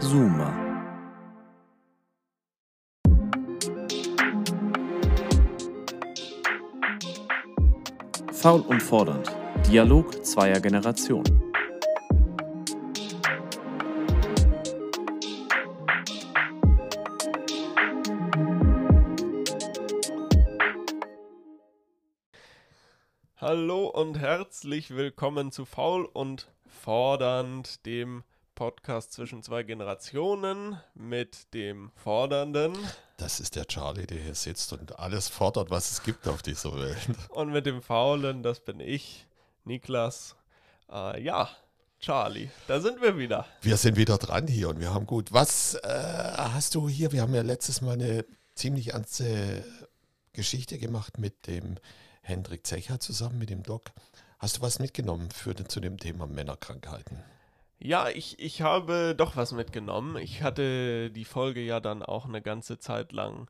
Zoomer. 0.00 0.52
Faul 8.32 8.60
und 8.60 8.82
fordernd. 8.82 9.34
Dialog 9.66 10.24
zweier 10.24 10.60
Generationen. 10.60 11.42
Hallo 23.38 23.86
und 23.86 24.18
herzlich 24.18 24.94
willkommen 24.94 25.50
zu 25.52 25.64
Faul 25.64 26.04
und 26.04 26.52
Fordernd, 26.66 27.86
dem 27.86 28.24
Podcast 28.56 29.12
zwischen 29.12 29.42
zwei 29.42 29.62
Generationen 29.62 30.80
mit 30.94 31.52
dem 31.52 31.92
Fordernden 31.94 32.72
Das 33.18 33.38
ist 33.38 33.54
der 33.54 33.66
Charlie, 33.66 34.06
der 34.06 34.18
hier 34.18 34.34
sitzt 34.34 34.72
und 34.72 34.98
alles 34.98 35.28
fordert, 35.28 35.70
was 35.70 35.92
es 35.92 36.02
gibt 36.02 36.26
auf 36.26 36.42
dieser 36.42 36.74
Welt. 36.74 36.96
und 37.28 37.52
mit 37.52 37.66
dem 37.66 37.82
Faulen, 37.82 38.42
das 38.42 38.60
bin 38.60 38.80
ich, 38.80 39.26
Niklas. 39.64 40.36
Äh, 40.90 41.22
ja, 41.22 41.50
Charlie, 42.00 42.48
da 42.66 42.80
sind 42.80 43.02
wir 43.02 43.18
wieder. 43.18 43.46
Wir 43.60 43.76
sind 43.76 43.96
wieder 43.96 44.16
dran 44.16 44.46
hier 44.46 44.70
und 44.70 44.80
wir 44.80 44.92
haben 44.92 45.06
gut. 45.06 45.34
Was 45.34 45.74
äh, 45.74 45.88
hast 46.36 46.74
du 46.74 46.88
hier? 46.88 47.12
Wir 47.12 47.20
haben 47.20 47.34
ja 47.34 47.42
letztes 47.42 47.82
Mal 47.82 47.92
eine 47.92 48.24
ziemlich 48.54 48.94
ernste 48.94 49.64
Geschichte 50.32 50.78
gemacht 50.78 51.18
mit 51.18 51.46
dem 51.46 51.76
Hendrik 52.22 52.66
Zecher 52.66 53.00
zusammen 53.00 53.38
mit 53.38 53.50
dem 53.50 53.62
Doc. 53.62 53.90
Hast 54.38 54.56
du 54.56 54.62
was 54.62 54.78
mitgenommen 54.78 55.30
für, 55.30 55.54
zu 55.54 55.80
dem 55.80 55.98
Thema 55.98 56.26
Männerkrankheiten? 56.26 57.22
Ja, 57.78 58.08
ich, 58.08 58.38
ich 58.38 58.62
habe 58.62 59.14
doch 59.16 59.36
was 59.36 59.52
mitgenommen. 59.52 60.16
Ich 60.16 60.42
hatte 60.42 61.10
die 61.10 61.24
Folge 61.24 61.60
ja 61.60 61.80
dann 61.80 62.02
auch 62.02 62.26
eine 62.26 62.40
ganze 62.42 62.78
Zeit 62.78 63.12
lang 63.12 63.48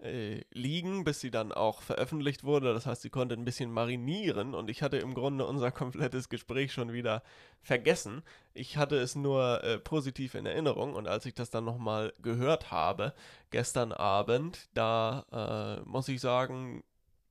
äh, 0.00 0.42
liegen, 0.52 1.04
bis 1.04 1.20
sie 1.20 1.30
dann 1.30 1.52
auch 1.52 1.82
veröffentlicht 1.82 2.44
wurde. 2.44 2.74
Das 2.74 2.86
heißt, 2.86 3.02
sie 3.02 3.10
konnte 3.10 3.34
ein 3.34 3.44
bisschen 3.44 3.72
marinieren 3.72 4.54
und 4.54 4.68
ich 4.70 4.82
hatte 4.82 4.98
im 4.98 5.14
Grunde 5.14 5.46
unser 5.46 5.70
komplettes 5.72 6.28
Gespräch 6.28 6.72
schon 6.72 6.92
wieder 6.92 7.22
vergessen. 7.62 8.22
Ich 8.54 8.76
hatte 8.76 8.96
es 8.96 9.14
nur 9.16 9.62
äh, 9.64 9.78
positiv 9.78 10.34
in 10.34 10.46
Erinnerung 10.46 10.94
und 10.94 11.08
als 11.08 11.26
ich 11.26 11.34
das 11.34 11.50
dann 11.50 11.64
nochmal 11.64 12.12
gehört 12.20 12.70
habe, 12.70 13.14
gestern 13.50 13.92
Abend, 13.92 14.68
da 14.74 15.80
äh, 15.82 15.88
muss 15.88 16.08
ich 16.08 16.20
sagen, 16.20 16.82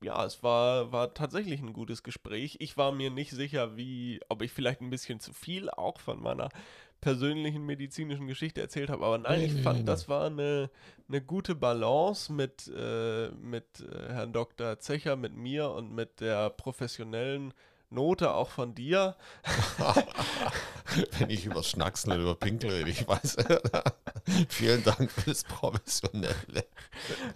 ja, 0.02 0.24
es 0.26 0.44
war, 0.44 0.92
war 0.92 1.14
tatsächlich 1.14 1.62
ein 1.62 1.74
gutes 1.74 2.04
Gespräch. 2.04 2.58
Ich 2.60 2.78
war 2.78 2.92
mir 2.92 3.10
nicht 3.10 3.32
sicher, 3.32 3.78
wie, 3.78 4.20
ob 4.30 4.42
ich 4.42 4.52
vielleicht 4.52 4.82
ein 4.82 4.90
bisschen 4.90 5.20
zu 5.20 5.34
viel 5.34 5.70
auch 5.70 6.00
von 6.00 6.22
meiner 6.22 6.50
persönlichen 7.02 7.66
medizinischen 7.66 8.28
Geschichte 8.28 8.62
erzählt 8.62 8.90
habe. 8.90 9.06
Aber 9.06 9.18
nein, 9.18 9.42
ich 9.42 9.54
nee, 9.54 9.62
fand, 9.62 9.88
das 9.88 10.10
war 10.10 10.26
eine, 10.26 10.70
eine 11.08 11.22
gute 11.22 11.56
Balance 11.56 12.32
mit, 12.32 12.72
äh, 12.76 13.30
mit 13.30 13.82
äh, 13.82 14.14
Herrn 14.14 14.34
Dr. 14.34 14.80
Zecher, 14.80 15.16
mit 15.16 15.36
mir 15.36 15.70
und 15.72 15.94
mit 15.94 16.22
der 16.22 16.50
professionellen 16.50 17.54
Note 17.90 18.34
auch 18.34 18.50
von 18.50 18.76
dir. 18.76 19.16
Wenn 21.20 21.30
ich 21.30 21.46
über 21.46 21.64
Schnacksen 21.64 22.12
und 22.12 22.22
über 22.22 22.36
Pinkel 22.36 22.70
rede, 22.72 22.90
ich 22.90 23.08
weiß. 23.08 23.38
Vielen 24.50 24.84
Dank 24.84 25.12
für 25.12 25.30
das 25.30 25.44
Professionelle. 25.44 26.66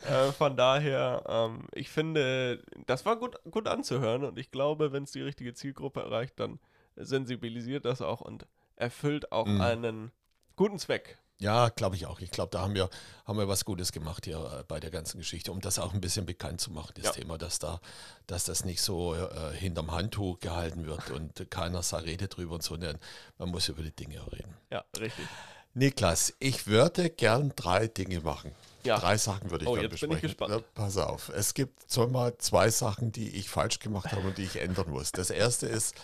Äh, 0.10 0.32
von 0.32 0.56
daher, 0.58 1.24
ähm, 1.28 1.68
ich 1.74 1.90
finde, 1.90 2.64
das 2.86 3.06
war 3.06 3.18
gut, 3.18 3.38
gut 3.50 3.68
anzuhören 3.68 4.24
und 4.24 4.38
ich 4.38 4.52
glaube, 4.52 4.92
wenn 4.92 5.04
es 5.04 5.12
die 5.12 5.22
richtige 5.22 5.54
Zielgruppe 5.54 6.02
erreicht, 6.02 6.40
dann 6.40 6.60
sensibilisiert 6.96 7.86
das 7.86 8.02
auch 8.02 8.22
und 8.22 8.46
erfüllt 8.76 9.32
auch 9.32 9.46
Mhm. 9.48 9.62
einen 9.62 10.12
guten 10.56 10.80
Zweck. 10.80 11.18
Ja, 11.42 11.70
glaube 11.70 11.96
ich 11.96 12.06
auch. 12.06 12.20
Ich 12.20 12.30
glaube, 12.32 12.52
da 12.52 12.62
haben 12.62 12.76
wir, 12.76 12.90
haben 13.26 13.38
wir 13.40 13.48
was 13.48 13.66
Gutes 13.66 13.92
gemacht 13.92 14.26
hier 14.26 14.38
äh, 14.60 14.64
bei 14.68 14.80
der 14.80 14.92
ganzen 14.92 15.18
Geschichte, 15.18 15.52
um 15.52 15.60
das 15.60 15.80
auch 15.80 15.94
ein 15.94 16.00
bisschen 16.02 16.26
bekannt 16.26 16.62
zu 16.62 16.72
machen, 16.72 16.92
das 16.96 17.06
Ja. 17.06 17.12
Thema, 17.14 17.38
dass 17.38 17.58
da, 17.60 17.82
dass 18.28 18.44
das 18.44 18.64
nicht 18.64 18.82
so 18.82 19.16
äh, 19.16 19.54
hinterm 19.56 19.92
Handtuch 19.92 20.40
gehalten 20.40 20.86
wird 20.86 21.10
und 21.10 21.50
keiner 21.50 21.82
sagt, 21.82 22.06
redet 22.06 22.38
drüber 22.38 22.54
und 22.56 22.64
so, 22.64 22.76
sondern 22.76 22.98
man 23.40 23.50
muss 23.50 23.68
über 23.70 23.82
die 23.82 23.92
Dinge 23.96 24.22
reden. 24.32 24.54
Ja, 24.70 24.84
richtig. 25.00 25.26
Niklas, 25.74 26.34
ich 26.40 26.68
würde 26.68 27.10
gern 27.10 27.54
drei 27.56 27.88
Dinge 27.88 28.20
machen. 28.20 28.52
Ja. 28.84 29.00
Drei 29.00 29.18
Sachen 29.18 29.50
würde 29.52 29.64
ich 29.66 29.70
Oh, 29.70 29.74
gerne 29.74 29.88
jetzt 29.90 30.02
bin 30.02 30.12
ich 30.12 30.22
besprechen. 30.22 30.38
gespannt. 30.50 30.66
Na, 30.76 30.84
pass 30.84 30.98
auf. 30.98 31.30
Es 31.30 31.54
gibt 31.54 31.90
so 31.90 32.08
mal 32.08 32.38
zwei 32.40 32.70
Sachen, 32.70 33.12
die 33.12 33.30
ich 33.38 33.50
falsch 33.50 33.80
gemacht 33.80 34.12
habe 34.12 34.28
und 34.28 34.38
die 34.38 34.44
ich 34.44 34.58
ändern 34.60 34.90
muss. 34.90 35.12
Das 35.12 35.30
erste 35.30 35.68
ist, 35.68 35.96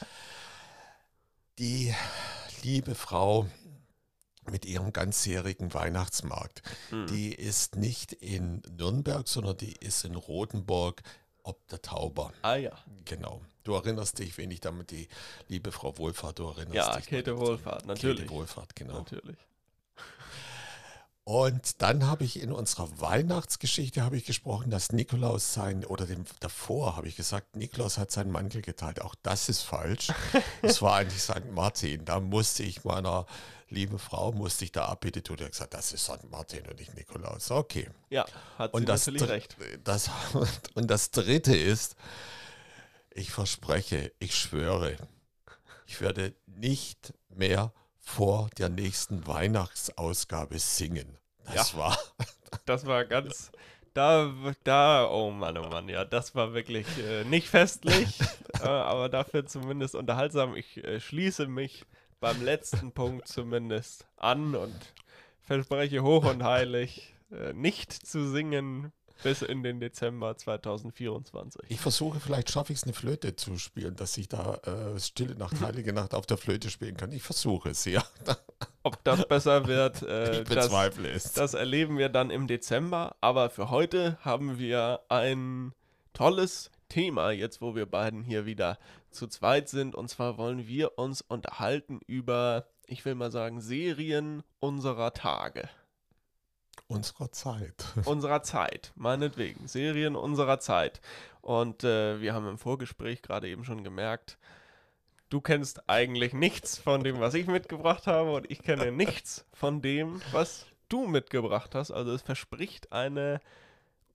die 1.60 1.94
liebe 2.64 2.96
Frau 2.96 3.48
mit 4.50 4.66
ihrem 4.66 4.94
ganzjährigen 4.94 5.74
Weihnachtsmarkt. 5.74 6.62
Hm. 6.90 7.08
Die 7.08 7.34
ist 7.34 7.76
nicht 7.76 8.14
in 8.14 8.62
Nürnberg, 8.78 9.28
sondern 9.28 9.58
die 9.58 9.74
ist 9.74 10.06
in 10.06 10.16
Rothenburg 10.16 11.02
ob 11.48 11.66
der 11.70 11.82
Tauber. 11.82 12.34
Ah 12.42 12.56
ja. 12.56 12.74
Genau. 13.06 13.42
Du 13.64 13.74
erinnerst 13.74 14.20
dich, 14.20 14.38
wen 14.38 14.52
ich 14.52 14.60
damit 14.60 14.92
die 14.92 15.08
liebe 15.48 15.72
Frau 15.72 15.98
Wohlfahrt, 15.98 16.40
du 16.40 16.48
erinnerst 16.50 16.76
Ja, 16.76 16.96
dich. 16.98 17.08
Käthe 17.08 17.32
noch. 17.32 17.40
Wohlfahrt, 17.40 17.86
natürlich. 17.86 18.24
Käthe 18.24 18.32
Wohlfahrt, 18.32 18.76
genau. 18.76 18.96
Natürlich. 18.96 19.38
Und 21.24 21.82
dann 21.82 22.06
habe 22.08 22.24
ich 22.24 22.42
in 22.42 22.54
unserer 22.54 22.88
Weihnachtsgeschichte 23.02 24.02
habe 24.02 24.16
ich 24.16 24.24
gesprochen, 24.24 24.72
dass 24.72 24.94
Nikolaus 24.94 25.54
sein, 25.54 25.84
oder 25.84 26.06
dem, 26.06 26.24
davor 26.40 26.96
habe 26.96 27.10
ich 27.10 27.18
gesagt, 27.18 27.58
Nikolaus 27.58 27.98
hat 27.98 28.12
seinen 28.12 28.32
Mantel 28.32 28.62
geteilt. 28.62 29.02
Auch 29.02 29.16
das 29.24 29.50
ist 29.50 29.62
falsch. 29.62 30.08
Es 30.62 30.82
war 30.82 30.96
eigentlich 30.96 31.22
St. 31.22 31.52
Martin. 31.52 32.06
Da 32.06 32.22
musste 32.22 32.64
ich 32.64 32.86
meiner 32.86 33.26
lieben 33.70 34.00
Frau, 34.00 34.32
musste 34.32 34.66
ich 34.66 34.72
da 34.72 34.86
Abbitte 34.86 35.22
tun. 35.24 35.38
Die 35.38 35.44
hat 35.46 35.52
gesagt, 35.52 35.74
das 35.74 35.92
ist 35.92 36.04
St. 36.06 36.30
Martin 36.30 36.66
und 36.68 36.80
nicht 36.80 36.96
Nikolaus. 36.96 37.52
Okay. 37.52 37.90
Ja, 38.10 38.26
hat 38.58 38.72
sie 38.72 38.78
Und 38.78 38.90
das, 38.90 39.08
natürlich 39.08 39.30
recht. 39.30 39.58
Das, 39.84 40.10
und 40.76 40.88
das 40.90 41.12
dritte 41.12 41.56
ist, 41.56 41.96
ich 43.12 43.32
verspreche, 43.32 44.12
ich 44.20 44.36
schwöre, 44.36 44.98
ich 45.86 46.02
werde 46.02 46.34
nicht 46.46 47.14
mehr 47.30 47.74
vor 48.00 48.50
der 48.58 48.70
nächsten 48.70 49.28
Weihnachtsausgabe 49.28 50.60
singen. 50.60 51.18
Das 51.46 51.72
Ja. 51.74 51.78
war, 51.80 51.98
Das 52.66 52.86
war 52.86 53.06
ganz. 53.06 53.52
Da, 53.94 54.32
da, 54.64 55.10
oh 55.10 55.32
Mann, 55.32 55.58
oh 55.58 55.68
Mann, 55.68 55.90
ja, 55.90 56.06
das 56.06 56.36
war 56.36 56.54
wirklich 56.54 56.86
äh, 57.00 57.24
nicht 57.24 57.50
festlich, 57.50 58.20
äh, 58.62 58.68
aber 58.68 59.10
dafür 59.10 59.46
zumindest 59.48 59.96
unterhaltsam. 59.96 60.56
Ich 60.56 60.78
äh, 60.84 61.00
schließe 61.00 61.48
mich 61.48 61.84
beim 62.20 62.44
letzten 62.44 62.92
Punkt 62.92 63.28
zumindest 63.28 64.06
an 64.18 64.56
und 64.56 64.94
verspreche 65.42 66.04
hoch 66.04 66.26
und 66.26 66.44
heilig, 66.44 67.16
äh, 67.32 67.54
nicht 67.54 67.94
zu 67.94 68.30
singen 68.30 68.92
bis 69.24 69.42
in 69.42 69.64
den 69.64 69.80
Dezember 69.80 70.38
2024. 70.38 71.64
ich 71.70 71.80
versuche, 71.80 72.20
vielleicht 72.20 72.52
schaffe 72.52 72.72
ich 72.74 72.80
es, 72.80 72.84
eine 72.84 72.94
Flöte 72.94 73.36
zu 73.36 73.58
spielen, 73.58 73.96
dass 73.96 74.16
ich 74.18 74.28
da 74.28 74.56
äh, 74.56 75.00
Stille 75.00 75.36
Nacht, 75.36 75.60
Heilige 75.62 75.94
Nacht 75.94 76.14
auf 76.14 76.26
der 76.26 76.38
Flöte 76.38 76.70
spielen 76.70 76.98
kann. 76.98 77.12
Ich 77.12 77.24
versuche 77.24 77.70
es, 77.70 77.86
ja. 77.86 78.04
Ob 78.84 79.04
das 79.04 79.28
besser 79.28 79.68
wird, 79.68 80.04
äh, 80.04 80.42
Ich 80.42 80.48
das, 80.48 80.68
bezweifle 80.68 81.10
es. 81.10 81.34
Das 81.34 81.54
erleben 81.54 81.98
wir 81.98 82.10
dann 82.10 82.30
im 82.30 82.48
Dezember, 82.48 83.16
aber 83.22 83.50
für 83.50 83.70
heute 83.70 84.18
haben 84.22 84.60
wir 84.60 85.02
ein 85.10 85.74
tolles 86.14 86.72
Thema, 86.90 87.32
jetzt 87.32 87.62
wo 87.62 87.76
wir 87.76 87.86
beiden 87.86 88.24
hier 88.24 88.46
wieder 88.46 88.78
zu 89.18 89.28
zweit 89.28 89.70
sind. 89.70 89.96
Und 89.96 90.08
zwar 90.10 90.38
wollen 90.38 90.68
wir 90.68 90.98
uns 90.98 91.22
unterhalten 91.22 92.00
über, 92.08 92.68
ich 92.86 93.04
will 93.06 93.16
mal 93.16 93.32
sagen, 93.32 93.62
Serien 93.62 94.44
unserer 94.60 95.14
Tage, 95.14 95.70
Unserer 96.88 97.32
Zeit. 97.32 97.86
unserer 98.06 98.44
Zeit, 98.44 98.94
meinetwegen, 98.96 99.68
Serien 99.68 100.16
unserer 100.16 100.60
Zeit. 100.60 101.02
Und 101.42 101.84
äh, 101.84 102.22
wir 102.22 102.34
haben 102.34 102.48
im 102.48 102.58
Vorgespräch 102.58 103.22
gerade 103.22 103.50
eben 103.50 103.66
schon 103.66 103.84
gemerkt, 103.84 104.38
du 105.30 105.42
kennst 105.42 105.90
eigentlich 105.90 106.34
nichts 106.34 106.78
von 106.78 107.04
dem, 107.04 107.20
was 107.20 107.34
ich 107.34 107.48
mitgebracht 107.48 108.08
habe 108.08 108.32
und 108.34 108.50
ich 108.50 108.62
kenne 108.62 108.92
nichts 108.92 109.46
von 109.54 109.82
dem, 109.82 110.22
was 110.32 110.66
du 110.88 111.08
mitgebracht 111.08 111.76
hast. 111.76 111.92
Also 111.92 112.14
es 112.14 112.22
verspricht 112.22 112.94
eine 112.94 113.42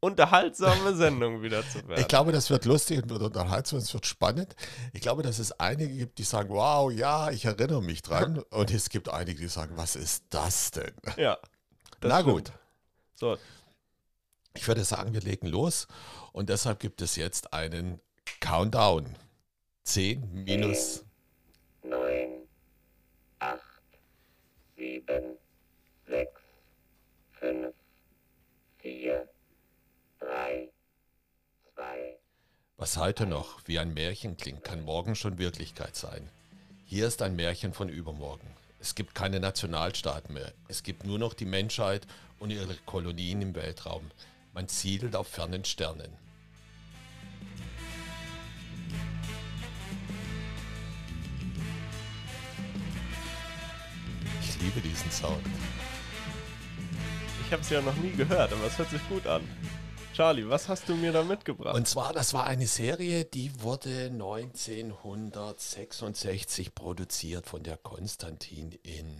unterhaltsame 0.02 0.94
Sendung 0.96 1.42
wieder 1.42 1.62
zu 1.68 1.86
werden. 1.86 2.00
Ich 2.00 2.08
glaube, 2.08 2.32
das 2.32 2.50
wird 2.50 2.64
lustig 2.64 3.02
und 3.02 3.08
wird 3.08 3.22
unterhaltsam, 3.22 3.78
es 3.78 3.94
wird 3.94 4.04
spannend. 4.04 4.56
Ich 4.92 5.00
glaube, 5.00 5.22
dass 5.22 5.38
es 5.38 5.52
einige 5.60 5.94
gibt, 5.96 6.18
die 6.18 6.24
sagen, 6.24 6.50
wow, 6.50 6.90
ja, 6.90 7.30
ich 7.30 7.44
erinnere 7.44 7.80
mich 7.82 8.02
dran. 8.02 8.38
Und 8.50 8.72
es 8.72 8.90
gibt 8.90 9.08
einige, 9.08 9.38
die 9.40 9.48
sagen, 9.48 9.76
was 9.76 9.94
ist 9.94 10.24
das 10.30 10.72
denn? 10.72 10.92
ja. 11.16 11.38
das 12.00 12.10
Na 12.10 12.20
stimmt. 12.20 12.34
gut. 12.34 12.52
So, 13.14 13.38
Ich 14.54 14.66
würde 14.66 14.84
sagen, 14.84 15.14
wir 15.14 15.20
legen 15.20 15.46
los. 15.46 15.86
Und 16.32 16.48
deshalb 16.48 16.80
gibt 16.80 17.00
es 17.00 17.14
jetzt 17.14 17.52
einen 17.54 18.00
Countdown. 18.40 19.14
10 19.84 20.44
minus. 20.44 21.04
Was 32.82 32.96
heute 32.96 33.26
noch 33.26 33.60
wie 33.66 33.78
ein 33.78 33.94
Märchen 33.94 34.36
klingt, 34.36 34.64
kann 34.64 34.84
morgen 34.84 35.14
schon 35.14 35.38
Wirklichkeit 35.38 35.94
sein. 35.94 36.28
Hier 36.84 37.06
ist 37.06 37.22
ein 37.22 37.36
Märchen 37.36 37.72
von 37.72 37.88
übermorgen. 37.88 38.48
Es 38.80 38.96
gibt 38.96 39.14
keine 39.14 39.38
Nationalstaaten 39.38 40.34
mehr. 40.34 40.52
Es 40.66 40.82
gibt 40.82 41.06
nur 41.06 41.16
noch 41.16 41.32
die 41.32 41.44
Menschheit 41.44 42.08
und 42.40 42.50
ihre 42.50 42.74
Kolonien 42.84 43.40
im 43.40 43.54
Weltraum. 43.54 44.10
Man 44.52 44.66
siedelt 44.66 45.14
auf 45.14 45.28
fernen 45.28 45.64
Sternen. 45.64 46.10
Ich 54.40 54.60
liebe 54.60 54.80
diesen 54.80 55.12
Sound. 55.12 55.46
Ich 57.46 57.52
habe 57.52 57.62
es 57.62 57.70
ja 57.70 57.80
noch 57.80 57.94
nie 57.94 58.10
gehört, 58.10 58.52
aber 58.52 58.66
es 58.66 58.76
hört 58.76 58.90
sich 58.90 59.08
gut 59.08 59.28
an. 59.28 59.42
Charlie, 60.12 60.48
was 60.48 60.68
hast 60.68 60.88
du 60.88 60.94
mir 60.94 61.12
da 61.12 61.22
mitgebracht? 61.22 61.74
Und 61.74 61.88
zwar, 61.88 62.12
das 62.12 62.34
war 62.34 62.46
eine 62.46 62.66
Serie, 62.66 63.24
die 63.24 63.62
wurde 63.62 64.10
1966 64.12 66.74
produziert 66.74 67.46
von 67.46 67.62
der 67.62 67.78
Konstantin 67.78 68.72
in 68.82 69.16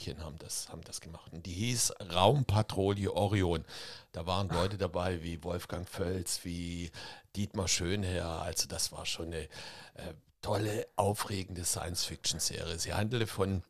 München 0.00 0.24
haben 0.24 0.38
das, 0.38 0.68
haben 0.70 0.82
das 0.82 1.00
gemacht. 1.00 1.32
Und 1.32 1.46
die 1.46 1.52
hieß 1.52 1.92
Raumpatrouille 2.14 3.12
Orion. 3.12 3.64
Da 4.12 4.26
waren 4.26 4.48
Leute 4.48 4.78
dabei 4.78 5.22
wie 5.22 5.42
Wolfgang 5.44 5.88
Völz, 5.88 6.40
wie 6.42 6.90
Dietmar 7.36 7.68
Schönherr. 7.68 8.42
Also 8.42 8.66
das 8.66 8.92
war 8.92 9.04
schon 9.04 9.26
eine 9.26 9.42
äh, 9.42 10.14
tolle, 10.40 10.86
aufregende 10.96 11.64
Science-Fiction-Serie. 11.64 12.78
Sie 12.78 12.94
handelte 12.94 13.26
von, 13.26 13.62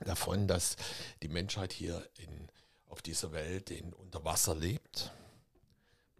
davon, 0.00 0.48
dass 0.48 0.76
die 1.22 1.28
Menschheit 1.28 1.72
hier 1.72 2.04
in, 2.18 2.48
auf 2.88 3.00
dieser 3.00 3.32
Welt 3.32 3.70
in, 3.70 3.92
unter 3.92 4.24
Wasser 4.24 4.54
lebt. 4.54 5.12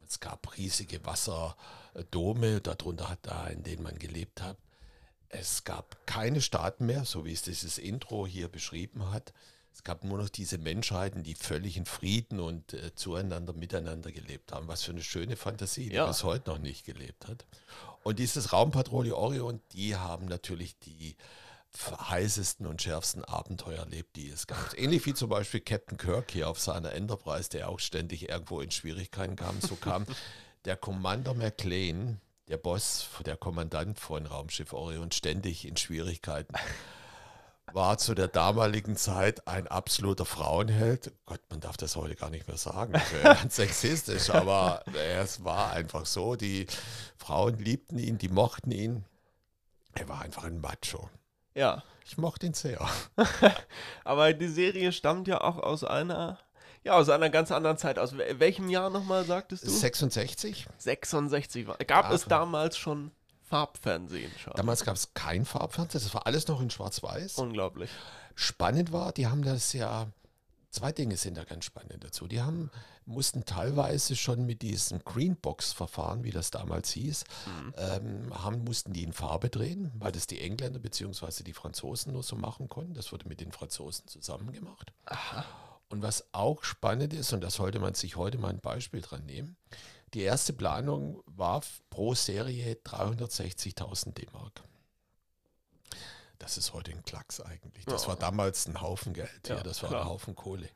Es 0.09 0.21
gab 0.21 0.57
riesige 0.57 1.05
Wasserdome, 1.05 2.61
darunter 2.61 3.09
hat 3.09 3.21
da, 3.23 3.47
in 3.49 3.63
denen 3.63 3.83
man 3.83 3.99
gelebt 3.99 4.43
hat. 4.43 4.57
Es 5.29 5.65
gab 5.65 6.07
keine 6.07 6.41
Staaten 6.41 6.87
mehr, 6.87 7.05
so 7.05 7.25
wie 7.25 7.33
es 7.33 7.43
dieses 7.43 7.79
Intro 7.79 8.27
hier 8.27 8.49
beschrieben 8.49 9.11
hat. 9.11 9.33
Es 9.75 9.83
gab 9.83 10.05
nur 10.05 10.17
noch 10.19 10.29
diese 10.31 10.57
Menschheiten, 10.59 11.23
die 11.23 11.35
völlig 11.35 11.77
in 11.77 11.85
Frieden 11.85 12.41
und 12.41 12.73
äh, 12.73 12.95
zueinander, 12.95 13.53
miteinander 13.53 14.11
gelebt 14.11 14.53
haben. 14.53 14.69
Was 14.69 14.83
für 14.83 14.93
eine 14.93 15.03
schöne 15.03 15.37
Fantasie, 15.37 15.91
die 15.91 15.97
Ja. 15.97 16.07
bis 16.07 16.25
heute 16.25 16.49
noch 16.51 16.59
nicht 16.59 16.87
gelebt 16.87 17.27
hat. 17.29 17.45
Und 18.03 18.19
dieses 18.19 18.53
Raumpatrouille 18.53 19.15
Orion, 19.17 19.61
die 19.73 19.97
haben 19.97 20.27
natürlich 20.27 20.79
die 20.79 21.17
heißesten 22.11 22.67
und 22.67 22.83
schärfsten 22.83 23.25
Abenteuer 23.25 23.79
erlebt, 23.79 24.17
die 24.17 24.29
es 24.29 24.47
gab. 24.47 24.77
Ähnlich 24.77 25.07
wie 25.07 25.15
zum 25.15 25.29
Beispiel 25.29 25.61
Captain 25.61 25.99
Kirk 25.99 26.31
hier 26.31 26.49
auf 26.49 26.61
seiner 26.61 26.93
Enterprise, 26.93 27.49
der 27.51 27.69
auch 27.69 27.81
ständig 27.81 28.29
irgendwo 28.29 28.61
in 28.61 28.71
Schwierigkeiten 28.71 29.37
kam. 29.37 29.61
So 29.61 29.77
kam 29.77 30.07
der 30.65 30.77
Commander 30.77 31.35
McLean, 31.35 32.21
der 32.49 32.57
Boss, 32.57 33.09
der 33.25 33.37
Kommandant 33.37 33.99
von 33.99 34.27
Raumschiff 34.27 34.73
Orion, 34.73 35.13
ständig 35.13 35.67
in 35.67 35.77
Schwierigkeiten. 35.77 36.55
War 37.73 37.99
zu 37.99 38.15
der 38.15 38.29
damaligen 38.29 38.97
Zeit 38.97 39.49
ein 39.49 39.67
absoluter 39.67 40.25
Frauenheld. 40.25 41.13
Gott, 41.27 41.41
man 41.51 41.61
darf 41.61 41.77
das 41.77 41.97
heute 41.97 42.15
gar 42.15 42.31
nicht 42.31 42.47
mehr 42.47 42.57
sagen. 42.57 42.93
Das 42.93 43.13
wäre 43.13 43.35
ganz 43.35 43.57
sexistisch, 43.57 44.31
aber 44.31 44.85
es 44.95 45.45
war 45.45 45.73
einfach 45.73 46.07
so. 46.07 46.37
Die 46.37 46.67
Frauen 47.19 47.59
liebten 47.59 47.99
ihn, 47.99 48.19
die 48.19 48.29
mochten 48.29 48.71
ihn. 48.71 49.05
Er 49.95 50.09
war 50.09 50.21
einfach 50.23 50.45
ein 50.45 50.61
Macho. 50.61 51.11
Ja, 51.57 51.83
Ich 52.05 52.17
mochte 52.19 52.47
ihn 52.47 52.55
sehr. 52.55 52.79
aber 54.05 54.33
die 54.33 54.49
Serie 54.49 54.93
stammt 54.93 55.27
ja 55.29 55.41
auch 55.41 55.59
aus 55.59 55.83
einer, 55.83 56.39
ja, 56.85 56.95
aus 56.95 57.09
einer 57.09 57.31
ganz 57.31 57.51
anderen 57.51 57.79
Zeit. 57.79 57.99
Aus 57.99 58.13
wel- 58.15 58.39
welchem 58.39 58.69
Jahr 58.71 58.91
nochmal 58.91 59.25
sagtest 59.25 59.65
du? 59.67 59.71
66. 59.71 60.67
66. 60.79 61.67
war- 61.67 61.77
Gab 61.79 62.13
es 62.13 62.25
Ach. 62.25 62.29
damals 62.29 62.77
schon 62.79 63.11
Farbfernsehen? 63.43 64.31
Charlie? 64.37 64.57
Damals 64.57 64.85
gab 64.85 64.97
es 64.97 65.15
kein 65.15 65.45
Farbfernseher, 65.45 66.01
das 66.01 66.15
war 66.15 66.27
alles 66.27 66.47
noch 66.49 66.61
in 66.61 66.71
Schwarz-Weiß. 66.71 67.39
Unglaublich. 67.39 67.91
Spannend 68.35 68.93
war, 68.93 69.13
die 69.13 69.27
haben 69.27 69.43
das 69.43 69.73
ja, 69.73 70.09
zwei 70.71 70.93
Dinge 70.93 71.17
sind 71.17 71.37
da 71.37 71.45
ganz 71.45 71.65
spannend 71.65 72.05
dazu. 72.05 72.27
Die 72.29 72.41
haben, 72.43 72.71
mussten 73.07 73.45
teilweise 73.45 74.17
schon 74.17 74.45
mit 74.47 74.63
diesem 74.63 74.99
Greenbox-Verfahren, 75.05 76.25
wie 76.25 76.33
das 76.33 76.51
damals 76.51 76.91
hieß, 76.91 77.25
ähm, 77.77 78.33
haben, 78.45 78.65
mussten 78.65 78.93
die 78.93 79.05
in 79.05 79.13
Farbe 79.13 79.49
drehen, 79.49 79.93
weil 79.99 80.13
das 80.13 80.27
die 80.27 80.41
Engländer 80.41 80.81
bzw. 80.81 81.45
die 81.45 81.53
Franzosen 81.53 82.13
nur 82.13 82.23
so 82.25 82.37
machen 82.37 82.69
konnten. 82.69 82.95
Das 82.95 83.13
wurde 83.13 83.29
mit 83.29 83.41
den 83.41 83.53
Franzosen 83.53 84.07
zusammen 84.09 84.53
gemacht. 84.53 84.93
Und 85.89 86.03
was 86.03 86.25
auch 86.33 86.65
spannend 86.65 87.15
ist, 87.15 87.33
und 87.33 87.43
da 87.43 87.51
sollte 87.51 87.79
man 87.79 87.95
sich 87.95 88.17
heute 88.17 88.39
mal 88.39 88.49
ein 88.51 88.61
Beispiel 88.61 89.01
dran 89.03 89.25
nehmen, 89.25 89.57
die 90.15 90.23
erste 90.23 90.53
Planung 90.53 91.23
war 91.27 91.63
pro 91.91 92.15
Serie 92.15 92.75
360.000 92.85 94.15
D-Mark. 94.15 94.63
Das 96.39 96.59
ist 96.59 96.73
heute 96.73 96.91
ein 96.91 97.03
Klacks 97.03 97.41
eigentlich. 97.41 97.85
Das 97.87 98.03
Ja. 98.03 98.09
war 98.09 98.17
damals 98.17 98.67
ein 98.67 98.81
Haufen 98.81 99.15
Geld. 99.15 99.49
Ja, 99.49 99.57
Ja, 99.57 99.63
das 99.63 99.83
war 99.83 99.91
klar. 99.91 100.03
ein 100.03 100.09
Haufen 100.09 100.35
Kohle. 100.35 100.69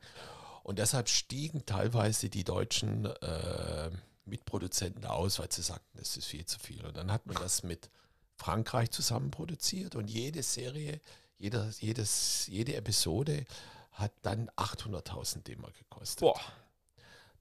Und 0.62 0.78
deshalb 0.78 1.08
stiegen 1.08 1.64
teilweise 1.66 2.28
die 2.28 2.44
deutschen 2.44 3.06
äh, 3.06 3.90
Mitproduzenten 4.24 5.04
aus, 5.04 5.38
weil 5.38 5.50
sie 5.50 5.62
sagten, 5.62 5.98
das 5.98 6.16
ist 6.16 6.26
viel 6.26 6.46
zu 6.46 6.58
viel. 6.58 6.84
Und 6.86 6.96
dann 6.96 7.10
hat 7.12 7.26
man 7.26 7.36
das 7.36 7.62
mit 7.62 7.90
Frankreich 8.36 8.90
zusammen 8.90 9.30
produziert 9.30 9.94
und 9.94 10.08
jede 10.08 10.42
Serie, 10.42 11.00
jeder, 11.38 11.68
jedes, 11.78 12.46
jede 12.46 12.74
Episode 12.74 13.44
hat 13.92 14.12
dann 14.22 14.48
800.000 14.50 15.42
D-Mark 15.42 15.76
gekostet. 15.78 16.20
Boah. 16.20 16.40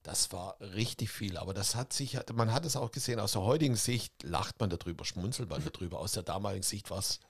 Das 0.02 0.32
war 0.32 0.58
richtig 0.60 1.10
viel, 1.10 1.36
aber 1.36 1.52
das 1.52 1.74
hat 1.74 1.92
sich, 1.92 2.18
man 2.32 2.52
hat 2.52 2.64
es 2.64 2.76
auch 2.76 2.90
gesehen, 2.90 3.20
aus 3.20 3.32
der 3.32 3.42
heutigen 3.42 3.76
Sicht 3.76 4.22
lacht 4.22 4.58
man 4.58 4.70
darüber, 4.70 5.04
schmunzelt 5.04 5.50
man 5.50 5.62
darüber. 5.62 5.98
Aus 5.98 6.12
der 6.12 6.22
damaligen 6.22 6.62
Sicht 6.62 6.90
war 6.90 6.98
es 6.98 7.20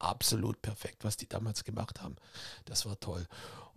absolut 0.00 0.60
perfekt, 0.60 1.04
was 1.04 1.16
die 1.16 1.28
damals 1.28 1.62
gemacht 1.62 2.02
haben. 2.02 2.16
Das 2.64 2.86
war 2.86 2.98
toll. 2.98 3.26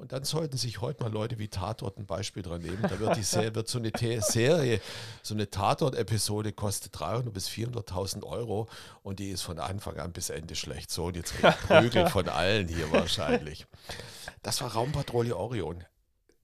Und 0.01 0.13
dann 0.13 0.23
sollten 0.23 0.57
sich 0.57 0.81
heute 0.81 1.03
mal 1.03 1.11
Leute 1.11 1.37
wie 1.37 1.47
Tatort 1.47 1.99
ein 1.99 2.07
Beispiel 2.07 2.41
dran 2.41 2.61
nehmen. 2.61 2.81
Da 2.81 2.99
wird 2.99 3.17
die 3.17 3.23
Serie, 3.23 3.53
wird 3.53 3.67
so 3.67 3.77
eine 3.77 3.91
Serie, 4.19 4.81
so 5.21 5.35
eine 5.35 5.47
Tatort-Episode 5.47 6.53
kostet 6.53 6.95
300.000 6.95 7.29
bis 7.29 7.47
400.000 7.47 8.23
Euro 8.23 8.67
und 9.03 9.19
die 9.19 9.29
ist 9.29 9.43
von 9.43 9.59
Anfang 9.59 9.99
an 9.99 10.11
bis 10.11 10.31
Ende 10.31 10.55
schlecht. 10.55 10.89
So, 10.89 11.05
und 11.05 11.17
jetzt 11.17 11.35
Prügel 11.67 12.09
von 12.09 12.27
allen 12.29 12.67
hier 12.67 12.91
wahrscheinlich. 12.91 13.67
Das 14.41 14.59
war 14.61 14.73
Raumpatrouille 14.73 15.37
Orion 15.37 15.83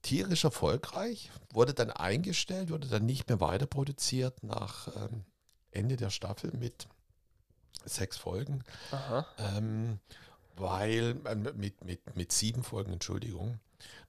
tierisch 0.02 0.44
erfolgreich, 0.44 1.32
wurde 1.52 1.74
dann 1.74 1.90
eingestellt, 1.90 2.70
wurde 2.70 2.86
dann 2.86 3.06
nicht 3.06 3.28
mehr 3.28 3.40
weiter 3.40 3.66
produziert 3.66 4.40
nach 4.44 4.86
ähm, 4.94 5.24
Ende 5.72 5.96
der 5.96 6.10
Staffel 6.10 6.52
mit 6.56 6.86
sechs 7.84 8.16
Folgen, 8.16 8.62
Aha. 8.92 9.26
ähm, 9.56 9.98
weil 10.60 11.16
ähm, 11.26 11.48
mit, 11.56 11.84
mit, 11.84 12.16
mit 12.16 12.32
sieben 12.32 12.62
Folgen, 12.62 12.92
Entschuldigung, 12.92 13.60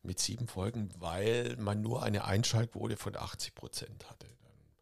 mit 0.04 0.20
sieben 0.20 0.48
Folgen, 0.48 0.90
weil 1.00 1.56
man 1.58 1.82
nur 1.82 2.04
eine 2.04 2.26
Einschaltquote 2.26 2.98
von 2.98 3.16
80 3.16 3.56
Prozent 3.56 4.10
hatte. 4.10 4.28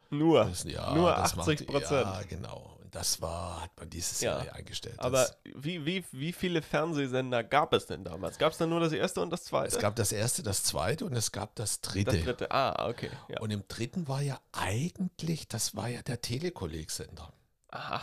Nur. 0.09 0.45
Das, 0.45 0.63
ja, 0.63 0.93
Nur 0.95 1.09
das 1.11 1.37
80 1.37 1.59
macht- 1.61 1.67
Prozent. 1.67 1.91
Ja, 2.07 2.21
genau. 2.29 2.73
Und 2.81 2.95
das 2.95 3.21
war, 3.21 3.63
hat 3.63 3.71
man 3.77 3.89
diese 3.89 4.23
Ja, 4.23 4.37
Serie 4.37 4.53
eingestellt. 4.55 4.95
Aber 4.99 5.17
das, 5.23 5.37
wie, 5.55 5.85
wie, 5.85 6.05
wie 6.11 6.31
viele 6.31 6.61
Fernsehsender 6.61 7.43
gab 7.43 7.73
es 7.73 7.87
denn 7.87 8.05
damals? 8.05 8.37
Gab 8.37 8.53
es 8.53 8.57
dann 8.57 8.69
nur 8.69 8.79
das 8.79 8.93
erste 8.93 9.19
und 9.21 9.29
das 9.31 9.43
zweite? 9.43 9.75
es 9.75 9.81
gab 9.81 9.97
das 9.97 10.13
erste, 10.13 10.43
das 10.43 10.63
zweite 10.63 11.03
und 11.03 11.13
es 11.13 11.33
gab 11.33 11.53
das 11.55 11.81
dritte. 11.81 12.11
das 12.15 12.23
dritte. 12.23 12.51
Ah, 12.51 12.87
okay. 12.87 13.09
Ja. 13.27 13.41
Und 13.41 13.51
im 13.51 13.63
dritten 13.67 14.07
war 14.07 14.21
ja 14.21 14.39
eigentlich, 14.53 15.49
das 15.49 15.75
war 15.75 15.89
ja 15.89 16.01
der 16.03 16.21
Telekolleg-Sender. 16.21 17.33
Aha. 17.71 18.01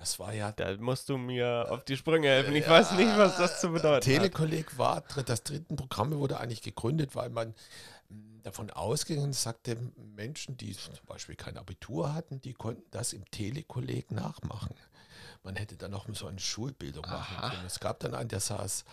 Das 0.00 0.18
war 0.18 0.32
ja 0.32 0.50
Da 0.50 0.74
musst 0.78 1.10
du 1.10 1.18
mir 1.18 1.66
auf 1.68 1.84
die 1.84 1.94
Sprünge 1.94 2.26
helfen. 2.28 2.56
Ich 2.56 2.66
weiß 2.66 2.92
nicht, 2.92 3.16
was 3.18 3.36
das 3.36 3.60
zu 3.60 3.68
bedeuten 3.68 3.96
hat. 3.96 4.02
Telekolleg 4.02 4.78
war 4.78 5.02
das 5.26 5.42
dritte 5.42 5.74
Programm 5.76 6.12
wurde 6.12 6.40
eigentlich 6.40 6.62
gegründet, 6.62 7.14
weil 7.14 7.28
man 7.28 7.54
mh, 8.08 8.42
davon 8.42 8.70
ausgegangen 8.70 9.34
sagte, 9.34 9.76
Menschen, 10.16 10.56
die 10.56 10.74
zum 10.74 10.94
Beispiel 11.06 11.36
kein 11.36 11.58
Abitur 11.58 12.14
hatten, 12.14 12.40
die 12.40 12.54
konnten 12.54 12.82
das 12.90 13.12
im 13.12 13.30
Telekolleg 13.30 14.10
nachmachen. 14.10 14.74
Man 15.42 15.56
hätte 15.56 15.76
dann 15.76 15.90
noch 15.90 16.06
so 16.14 16.26
eine 16.26 16.40
Schulbildung 16.40 17.04
machen 17.04 17.36
Aha. 17.36 17.50
können. 17.50 17.66
Es 17.66 17.78
gab 17.78 18.00
dann 18.00 18.14
einen, 18.14 18.30
der 18.30 18.40
saß 18.40 18.86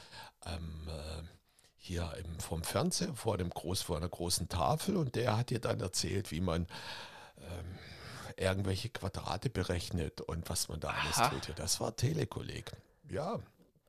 ähm, 0.45 0.89
äh, 0.89 1.23
hier 1.77 2.13
im, 2.21 2.37
vom 2.41 2.63
Fernseher 2.63 3.13
vor, 3.15 3.37
dem 3.37 3.49
Groß, 3.49 3.81
vor 3.81 3.95
einer 3.95 4.09
großen 4.09 4.49
Tafel 4.49 4.97
und 4.97 5.15
der 5.15 5.37
hat 5.37 5.51
dir 5.51 5.59
dann 5.59 5.79
erzählt, 5.79 6.31
wie 6.31 6.41
man 6.41 6.67
ähm, 7.39 7.77
irgendwelche 8.37 8.89
Quadrate 8.89 9.49
berechnet 9.49 10.21
und 10.21 10.49
was 10.49 10.69
man 10.69 10.79
da 10.79 10.89
alles 10.89 11.17
Aha. 11.17 11.29
tut. 11.29 11.47
Ja, 11.49 11.53
Das 11.55 11.79
war 11.79 11.95
Telekolleg. 11.95 12.71
Ja, 13.09 13.39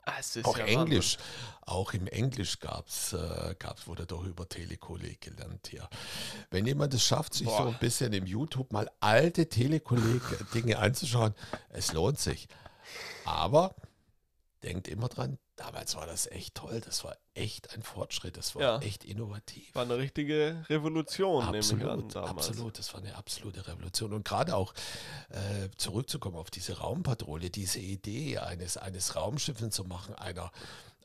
Ah, 0.05 0.21
auch 0.45 0.57
ja 0.57 0.65
Englisch. 0.65 1.19
Auch 1.67 1.93
im 1.93 2.07
Englisch 2.07 2.61
gab 2.61 2.89
es, 2.89 3.13
äh, 3.13 3.55
gab's, 3.59 3.87
wurde 3.87 4.07
doch 4.07 4.25
über 4.25 4.49
Telekolleg 4.49 5.21
gelernt 5.21 5.69
hier. 5.69 5.87
Wenn 6.51 6.65
jemand 6.65 6.95
es 6.95 7.05
schafft, 7.05 7.35
sich 7.35 7.47
so 7.47 7.55
Boah. 7.59 7.67
ein 7.69 7.79
bisschen 7.79 8.15
im 8.15 8.25
YouTube 8.25 8.73
mal 8.73 8.91
alte 9.01 9.51
Telekolleg-Dinge 9.51 10.79
anzuschauen, 10.79 11.35
es 11.69 11.93
lohnt 11.93 12.19
sich. 12.19 12.49
Aber 13.27 13.75
denkt 14.63 14.89
immer 14.89 15.09
dran, 15.09 15.39
damals 15.59 15.95
war 15.97 16.07
das 16.07 16.27
echt 16.27 16.55
toll. 16.55 16.81
Das 16.81 17.05
war 17.05 17.17
echt 17.35 17.75
ein 17.75 17.83
Fortschritt. 17.83 18.37
Das 18.37 18.55
war 18.55 18.63
Ja. 18.63 18.79
echt 18.81 19.05
innovativ. 19.05 19.75
War 19.75 19.83
eine 19.83 19.99
richtige 19.99 20.65
Revolution, 20.69 21.45
Absolut, 21.45 22.17
absolut. 22.17 22.79
Das 22.79 22.95
war 22.95 23.01
eine 23.01 23.15
absolute 23.17 23.67
Revolution. 23.67 24.13
Und 24.13 24.25
gerade 24.25 24.55
auch 24.57 24.73
äh, 25.31 25.69
zurückzukommen 25.77 26.37
auf 26.37 26.51
diese 26.51 26.79
Raumpatrouille, 26.79 27.51
diese 27.51 27.81
Idee 27.81 28.39
eines, 28.39 28.77
eines 28.77 29.17
Raumschiffes 29.17 29.75
zu 29.75 29.85
machen, 29.85 30.15
einer, 30.15 30.51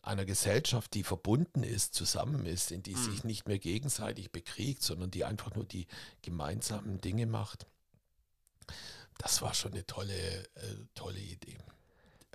einer 0.01 0.25
Gesellschaft, 0.25 0.93
die 0.93 1.03
verbunden 1.03 1.63
ist, 1.63 1.93
zusammen 1.93 2.45
ist, 2.45 2.71
in 2.71 2.83
die 2.83 2.95
Mhm. 2.95 3.03
sich 3.11 3.23
nicht 3.23 3.47
mehr 3.47 3.59
gegenseitig 3.59 4.31
bekriegt, 4.31 4.83
sondern 4.83 5.11
die 5.11 5.25
einfach 5.25 5.55
nur 5.55 5.65
die 5.65 5.87
gemeinsamen 6.21 7.01
Dinge 7.01 7.25
macht. 7.25 7.65
Das 9.17 9.41
war 9.41 9.53
schon 9.53 9.73
eine 9.73 9.85
tolle, 9.85 10.43
äh, 10.55 10.75
tolle 10.95 11.19
Idee. 11.19 11.57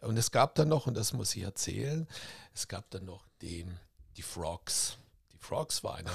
Und 0.03 0.17
es 0.17 0.31
gab 0.31 0.55
dann 0.55 0.69
noch, 0.69 0.87
und 0.87 0.95
das 0.95 1.13
muss 1.13 1.35
ich 1.35 1.43
erzählen, 1.43 2.07
es 2.55 2.69
gab 2.69 2.91
dann 2.91 3.05
noch 3.05 3.27
den, 3.43 3.79
die 4.17 4.23
Frogs. 4.23 4.99
Die 5.33 5.39
Frogs 5.39 5.83
war 5.85 5.97
eine 5.97 6.11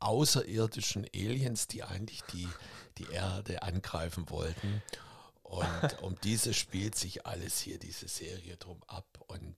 außerirdischen 0.00 1.06
Aliens, 1.14 1.66
die 1.66 1.82
eigentlich 1.82 2.22
die, 2.32 2.48
die 2.98 3.10
Erde 3.10 3.62
angreifen 3.62 4.28
wollten. 4.30 4.82
Und 5.42 5.98
um 6.02 6.16
diese 6.22 6.54
spielt 6.54 6.94
sich 6.94 7.26
alles 7.26 7.60
hier, 7.60 7.78
diese 7.78 8.08
Serie 8.08 8.56
drum 8.56 8.82
ab 8.86 9.06
und 9.26 9.56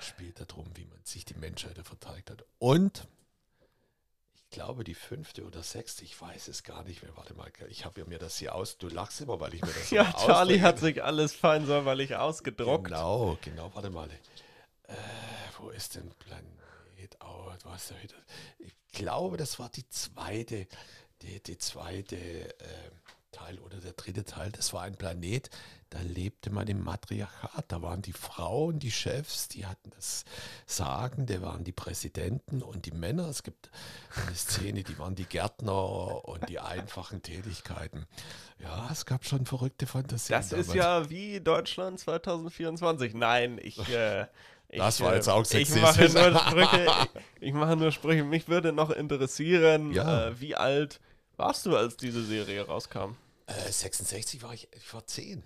spielt 0.00 0.40
darum, 0.40 0.66
wie 0.74 0.84
man 0.84 1.00
sich 1.04 1.24
die 1.24 1.34
Menschheit 1.34 1.78
verteidigt 1.84 2.30
hat. 2.30 2.44
Und 2.58 3.06
glaube, 4.52 4.84
die 4.84 4.94
fünfte 4.94 5.44
oder 5.44 5.62
sechste, 5.62 6.04
ich 6.04 6.20
weiß 6.20 6.48
es 6.48 6.62
gar 6.62 6.84
nicht 6.84 7.02
mehr. 7.02 7.16
Warte 7.16 7.34
mal, 7.34 7.50
ich 7.68 7.84
habe 7.84 8.04
mir 8.04 8.18
das 8.18 8.36
hier 8.36 8.54
aus. 8.54 8.78
Du 8.78 8.88
lachst 8.88 9.20
immer, 9.20 9.40
weil 9.40 9.54
ich 9.54 9.62
mir 9.62 9.72
das 9.72 9.90
Ja, 9.90 10.12
Charlie 10.12 10.60
hat 10.60 10.78
sich 10.78 11.02
alles 11.02 11.34
fein 11.34 11.66
säuberlich 11.66 12.14
ausgedruckt. 12.14 12.84
Genau, 12.84 13.36
genau, 13.42 13.74
warte 13.74 13.90
mal. 13.90 14.08
Äh, 14.84 14.94
wo 15.58 15.70
ist 15.70 15.96
denn 15.96 16.12
Planet? 16.18 17.18
Oh, 17.24 17.50
was? 17.64 17.92
Ich 18.58 18.74
glaube, 18.92 19.36
das 19.36 19.58
war 19.58 19.68
die 19.70 19.88
zweite, 19.88 20.68
die, 21.22 21.42
die 21.42 21.58
zweite 21.58 22.16
äh, 22.16 22.90
Teil 23.32 23.58
oder 23.58 23.78
der 23.78 23.92
dritte 23.94 24.24
Teil. 24.24 24.52
Das 24.52 24.72
war 24.72 24.82
ein 24.82 24.94
Planet, 24.94 25.50
da 25.90 25.98
lebte 26.00 26.50
man 26.50 26.68
im 26.68 26.84
Matriarchat. 26.84 27.64
Da 27.68 27.82
waren 27.82 28.00
die 28.02 28.12
Frauen, 28.12 28.78
die 28.78 28.90
Chefs, 28.92 29.48
die 29.48 29.66
hatten 29.66 29.90
das 29.96 30.24
Sagen, 30.66 31.26
da 31.26 31.42
waren 31.42 31.64
die 31.64 31.72
Präsidenten 31.72 32.62
und 32.62 32.86
die 32.86 32.92
Männer. 32.92 33.28
Es 33.28 33.42
gibt 33.42 33.70
eine 34.24 34.36
Szene, 34.36 34.84
die 34.84 34.98
waren 34.98 35.14
die 35.16 35.24
Gärtner 35.24 36.24
und 36.28 36.48
die 36.48 36.60
einfachen 36.60 37.22
Tätigkeiten. 37.22 38.06
Ja, 38.60 38.88
es 38.92 39.04
gab 39.06 39.24
schon 39.24 39.44
verrückte 39.44 39.86
Fantasien. 39.86 40.38
Das 40.38 40.52
ist 40.52 40.72
ja 40.74 41.10
wie 41.10 41.40
Deutschland 41.40 41.98
2024. 41.98 43.14
Nein, 43.14 43.58
ich. 43.60 43.78
Äh, 43.88 44.26
ich, 44.68 44.78
Das 44.78 45.00
war 45.02 45.14
jetzt 45.14 45.28
auch 45.28 45.44
Ich 45.50 45.68
mache 45.76 45.92
sexistisch. 45.92 46.14
nur 46.14 46.38
Sprüche. 46.38 46.86
Ich, 46.86 47.22
ich 47.48 47.52
mache 47.52 47.76
nur 47.76 47.92
Sprüche. 47.92 48.24
Mich 48.24 48.48
würde 48.48 48.72
noch 48.72 48.88
interessieren, 48.90 49.92
Ja. 49.92 50.28
äh, 50.28 50.40
wie 50.40 50.54
alt 50.54 51.00
warst 51.36 51.66
du, 51.66 51.76
als 51.76 51.96
diese 51.98 52.24
Serie 52.24 52.64
rauskam? 52.66 53.16
Äh, 53.46 53.70
66 53.70 54.42
war 54.42 54.54
ich, 54.54 54.68
ich 54.74 54.92
war 54.94 55.06
10. 55.06 55.42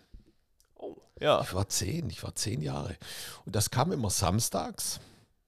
Oh, 0.77 0.97
ja. 1.21 1.41
Ich 1.43 1.55
war 1.55 1.69
10, 1.69 2.11
ich 2.11 2.23
war 2.23 2.35
10 2.35 2.63
Jahre. 2.63 2.97
Und 3.45 3.57
das 3.57 3.71
kam 3.71 3.93
immer 3.93 4.11
samstags. 4.11 5.01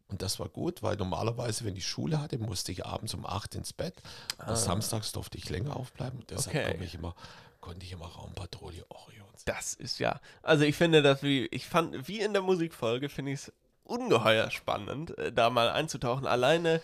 Und 0.08 0.22
das 0.22 0.40
war 0.40 0.48
gut, 0.48 0.82
weil 0.82 0.96
normalerweise, 0.96 1.64
wenn 1.66 1.76
ich 1.76 1.86
Schule 1.86 2.20
hatte, 2.20 2.38
musste 2.38 2.72
ich 2.72 2.86
abends 2.86 3.12
um 3.12 3.26
8 3.26 3.56
ins 3.56 3.74
Bett. 3.74 3.94
Aber 4.38 4.56
samstags 4.56 5.12
durfte 5.12 5.36
ich 5.36 5.50
länger 5.50 5.76
aufbleiben. 5.76 6.20
Und 6.20 6.30
deshalb 6.30 6.56
Ah. 6.56 6.60
Okay. 6.60 6.70
konnte 6.70 6.84
ich 6.84 6.94
immer, 6.94 7.14
konnte 7.60 7.84
ich 7.84 7.92
immer 7.92 8.06
Raumpatrouille 8.06 8.86
Orions. 8.88 9.44
Das 9.44 9.74
ist 9.74 9.98
ja. 9.98 10.20
Also 10.42 10.64
ich 10.64 10.76
finde 10.76 11.02
das 11.02 11.22
wie. 11.22 11.46
Ich 11.50 11.66
fand, 11.66 12.08
wie 12.08 12.20
in 12.20 12.32
der 12.32 12.40
Musikfolge, 12.42 13.10
finde 13.10 13.32
ich 13.32 13.40
es 13.40 13.52
ungeheuer 13.84 14.50
spannend, 14.50 15.16
äh, 15.18 15.30
da 15.32 15.50
mal 15.50 15.68
einzutauchen. 15.70 16.26
Alleine 16.26 16.80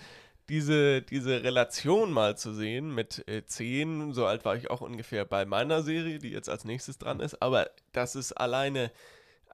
diese, 0.49 1.03
diese 1.03 1.43
Relation 1.43 2.13
mal 2.13 2.37
zu 2.37 2.53
sehen 2.53 2.95
mit 2.95 3.27
äh, 3.29 3.45
10, 3.45 4.13
so 4.13 4.27
alt 4.27 4.45
war 4.45 4.57
ich 4.57 4.71
auch 4.71 4.81
ungefähr 4.81 5.25
bei 5.25 5.45
meiner 5.45 5.83
Serie, 5.83 6.19
die 6.19 6.31
jetzt 6.31 6.49
als 6.49 6.65
nächstes 6.65 6.99
dran 6.99 7.21
ist, 7.21 7.41
aber 7.43 7.71
das 7.93 8.17
ist 8.17 8.33
alleine. 8.33 8.91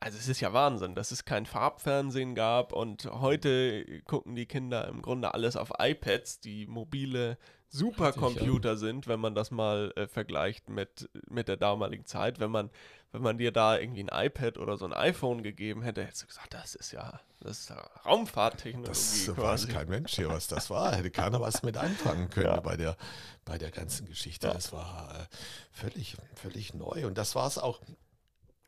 Also 0.03 0.17
es 0.17 0.29
ist 0.29 0.41
ja 0.41 0.55
Wahnsinn, 0.55 0.95
dass 0.95 1.11
es 1.11 1.27
kein 1.27 1.45
Farbfernsehen 1.45 2.35
gab 2.35 2.73
und 2.73 3.05
heute 3.05 4.01
gucken 4.05 4.35
die 4.35 4.47
Kinder 4.47 4.89
im 4.89 5.03
Grunde 5.03 5.35
alles 5.35 5.57
auf 5.57 5.73
iPads, 5.79 6.41
die 6.41 6.67
mobile 6.67 7.37
Supercomputer 7.73 8.77
sind, 8.77 9.07
wenn 9.07 9.21
man 9.21 9.35
das 9.35 9.51
mal 9.51 9.93
äh, 9.97 10.07
vergleicht 10.09 10.69
mit, 10.69 11.09
mit 11.29 11.49
der 11.49 11.57
damaligen 11.57 12.05
Zeit. 12.05 12.41
Wenn 12.41 12.51
man, 12.51 12.69
wenn 13.13 13.23
man 13.23 13.39
dir 13.39 13.53
da 13.53 13.79
irgendwie 13.79 14.03
ein 14.09 14.27
iPad 14.27 14.59
oder 14.59 14.77
so 14.77 14.85
ein 14.85 14.93
iPhone 14.93 15.43
gegeben 15.43 15.83
hätte, 15.83 16.05
hättest 16.05 16.23
du 16.23 16.27
gesagt, 16.27 16.53
das 16.53 16.75
ist 16.75 16.91
ja, 16.93 17.21
das 17.41 17.61
ist 17.61 17.71
ja 17.71 17.77
Raumfahrttechnologie 18.05 18.89
Das 18.91 19.29
weiß 19.29 19.35
quasi. 19.37 19.69
kein 19.69 19.89
Mensch 19.89 20.15
hier, 20.17 20.29
was 20.29 20.49
das 20.49 20.69
war. 20.69 20.95
Hätte 20.97 21.11
keiner 21.11 21.41
was 21.41 21.63
mit 21.63 21.77
anfangen 21.77 22.29
können 22.29 22.61
bei, 22.63 22.77
der, 22.77 22.97
bei 23.45 23.57
der 23.57 23.71
ganzen 23.71 24.07
Geschichte. 24.07 24.49
Das 24.49 24.73
war 24.73 25.15
äh, 25.15 25.27
völlig, 25.71 26.17
völlig 26.35 26.75
neu. 26.75 27.07
Und 27.07 27.17
das 27.17 27.35
war 27.37 27.47
es 27.47 27.57
auch. 27.57 27.81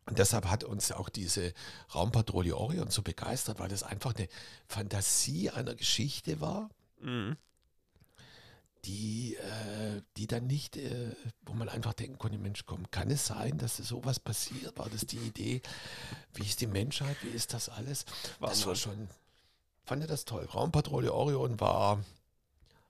Und 0.06 0.18
deshalb 0.18 0.46
hat 0.46 0.64
uns 0.64 0.90
auch 0.92 1.08
diese 1.08 1.52
Raumpatrouille 1.94 2.56
Orion 2.56 2.90
so 2.90 3.02
begeistert, 3.02 3.58
weil 3.60 3.68
das 3.68 3.82
einfach 3.82 4.14
eine 4.16 4.28
Fantasie 4.66 5.50
einer 5.50 5.74
Geschichte 5.74 6.40
war, 6.40 6.70
Mhm. 7.00 7.36
Die, 8.84 9.36
äh, 9.36 10.02
die 10.16 10.26
dann 10.26 10.46
nicht, 10.46 10.76
äh, 10.76 11.14
wo 11.46 11.52
man 11.54 11.68
einfach 11.68 11.92
denken 11.92 12.18
konnte, 12.18 12.38
Mensch, 12.38 12.64
komm, 12.66 12.90
kann 12.90 13.10
es 13.10 13.26
sein, 13.26 13.58
dass 13.58 13.76
sowas 13.76 14.18
passiert? 14.18 14.76
War 14.78 14.88
das 14.90 15.06
die 15.06 15.18
Idee? 15.18 15.62
Wie 16.34 16.42
ist 16.44 16.60
die 16.60 16.66
Menschheit? 16.66 17.16
Wie 17.22 17.28
ist 17.28 17.54
das 17.54 17.68
alles? 17.68 18.04
Das 18.40 18.66
war 18.66 18.74
schon, 18.74 19.08
fand 19.84 20.02
ich 20.02 20.08
das 20.08 20.24
toll. 20.24 20.44
Raumpatrouille 20.52 21.12
Orion 21.12 21.60
war, 21.60 22.02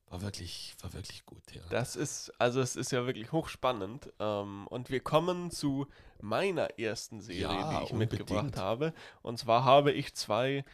war 0.08 0.22
wirklich, 0.22 0.74
war 0.80 0.92
wirklich 0.94 1.26
gut. 1.26 1.42
Ja. 1.52 1.60
Das 1.68 1.94
ist, 1.96 2.32
also 2.38 2.60
es 2.60 2.74
ist 2.76 2.90
ja 2.92 3.04
wirklich 3.06 3.32
hochspannend. 3.32 4.10
Ähm, 4.18 4.66
und 4.68 4.88
wir 4.88 5.00
kommen 5.00 5.50
zu 5.50 5.86
meiner 6.22 6.78
ersten 6.78 7.20
Serie, 7.20 7.42
Ja, 7.42 7.78
die 7.80 7.84
ich 7.84 7.92
unbedingt. 7.92 8.20
mitgebracht 8.20 8.56
habe. 8.56 8.94
Und 9.20 9.38
zwar 9.38 9.64
habe 9.64 9.92
ich 9.92 10.14
zwei 10.14 10.64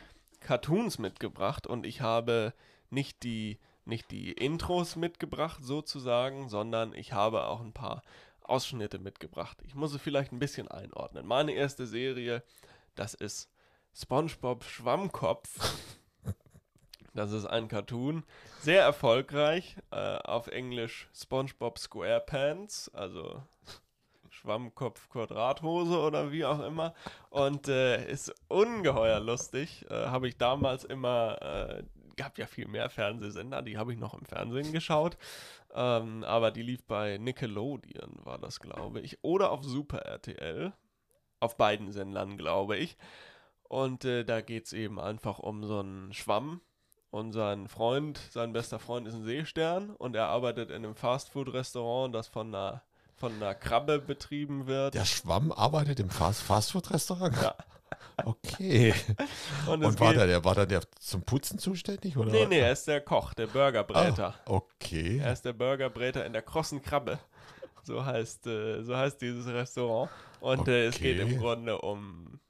Cartoons 0.41 0.99
mitgebracht 0.99 1.67
und 1.67 1.85
ich 1.87 2.03
habe 2.03 2.55
nicht 2.91 3.25
die, 3.25 3.59
nicht 3.89 4.11
die 4.11 4.33
Intros 4.33 4.97
mitgebracht 4.97 5.61
sozusagen, 5.63 6.49
sondern 6.49 6.95
ich 6.95 7.13
habe 7.13 7.45
auch 7.47 7.61
ein 7.61 7.73
paar 7.73 8.03
Ausschnitte 8.43 8.99
mitgebracht. 8.99 9.59
Ich 9.67 9.75
muss 9.75 9.95
es 9.95 10.01
vielleicht 10.01 10.33
ein 10.33 10.39
bisschen 10.39 10.69
einordnen. 10.69 11.27
Meine 11.27 11.53
erste 11.53 11.87
Serie, 11.87 12.43
das 12.95 13.15
ist 13.15 13.51
SpongeBob 13.95 14.65
Schwammkopf. 14.65 15.49
Das 17.15 17.33
ist 17.33 17.47
ein 17.47 17.67
Cartoon, 17.67 18.23
sehr 18.61 18.83
erfolgreich, 18.83 19.75
äh, 19.91 20.19
auf 20.19 20.47
Englisch 20.47 21.09
SpongeBob 21.13 21.77
SquarePants, 21.77 22.95
also 22.95 23.43
Schwammkopf 24.31 25.09
Quadrathose 25.09 25.99
oder 25.99 26.31
wie 26.31 26.45
auch 26.45 26.61
immer. 26.61 26.95
Und 27.31 27.67
äh, 27.67 28.09
ist 28.09 28.33
ungeheuer 28.47 29.19
lustig. 29.19 29.85
Äh, 29.91 30.07
habe 30.07 30.29
ich 30.29 30.37
damals 30.37 30.85
immer, 30.85 31.43
äh, 31.43 31.83
gab 32.19 32.37
ja 32.37 32.47
viel 32.47 32.69
mehr 32.69 32.91
Fernsehsender, 32.91 33.63
die 33.63 33.79
habe 33.79 33.95
ich 33.95 33.99
noch 33.99 34.13
im 34.13 34.27
Fernsehen 34.27 34.73
geschaut. 34.73 35.17
Ähm, 35.75 36.25
aber 36.25 36.51
die 36.51 36.63
lief 36.63 36.85
bei 36.85 37.17
Nickelodeon, 37.17 38.21
war 38.25 38.39
das, 38.39 38.61
glaube 38.61 39.01
ich. 39.01 39.19
Oder 39.23 39.51
auf 39.51 39.65
Super 39.65 40.01
RTL. 40.01 40.73
Auf 41.41 41.57
beiden 41.57 41.93
Sendern, 41.93 42.37
glaube 42.37 42.77
ich. 42.77 42.97
Und 43.63 44.05
äh, 44.05 44.25
da 44.25 44.41
geht 44.41 44.67
es 44.67 44.73
eben 44.73 44.99
einfach 44.99 45.39
um 45.39 45.65
so 45.65 45.79
einen 45.79 46.13
Schwamm. 46.13 46.61
Und 47.11 47.33
sein 47.33 47.69
Freund, 47.69 48.21
sein 48.31 48.53
bester 48.53 48.79
Freund 48.79 49.07
ist 49.09 49.15
ein 49.15 49.25
Seestern 49.25 49.91
und 49.97 50.15
er 50.15 50.27
arbeitet 50.27 50.71
in 50.71 50.85
einem 50.85 50.95
Fastfood-Restaurant, 50.95 52.15
das 52.15 52.29
von 52.29 52.55
einer, 52.55 52.83
von 53.15 53.33
einer 53.33 53.55
Krabbe 53.55 53.99
betrieben 53.99 54.67
wird. 54.67 54.95
Der 54.95 55.07
Schwamm 55.07 55.51
arbeitet 55.51 56.01
im 56.01 56.11
Fast 56.11 56.43
Fastfood-Restaurant? 56.43 57.35
Ja. 57.41 57.55
Okay. 58.25 58.95
Und, 59.67 59.85
Und 59.85 60.01
war 60.01 60.13
geht, 60.15 60.23
der, 60.23 60.45
war 60.45 60.55
der, 60.55 60.67
der 60.67 60.81
zum 60.99 61.23
Putzen 61.23 61.59
zuständig? 61.59 62.17
Oder? 62.17 62.31
Nee, 62.33 62.47
nee, 62.47 62.59
er 62.61 62.73
ist 62.73 62.87
der 62.87 63.01
Koch, 63.01 63.35
der 63.35 63.47
Burgerbräter. 63.47 64.35
Ah, 64.45 64.51
okay. 64.51 65.19
Er 65.19 65.33
ist 65.33 65.45
der 65.45 65.53
Burgerbräter 65.53 66.27
in 66.27 66.33
der 66.33 66.43
krossen 66.43 66.83
Krabbe. 66.83 67.19
So 67.83 68.05
heißt, 68.05 68.47
äh, 68.47 68.83
so 68.83 68.97
heißt 68.97 69.21
dieses 69.23 69.47
Restaurant. 69.47 70.11
Und 70.41 70.69
äh, 70.69 70.87
es 70.87 70.99
geht 70.99 71.19
im 71.19 71.29
Okay. 71.29 71.37
Grunde 71.37 71.81
um 71.81 72.41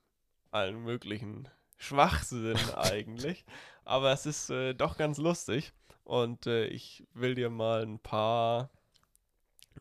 allen 0.50 0.82
möglichen 0.82 1.48
Schwachsinn 1.76 2.58
eigentlich. 2.76 3.44
Aber 3.84 4.12
es 4.12 4.26
ist 4.26 4.50
äh, 4.50 4.74
doch 4.74 4.96
ganz 4.96 5.18
lustig. 5.18 5.72
Und 6.04 6.46
äh, 6.46 6.66
ich 6.66 7.06
will 7.12 7.34
dir 7.34 7.50
mal 7.50 7.82
ein 7.82 7.98
paar, 7.98 8.70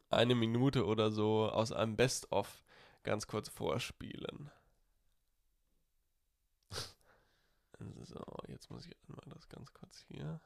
eine 0.10 0.36
Minute 0.36 0.86
oder 0.86 1.12
so 1.12 1.50
aus 1.50 1.72
einem 1.72 1.96
Best-of 1.96 2.64
ganz 3.04 3.28
kurz 3.28 3.48
vorspielen. 3.48 4.52
So, 7.80 8.24
jetzt 8.48 8.70
muss 8.72 8.86
ich 8.86 8.96
einmal 9.08 9.26
das 9.34 9.48
ganz 9.50 9.72
kurz 9.74 10.00
hier. 10.08 10.40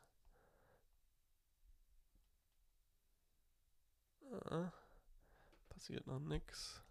Ah, 4.46 4.72
passiert 5.70 6.08
noch 6.08 6.20
nix. 6.20 6.82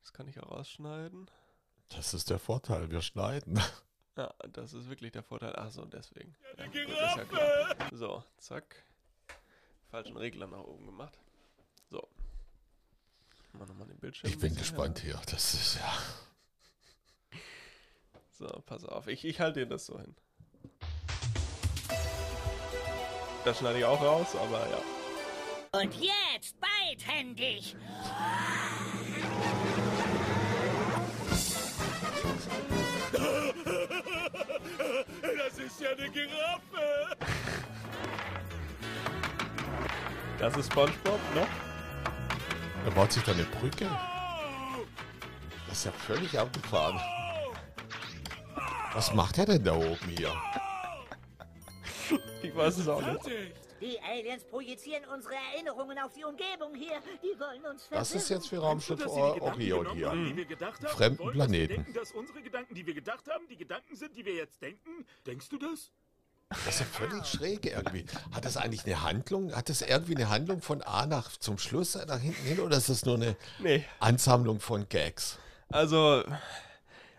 Das 0.00 0.12
kann 0.12 0.28
ich 0.28 0.40
auch 0.40 0.50
rausschneiden. 0.50 1.30
Das 1.90 2.14
ist 2.14 2.30
der 2.30 2.38
Vorteil, 2.38 2.90
wir 2.90 3.02
schneiden. 3.02 3.60
Ja, 4.14 4.34
das 4.52 4.74
ist 4.74 4.90
wirklich 4.90 5.12
der 5.12 5.22
Vorteil. 5.22 5.54
Ach 5.56 5.70
so, 5.70 5.86
deswegen. 5.86 6.36
Ja, 6.58 6.66
gut, 6.66 7.34
ja. 7.38 7.88
So, 7.92 8.22
zack. 8.36 8.84
Falschen 9.88 10.18
Regler 10.18 10.46
nach 10.46 10.64
oben 10.64 10.84
gemacht. 10.84 11.18
So. 11.88 12.06
Wir 13.52 13.64
nochmal 13.64 13.86
den 13.88 13.98
Bildschirm. 13.98 14.30
Ich 14.30 14.38
bin 14.38 14.54
gespannt 14.54 14.98
hier. 14.98 15.18
Das 15.30 15.54
ist 15.54 15.76
ja. 15.76 15.98
So, 18.42 18.60
pass 18.66 18.84
auf. 18.84 19.06
Ich, 19.06 19.24
ich 19.24 19.38
halte 19.38 19.60
dir 19.60 19.66
das 19.66 19.86
so 19.86 19.96
hin. 19.96 20.16
Das 23.44 23.58
schneide 23.58 23.78
ich 23.78 23.84
auch 23.84 24.02
raus, 24.02 24.34
aber 24.34 24.66
ja. 24.68 25.80
Und 25.80 25.94
jetzt 25.94 26.56
beidhändig. 26.60 27.76
Das 35.20 35.58
ist 35.58 35.80
ja 35.80 35.90
eine 35.90 36.10
Giraffe. 36.10 37.16
Das 40.40 40.56
ist 40.56 40.72
Spongebob, 40.72 41.20
ne? 41.36 41.46
Er 42.86 42.90
baut 42.90 43.12
sich 43.12 43.22
da 43.22 43.30
eine 43.30 43.44
Brücke. 43.44 43.88
Das 45.68 45.78
ist 45.78 45.84
ja 45.84 45.92
völlig 45.92 46.36
abgefahren. 46.36 47.00
Was 48.94 49.12
macht 49.14 49.38
er 49.38 49.46
denn 49.46 49.64
da 49.64 49.74
oben 49.74 50.08
hier? 50.16 50.32
Ich 52.42 52.54
weiß 52.54 52.78
es 52.78 52.88
auch 52.88 53.00
nicht. 53.00 53.20
Die 53.80 53.98
Aliens 54.00 54.44
projizieren 54.44 55.04
unsere 55.14 55.34
Erinnerungen 55.54 55.98
auf 55.98 56.12
die 56.12 56.24
Umgebung 56.24 56.74
hier. 56.74 57.00
Die 57.22 57.38
wollen 57.40 57.64
uns 57.64 57.84
verwirren. 57.84 58.00
Was 58.02 58.12
ist 58.14 58.28
jetzt 58.28 58.48
für 58.48 58.58
Raumschiff 58.58 59.06
Orion 59.06 59.94
hier? 59.94 60.10
haben? 60.10 60.46
Fremden 60.88 61.30
Planeten. 61.30 61.74
Denken, 61.76 61.94
dass 61.94 62.12
unsere 62.12 62.42
Gedanken, 62.42 62.74
die 62.74 62.84
wir 62.86 62.92
gedacht 62.94 63.24
haben, 63.30 63.46
die 63.48 63.56
Gedanken 63.56 63.96
sind, 63.96 64.14
die 64.16 64.24
wir 64.26 64.34
jetzt 64.34 64.60
denken? 64.60 65.06
Denkst 65.26 65.48
du 65.48 65.58
das? 65.58 65.90
Das 66.50 66.74
ist 66.74 66.80
ja 66.80 66.86
völlig 66.86 67.24
schräg 67.26 67.64
irgendwie. 67.64 68.04
Hat 68.32 68.44
das 68.44 68.56
eigentlich 68.58 68.84
eine 68.84 69.02
Handlung? 69.02 69.54
Hat 69.54 69.68
das 69.70 69.80
irgendwie 69.80 70.16
eine 70.16 70.28
Handlung 70.28 70.60
von 70.60 70.82
A 70.82 71.06
nach 71.06 71.30
zum 71.38 71.56
Schluss 71.56 71.94
nach 71.94 72.20
hinten 72.20 72.42
hin 72.44 72.60
oder 72.60 72.76
ist 72.76 72.90
das 72.90 73.06
nur 73.06 73.14
eine 73.14 73.36
Nee. 73.60 73.84
Ansammlung 74.00 74.60
von 74.60 74.86
Gags? 74.88 75.38
Also, 75.70 76.24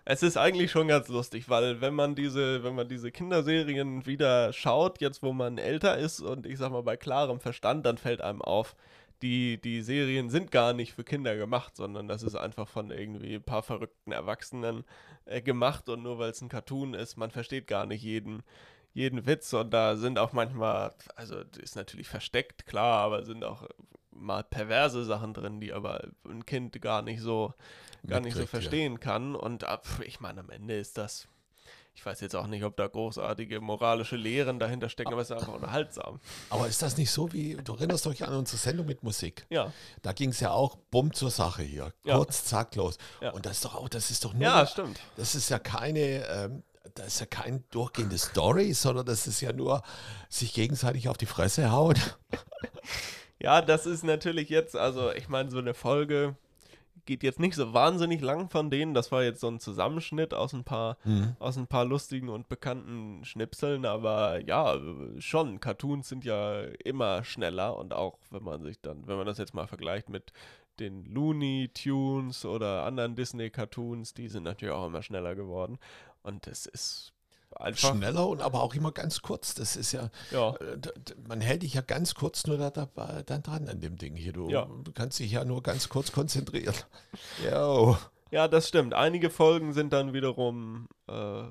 es 0.06 0.24
ist 0.24 0.38
eigentlich 0.38 0.72
schon 0.72 0.88
ganz 0.88 1.08
lustig, 1.08 1.50
weil 1.50 1.80
wenn 1.82 1.94
man 1.94 2.16
diese, 2.16 2.64
wenn 2.64 2.76
man 2.76 2.88
diese 2.88 3.12
Kinderserien 3.12 4.06
wieder 4.06 4.52
schaut, 4.52 5.00
jetzt 5.00 5.24
wo 5.24 5.32
man 5.32 5.58
älter 5.58 5.98
ist 5.98 6.20
und 6.20 6.46
ich 6.46 6.58
sag 6.58 6.72
mal 6.72 6.84
bei 6.84 6.98
klarem 6.98 7.40
Verstand, 7.40 7.86
dann 7.86 7.98
fällt 7.98 8.22
einem 8.22 8.42
auf, 8.42 8.76
die, 9.22 9.62
die 9.62 9.82
Serien 9.82 10.30
sind 10.30 10.52
gar 10.52 10.74
nicht 10.74 10.94
für 10.94 11.06
Kinder 11.06 11.38
gemacht, 11.38 11.78
sondern 11.78 12.10
das 12.10 12.24
ist 12.24 12.36
einfach 12.36 12.68
von 12.68 12.92
irgendwie 12.92 13.36
ein 13.36 13.44
paar 13.44 13.64
verrückten 13.64 14.12
Erwachsenen 14.12 14.84
äh, 15.26 15.42
gemacht 15.42 15.88
und 15.88 16.04
nur 16.04 16.20
weil 16.20 16.32
es 16.32 16.42
ein 16.42 16.50
Cartoon 16.50 16.94
ist, 16.94 17.16
man 17.16 17.32
versteht 17.32 17.68
gar 17.68 17.86
nicht 17.86 18.04
jeden, 18.04 18.44
jeden 18.94 19.26
Witz 19.26 19.54
und 19.54 19.72
da 19.72 19.96
sind 19.96 20.20
auch 20.20 20.34
manchmal, 20.34 20.94
also 21.16 21.38
ist 21.62 21.78
natürlich 21.78 22.10
versteckt, 22.10 22.66
klar, 22.66 23.00
aber 23.00 23.24
sind 23.24 23.46
auch 23.46 23.66
mal 24.16 24.44
perverse 24.44 25.04
Sachen 25.06 25.34
drin, 25.34 25.60
die 25.60 25.74
aber 25.74 26.08
ein 26.26 26.46
Kind 26.46 26.82
gar 26.82 27.02
nicht 27.02 27.22
so 27.22 27.54
gar 28.06 28.20
nicht 28.20 28.34
so 28.34 28.40
Mitkriegt, 28.40 28.54
ja. 28.54 28.60
verstehen 28.60 29.00
kann. 29.00 29.36
Und 29.36 29.64
ab, 29.64 29.86
ich 30.06 30.20
meine, 30.20 30.42
am 30.42 30.50
Ende 30.50 30.78
ist 30.78 30.98
das, 30.98 31.28
ich 31.96 32.06
weiß 32.06 32.22
jetzt 32.22 32.36
auch 32.36 32.48
nicht, 32.48 32.64
ob 32.64 32.76
da 32.76 32.88
großartige 32.88 33.62
moralische 33.62 34.16
Lehren 34.16 34.60
dahinter 34.60 34.90
stecken, 34.90 35.14
aber 35.14 35.22
es 35.22 35.30
ist 35.30 35.38
einfach 35.38 35.54
unterhaltsam. 35.54 36.20
Aber 36.50 36.68
ist 36.68 36.82
das 36.82 36.98
nicht 36.98 37.12
so 37.12 37.32
wie, 37.34 37.56
du 37.56 37.76
erinnerst 37.76 38.06
dich 38.06 38.24
an 38.24 38.34
unsere 38.34 38.58
Sendung 38.58 38.88
mit 38.88 39.04
Musik? 39.04 39.46
Ja, 39.50 39.72
Da 40.02 40.14
ging 40.14 40.30
es 40.30 40.40
ja 40.40 40.52
auch 40.52 40.76
bumm 40.92 41.14
zur 41.14 41.30
Sache 41.30 41.64
hier. 41.64 41.94
Ja. 42.04 42.18
Kurz, 42.18 42.46
zack, 42.46 42.76
los. 42.76 42.98
Ja. 43.22 43.32
Und 43.32 43.46
das 43.46 43.54
ist 43.54 43.66
doch 43.66 43.76
auch, 43.76 43.90
das 43.90 44.12
ist 44.12 44.26
doch 44.26 44.34
nur, 44.34 44.44
ja, 44.44 44.66
stimmt. 44.66 45.00
das 45.16 45.36
ist 45.36 45.50
ja 45.50 45.60
keine, 45.60 46.28
ähm, 46.28 46.64
das 46.96 47.08
ist 47.08 47.20
ja 47.22 47.26
kein 47.28 47.64
durchgehende 47.70 48.18
Story, 48.18 48.74
sondern 48.74 49.06
das 49.06 49.28
ist 49.28 49.42
ja 49.42 49.54
nur 49.54 49.84
sich 50.30 50.54
gegenseitig 50.54 51.10
auf 51.10 51.18
die 51.18 51.26
Fresse 51.26 51.72
hauen. 51.72 51.98
Ja, 53.44 53.62
das 53.62 53.86
ist 53.86 54.04
natürlich 54.04 54.50
jetzt, 54.50 54.76
also 54.76 55.12
ich 55.12 55.28
meine, 55.28 55.52
so 55.52 55.60
eine 55.60 55.74
Folge 55.74 56.38
geht 57.06 57.24
jetzt 57.24 57.40
nicht 57.42 57.56
so 57.56 57.74
wahnsinnig 57.74 58.22
lang 58.22 58.50
von 58.50 58.70
denen. 58.70 58.94
Das 58.94 59.12
war 59.12 59.22
jetzt 59.24 59.42
so 59.42 59.50
ein 59.50 59.60
Zusammenschnitt 59.60 60.34
aus 60.34 60.54
ein 60.54 60.64
paar, 60.64 60.98
aus 61.40 61.58
ein 61.58 61.68
paar 61.68 61.84
lustigen 61.84 62.30
und 62.30 62.48
bekannten 62.48 63.26
Schnipseln, 63.26 63.86
aber 63.86 64.40
ja, 64.46 64.80
schon. 65.20 65.60
Cartoons 65.60 66.08
sind 66.08 66.24
ja 66.24 66.62
immer 66.86 67.26
schneller 67.26 67.76
und 67.78 67.94
auch 67.94 68.18
wenn 68.32 68.44
man 68.44 68.64
sich 68.64 68.80
dann, 68.80 69.06
wenn 69.08 69.18
man 69.18 69.28
das 69.28 69.38
jetzt 69.38 69.54
mal 69.54 69.68
vergleicht 69.68 70.08
mit 70.08 70.32
den 70.80 71.04
Looney 71.06 71.70
Tunes 71.74 72.46
oder 72.46 72.84
anderen 72.84 73.16
Disney 73.16 73.50
Cartoons, 73.50 74.14
die 74.14 74.30
sind 74.30 74.44
natürlich 74.44 74.74
auch 74.74 74.88
immer 74.88 75.04
schneller 75.04 75.36
geworden. 75.36 75.78
Und 76.22 76.48
es 76.48 76.66
ist 76.66 77.14
einfach. 77.60 77.94
Schneller 77.96 78.28
und 78.28 78.42
aber 78.42 78.62
auch 78.64 78.74
immer 78.76 78.92
ganz 78.92 79.22
kurz. 79.22 79.54
Das 79.56 79.76
ist 79.76 79.92
ja, 79.92 80.10
Ja. 80.32 80.56
äh, 80.56 80.78
man 81.28 81.42
hält 81.42 81.64
dich 81.64 81.74
ja 81.76 81.82
ganz 81.82 82.16
kurz 82.16 82.46
nur 82.48 82.58
da, 82.58 82.70
dabei, 82.70 83.24
dann 83.26 83.44
dran 83.44 83.68
an 83.70 83.80
dem 83.80 83.98
Ding 83.98 84.16
hier. 84.16 84.34
Du, 84.34 84.50
Ja. 84.50 84.66
du 84.84 84.92
kannst 84.92 85.20
dich 85.20 85.32
ja 85.32 85.46
nur 85.46 85.62
ganz 85.64 85.90
kurz 85.90 86.12
konzentrieren. 86.12 86.76
Jo. 87.52 87.98
Ja, 88.32 88.48
das 88.48 88.68
stimmt. 88.68 88.94
Einige 88.96 89.30
Folgen 89.30 89.74
sind 89.74 89.94
dann 89.94 90.14
wiederum, 90.14 90.88
äh, 91.08 91.44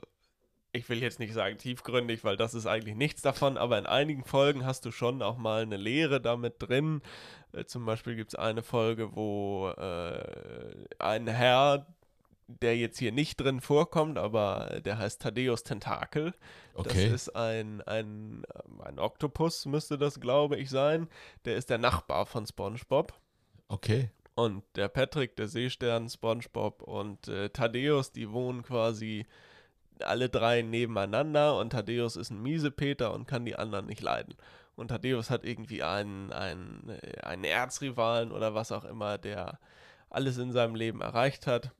ich 0.72 0.88
will 0.88 1.00
jetzt 1.02 1.18
nicht 1.20 1.32
sagen 1.34 1.58
tiefgründig, 1.58 2.24
weil 2.24 2.36
das 2.36 2.54
ist 2.54 2.66
eigentlich 2.66 2.96
nichts 2.96 3.22
davon, 3.22 3.56
aber 3.56 3.78
in 3.78 3.86
einigen 3.86 4.24
Folgen 4.24 4.64
hast 4.66 4.84
du 4.84 4.90
schon 4.90 5.22
auch 5.22 5.36
mal 5.36 5.62
eine 5.62 5.76
Lehre 5.76 6.20
damit 6.20 6.54
drin. 6.58 7.02
Äh, 7.52 7.66
zum 7.66 7.84
Beispiel 7.86 8.16
gibt 8.16 8.32
es 8.32 8.38
eine 8.38 8.62
Folge, 8.62 9.14
wo 9.14 9.68
äh, 9.68 10.86
ein 10.98 11.26
Herr, 11.28 11.86
der 12.48 12.76
jetzt 12.76 12.98
hier 12.98 13.12
nicht 13.12 13.40
drin 13.40 13.60
vorkommt, 13.60 14.18
aber 14.18 14.80
der 14.84 14.98
heißt 14.98 15.22
Thaddeus 15.22 15.62
Tentakel. 15.62 16.34
Okay. 16.74 17.04
Das 17.10 17.22
ist 17.22 17.36
ein, 17.36 17.80
ein, 17.82 18.44
ähm, 18.54 18.80
ein 18.82 18.98
Oktopus, 18.98 19.66
müsste 19.66 19.98
das, 19.98 20.20
glaube 20.20 20.56
ich, 20.56 20.70
sein. 20.70 21.08
Der 21.44 21.56
ist 21.56 21.70
der 21.70 21.78
Nachbar 21.78 22.26
von 22.26 22.46
SpongeBob. 22.46 23.14
Okay. 23.68 24.10
Und 24.34 24.64
der 24.76 24.88
Patrick, 24.88 25.36
der 25.36 25.48
Seestern, 25.48 26.08
SpongeBob 26.08 26.82
und 26.82 27.28
äh, 27.28 27.50
Thaddeus, 27.50 28.12
die 28.12 28.30
wohnen 28.30 28.62
quasi 28.62 29.26
alle 30.00 30.28
drei 30.28 30.62
nebeneinander 30.62 31.58
und 31.58 31.70
Thaddeus 31.70 32.16
ist 32.16 32.30
ein 32.30 32.42
Miesepeter 32.42 33.12
und 33.12 33.26
kann 33.26 33.44
die 33.44 33.56
anderen 33.56 33.86
nicht 33.86 34.00
leiden. 34.00 34.34
Und 34.74 34.88
Thaddeus 34.88 35.30
hat 35.30 35.44
irgendwie 35.44 35.82
einen, 35.82 36.32
einen, 36.32 36.88
äh, 36.88 37.20
einen 37.22 37.44
Erzrivalen 37.44 38.32
oder 38.32 38.54
was 38.54 38.72
auch 38.72 38.84
immer, 38.84 39.18
der 39.18 39.58
alles 40.10 40.38
in 40.38 40.52
seinem 40.52 40.74
Leben 40.74 41.00
erreicht 41.00 41.46
hat. 41.46 41.72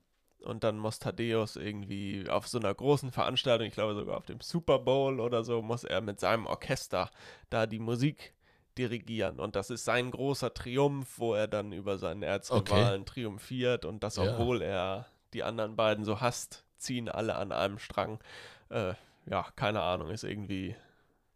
Und 0.42 0.64
dann 0.64 0.78
muss 0.78 0.98
Thaddeus 0.98 1.56
irgendwie 1.56 2.28
auf 2.28 2.48
so 2.48 2.58
einer 2.58 2.74
großen 2.74 3.10
Veranstaltung, 3.12 3.66
ich 3.66 3.74
glaube 3.74 3.94
sogar 3.94 4.16
auf 4.16 4.26
dem 4.26 4.40
Super 4.40 4.78
Bowl 4.78 5.20
oder 5.20 5.44
so, 5.44 5.62
muss 5.62 5.84
er 5.84 6.00
mit 6.00 6.20
seinem 6.20 6.46
Orchester 6.46 7.10
da 7.50 7.66
die 7.66 7.78
Musik 7.78 8.34
dirigieren. 8.78 9.38
Und 9.38 9.54
das 9.56 9.70
ist 9.70 9.84
sein 9.84 10.10
großer 10.10 10.54
Triumph, 10.54 11.18
wo 11.18 11.34
er 11.34 11.46
dann 11.46 11.72
über 11.72 11.98
seinen 11.98 12.22
Erzrivalen 12.22 13.04
triumphiert. 13.04 13.84
Und 13.84 14.02
das, 14.02 14.16
Ja. 14.16 14.32
obwohl 14.32 14.62
er 14.62 15.06
die 15.34 15.42
anderen 15.42 15.76
beiden 15.76 16.04
so 16.04 16.20
hasst, 16.20 16.64
ziehen 16.78 17.08
alle 17.08 17.36
an 17.36 17.52
einem 17.52 17.78
Strang. 17.78 18.18
Äh, 18.70 18.94
ja, 19.26 19.46
keine 19.56 19.82
Ahnung, 19.82 20.10
ist 20.10 20.24
irgendwie. 20.24 20.74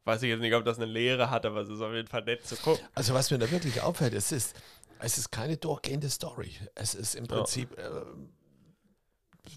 Weiß 0.04 0.22
ich 0.22 0.28
jetzt 0.30 0.40
nicht, 0.40 0.54
ob 0.54 0.64
das 0.64 0.76
eine 0.78 0.86
Lehre 0.86 1.30
hat, 1.30 1.44
aber 1.46 1.60
es 1.60 1.68
ist 1.68 1.80
auf 1.80 1.92
jeden 1.92 2.08
Fall 2.08 2.22
nett 2.24 2.46
zu 2.46 2.56
gucken. 2.56 2.84
Also 2.94 3.12
was 3.14 3.30
mir 3.30 3.38
da 3.38 3.50
wirklich 3.50 3.82
auffällt, 3.82 4.14
es 4.14 4.30
ist, 4.32 4.56
es 5.00 5.18
ist 5.18 5.30
keine 5.30 5.56
durchgehende 5.56 6.08
Story. 6.08 6.52
Es 6.74 6.94
ist 6.94 7.14
im 7.16 7.26
Prinzip, 7.26 7.76
äh, 7.78 7.90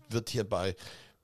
wird 0.10 0.30
hier 0.30 0.48
bei, 0.48 0.76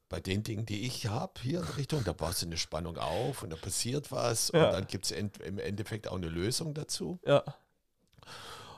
bei 0.09 0.19
den 0.19 0.43
Dingen, 0.43 0.65
die 0.65 0.85
ich 0.85 1.07
habe, 1.07 1.33
hier 1.41 1.59
in 1.59 1.65
Richtung, 1.65 2.03
da 2.03 2.13
baust 2.13 2.41
du 2.41 2.45
eine 2.45 2.57
Spannung 2.57 2.97
auf 2.97 3.43
und 3.43 3.49
da 3.49 3.55
passiert 3.55 4.11
was 4.11 4.51
Ja. 4.53 4.67
und 4.67 4.73
dann 4.73 4.87
gibt 4.87 5.05
es 5.05 5.11
im 5.11 5.59
Endeffekt 5.59 6.07
auch 6.07 6.15
eine 6.15 6.29
Lösung 6.29 6.73
dazu. 6.73 7.19
Ja. 7.25 7.43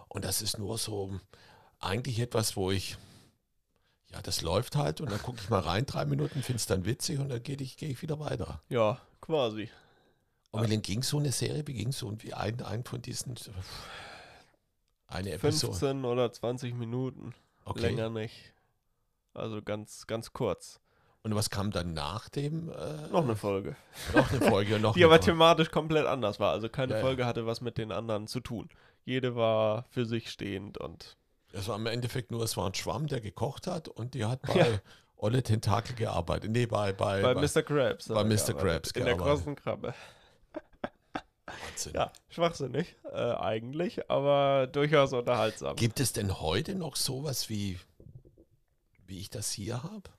Und 0.10 0.26
das 0.26 0.42
ist 0.42 0.58
nur 0.58 0.78
so 0.78 1.20
eigentlich 1.80 2.20
etwas, 2.20 2.56
wo 2.56 2.72
ich, 2.72 2.98
ja, 4.12 4.22
das 4.22 4.42
läuft 4.42 4.76
halt 4.76 5.02
und 5.02 5.12
dann 5.12 5.22
gucke 5.22 5.40
ich 5.42 5.50
mal 5.50 5.60
rein, 5.60 5.86
drei 5.86 6.06
Minuten, 6.06 6.42
finde 6.42 6.58
es 6.58 6.66
dann 6.66 6.86
witzig 6.86 7.20
und 7.20 7.30
dann 7.30 7.44
gehe 7.44 7.58
ich, 7.58 7.78
geh 7.78 7.88
ich 7.88 8.02
wieder 8.02 8.20
weiter. 8.20 8.62
Ja, 8.70 9.00
quasi. 9.22 9.70
Und 10.52 10.70
wie 10.70 10.78
ging 10.78 11.04
so 11.04 11.20
eine 11.20 11.32
Serie? 11.32 11.68
Wie 11.68 11.74
ging 11.74 11.92
so 11.92 12.12
wie 12.24 12.34
ein, 12.34 12.62
ein 12.62 12.84
von 12.84 13.02
diesen, 13.02 13.36
eine 15.08 15.32
Episode? 15.32 15.74
15 15.74 16.06
oder 16.06 16.32
20 16.32 16.74
Minuten. 16.74 17.34
Okay. 17.66 17.82
Länger 17.82 18.10
nicht. 18.10 18.34
Also 19.38 19.62
ganz, 19.62 20.08
ganz 20.08 20.34
kurz. 20.34 20.80
Und 21.24 21.36
was 21.36 21.50
kam 21.50 21.72
dann 21.72 21.94
nach 21.94 22.30
dem? 22.30 22.70
Äh, 22.70 23.08
Noch 23.12 23.24
eine 23.24 23.36
Folge. 23.36 23.76
noch 24.16 24.32
eine 24.32 24.42
Folge. 24.42 24.80
Noch 24.80 24.94
Die 24.96 25.00
eine 25.04 25.06
aber 25.14 25.16
Folge. 25.16 25.26
thematisch 25.32 25.72
komplett 25.72 26.06
anders 26.06 26.40
war. 26.40 26.52
Also 26.52 26.70
keine 26.70 26.94
Ja, 26.94 26.98
ja. 27.00 27.04
Folge 27.06 27.26
hatte 27.26 27.46
was 27.46 27.60
mit 27.62 27.78
den 27.78 27.92
anderen 27.92 28.28
zu 28.28 28.40
tun. 28.40 28.70
Jede 29.04 29.36
war 29.36 29.84
für 29.90 30.06
sich 30.06 30.30
stehend 30.32 30.78
und 30.78 31.18
Es 31.54 31.68
war 31.68 31.76
im 31.76 31.86
Endeffekt 31.86 32.32
nur, 32.32 32.44
es 32.44 32.56
war 32.56 32.68
ein 32.68 32.74
Schwamm, 32.76 33.08
der 33.08 33.20
gekocht 33.22 33.68
hat 33.68 33.88
und 33.90 34.14
die 34.14 34.26
hat 34.26 34.42
bei 34.44 34.54
Ja. 34.56 34.66
Olle 35.20 35.42
Tentakel 35.42 35.96
gearbeitet. 35.96 36.52
Nee, 36.52 36.68
bei, 36.68 36.94
bei, 36.94 37.22
bei 37.24 37.34
Mr. 37.34 37.64
Krabs. 37.64 38.08
bei 38.08 38.24
Mr. 38.24 38.54
gearbeitet. 38.54 38.58
Krabs 38.62 38.92
In 38.92 39.06
der 39.06 39.16
gearbeitet. 39.16 39.38
großen 39.44 39.56
Krabbe. 39.56 39.94
Wahnsinn. 41.46 41.94
Ja, 41.96 42.12
schwachsinnig 42.30 42.96
äh, 43.12 43.18
eigentlich, 43.34 44.10
aber 44.12 44.68
durchaus 44.68 45.14
unterhaltsam. 45.14 45.76
Gibt 45.76 46.00
es 46.00 46.14
denn 46.14 46.40
heute 46.40 46.76
noch 46.76 46.96
sowas 46.96 47.50
wie, 47.50 47.80
wie 49.08 49.20
ich 49.20 49.30
das 49.30 49.52
hier 49.52 49.84
habe? 49.84 50.10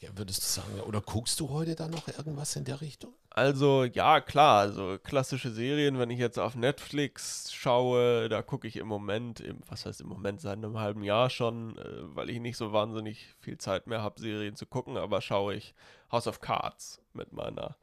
Ja, 0.00 0.10
würdest 0.16 0.42
du 0.42 0.60
sagen, 0.60 0.80
oder 0.80 1.00
guckst 1.00 1.40
du 1.40 1.48
heute 1.50 1.76
dann 1.76 1.90
noch 1.90 2.08
irgendwas 2.08 2.56
in 2.56 2.64
der 2.64 2.80
Richtung? 2.80 3.14
Also, 3.30 3.84
ja, 3.84 4.20
klar, 4.20 4.58
also 4.60 4.98
klassische 5.02 5.50
Serien, 5.50 5.98
wenn 5.98 6.10
ich 6.10 6.18
jetzt 6.18 6.38
auf 6.38 6.56
Netflix 6.56 7.50
schaue, 7.52 8.28
da 8.28 8.42
gucke 8.42 8.68
ich 8.68 8.76
im 8.76 8.86
Moment, 8.86 9.40
im, 9.40 9.60
was 9.66 9.86
heißt 9.86 10.02
im 10.02 10.08
Moment, 10.08 10.40
seit 10.40 10.58
einem 10.58 10.78
halben 10.78 11.04
Jahr 11.04 11.30
schon, 11.30 11.78
äh, 11.78 11.82
weil 12.14 12.28
ich 12.28 12.38
nicht 12.40 12.56
so 12.56 12.72
wahnsinnig 12.72 13.28
viel 13.40 13.56
Zeit 13.56 13.86
mehr 13.86 14.02
habe, 14.02 14.20
Serien 14.20 14.56
zu 14.56 14.66
gucken, 14.66 14.96
aber 14.98 15.20
schaue 15.22 15.54
ich 15.54 15.74
House 16.12 16.26
of 16.26 16.40
Cards 16.40 17.00
mit 17.14 17.32
meiner 17.32 17.76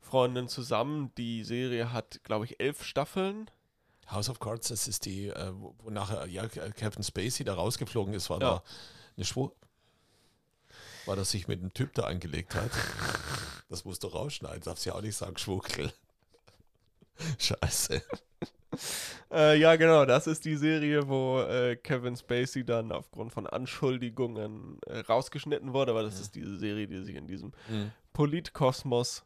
Freundin 0.00 0.48
zusammen. 0.48 1.12
Die 1.18 1.44
Serie 1.44 1.92
hat, 1.92 2.20
glaube 2.24 2.46
ich, 2.46 2.60
elf 2.60 2.82
Staffeln. 2.82 3.50
House 4.10 4.30
of 4.30 4.40
Cards, 4.40 4.68
das 4.68 4.88
ist 4.88 5.04
die, 5.04 5.26
äh, 5.28 5.52
wo 5.54 5.74
wo 5.82 5.90
nachher 5.90 6.24
ja, 6.26 6.46
Captain 6.48 7.02
Spacey 7.02 7.44
da 7.44 7.54
rausgeflogen 7.54 8.14
ist, 8.14 8.30
war 8.30 8.40
Ja. 8.40 8.50
da 8.56 8.62
eine 9.18 9.24
Schwur. 9.24 9.52
Weil 11.06 11.18
er 11.18 11.24
sich 11.24 11.48
mit 11.48 11.60
einem 11.60 11.74
Typ 11.74 11.92
da 11.94 12.04
angelegt 12.04 12.54
hat. 12.54 12.70
Das 13.68 13.84
musst 13.84 14.02
du 14.02 14.08
rausschneiden, 14.08 14.62
darfst 14.62 14.86
ja 14.86 14.94
auch 14.94 15.02
nicht 15.02 15.16
sagen, 15.16 15.36
Schwuchtel. 15.36 15.92
Scheiße. 17.38 18.02
Äh, 19.30 19.58
ja, 19.58 19.76
genau, 19.76 20.04
das 20.04 20.26
ist 20.26 20.44
die 20.44 20.56
Serie, 20.56 21.08
wo 21.08 21.40
äh, 21.40 21.76
Kevin 21.76 22.16
Spacey 22.16 22.64
dann 22.64 22.92
aufgrund 22.92 23.32
von 23.32 23.46
Anschuldigungen 23.46 24.78
äh, 24.86 25.00
rausgeschnitten 25.00 25.72
wurde, 25.72 25.90
aber 25.92 26.02
das 26.02 26.20
ist 26.20 26.34
diese 26.34 26.56
Serie, 26.56 26.86
die 26.86 27.02
sich 27.02 27.16
in 27.16 27.26
diesem 27.26 27.52
Politkosmos 28.12 29.24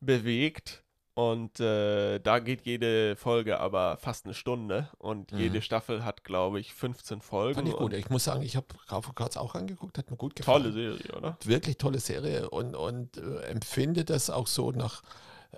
bewegt. 0.00 0.83
Und 1.14 1.60
äh, 1.60 2.18
da 2.18 2.40
geht 2.40 2.66
jede 2.66 3.14
Folge 3.14 3.60
aber 3.60 3.98
fast 3.98 4.24
eine 4.24 4.34
Stunde 4.34 4.90
und 4.98 5.30
jede 5.30 5.62
Staffel 5.62 6.04
hat, 6.04 6.24
glaube 6.24 6.58
ich, 6.58 6.74
15 6.74 7.20
Folgen. 7.20 7.54
Fand 7.54 7.68
ich 7.68 7.74
gut. 7.74 7.92
und 7.92 7.94
Ich 7.94 8.10
muss 8.10 8.24
sagen, 8.24 8.42
ich 8.42 8.56
habe 8.56 8.66
House 8.90 9.06
of 9.06 9.14
Cards 9.14 9.36
auch 9.36 9.54
angeguckt, 9.54 9.96
hat 9.96 10.10
mir 10.10 10.16
gut 10.16 10.34
gefallen. 10.34 10.64
Tolle 10.64 10.72
Serie, 10.72 11.16
oder? 11.16 11.38
Wirklich 11.44 11.78
tolle 11.78 12.00
Serie 12.00 12.50
und, 12.50 12.74
und 12.74 13.16
äh, 13.18 13.42
empfinde 13.42 14.04
das 14.04 14.28
auch 14.28 14.48
so 14.48 14.72
nach, 14.72 15.02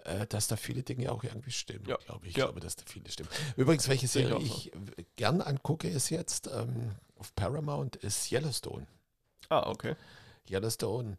äh, 0.05 0.27
dass 0.27 0.47
da 0.47 0.57
viele 0.57 0.83
Dinge 0.83 1.11
auch 1.11 1.25
irgendwie 1.25 1.51
stimmen, 1.53 1.87
Ja. 1.88 1.97
glaube 1.97 2.27
ich. 2.27 2.33
Ich 2.33 2.37
Ja. 2.37 2.45
glaube, 2.45 2.61
dass 2.61 2.77
da 2.77 2.83
viele 2.87 3.11
stimmen. 3.11 3.31
Übrigens, 3.57 3.88
welche 3.88 4.05
ich 4.05 4.11
Serie 4.12 4.33
so. 4.35 4.38
ich 4.40 4.75
äh, 4.75 5.05
gern 5.16 5.40
angucke, 5.40 5.88
ist 5.88 6.11
jetzt 6.11 6.51
ähm, 6.55 6.90
auf 7.19 7.35
Paramount, 7.35 7.97
ist 7.97 8.31
Yellowstone. 8.31 8.87
Ah, 9.49 9.71
okay. 9.71 9.97
Yellowstone 10.51 11.16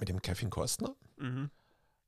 mit 0.00 0.08
dem 0.08 0.22
Kevin 0.22 0.48
Costner. 0.48 0.94
Mhm. 1.18 1.50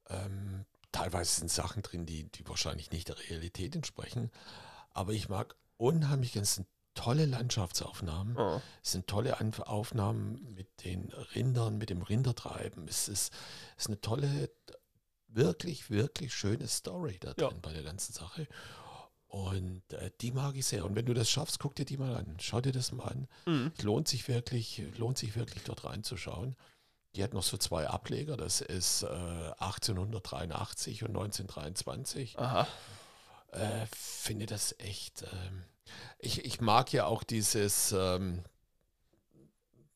Ähm, 0.09 0.65
teilweise 0.93 1.41
sind 1.41 1.51
Sachen 1.51 1.83
drin, 1.83 2.07
die, 2.07 2.25
die 2.25 2.47
wahrscheinlich 2.49 2.91
nicht 2.91 3.09
der 3.09 3.19
Realität 3.19 3.75
entsprechen. 3.77 4.31
Aber 4.91 5.13
ich 5.13 5.29
mag 5.29 5.55
unheimlich, 5.77 6.35
es 6.37 6.57
sind 6.57 6.67
tolle 6.95 7.27
Landschaftsaufnahmen. 7.27 8.37
Oh. 8.37 8.61
Es 8.83 8.93
sind 8.93 9.07
tolle 9.07 9.39
Anf 9.41 9.61
Aufnahmen 9.61 10.55
mit 10.55 10.85
den 10.85 11.11
Rindern, 11.35 11.79
mit 11.79 11.91
dem 11.91 12.03
Rindertreiben. 12.03 12.89
Es 12.89 13.09
ist, 13.09 13.33
es 13.77 13.85
ist 13.85 13.87
eine 13.87 14.01
tolle, 14.01 14.51
wirklich, 15.29 15.91
wirklich 15.91 16.35
schöne 16.35 16.67
Story 16.67 17.19
da 17.21 17.35
Ja. 17.39 17.49
drin 17.49 17.61
bei 17.61 17.73
der 17.73 17.83
ganzen 17.83 18.13
Sache. 18.13 18.49
Und 19.29 19.83
äh, 19.93 20.11
die 20.23 20.33
mag 20.33 20.57
ich 20.57 20.65
sehr. 20.67 20.85
Und 20.87 20.97
wenn 20.97 21.05
du 21.07 21.13
das 21.15 21.29
schaffst, 21.31 21.59
guck 21.59 21.75
dir 21.75 21.85
die 21.85 21.99
mal 21.99 22.17
an. 22.17 22.37
Schau 22.41 22.61
dir 22.63 22.73
das 22.73 22.93
mal 22.93 23.05
an. 23.05 23.29
Mhm. 23.47 23.73
Es 23.77 23.85
lohnt 23.85 24.09
sich 24.09 24.27
wirklich, 24.27 24.83
lohnt 24.97 25.19
sich 25.19 25.37
wirklich 25.37 25.65
dort 25.65 25.85
reinzuschauen. 25.85 26.57
Die 27.19 27.25
hat 27.25 27.35
noch 27.35 27.43
so 27.43 27.57
zwei 27.57 27.89
Ableger. 27.89 28.37
Das 28.37 28.61
ist 28.61 29.03
äh, 29.03 29.07
1883 29.59 31.03
und 31.03 31.09
1923 31.09 32.39
Aha. 32.39 32.69
äh, 33.51 33.87
finde 33.91 34.47
das 34.47 34.77
echt. 34.79 35.25
Ähm, 35.25 35.65
ich, 36.21 36.45
ich 36.45 36.61
mag 36.61 36.93
ja 36.93 37.07
auch 37.07 37.25
dieses, 37.25 37.91
ähm, 37.91 38.45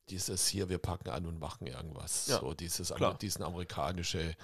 dieses 0.08 0.48
hier, 0.48 0.68
wir 0.68 0.78
packen 0.78 1.11
an 1.11 1.26
und 1.26 1.38
machen 1.38 1.68
irgendwas. 1.68 2.26
Ja, 2.26 2.40
so 2.40 2.54
dieses 2.54 2.92
klar. 2.92 3.14
diesen 3.14 3.44
amerikanische, 3.44 4.35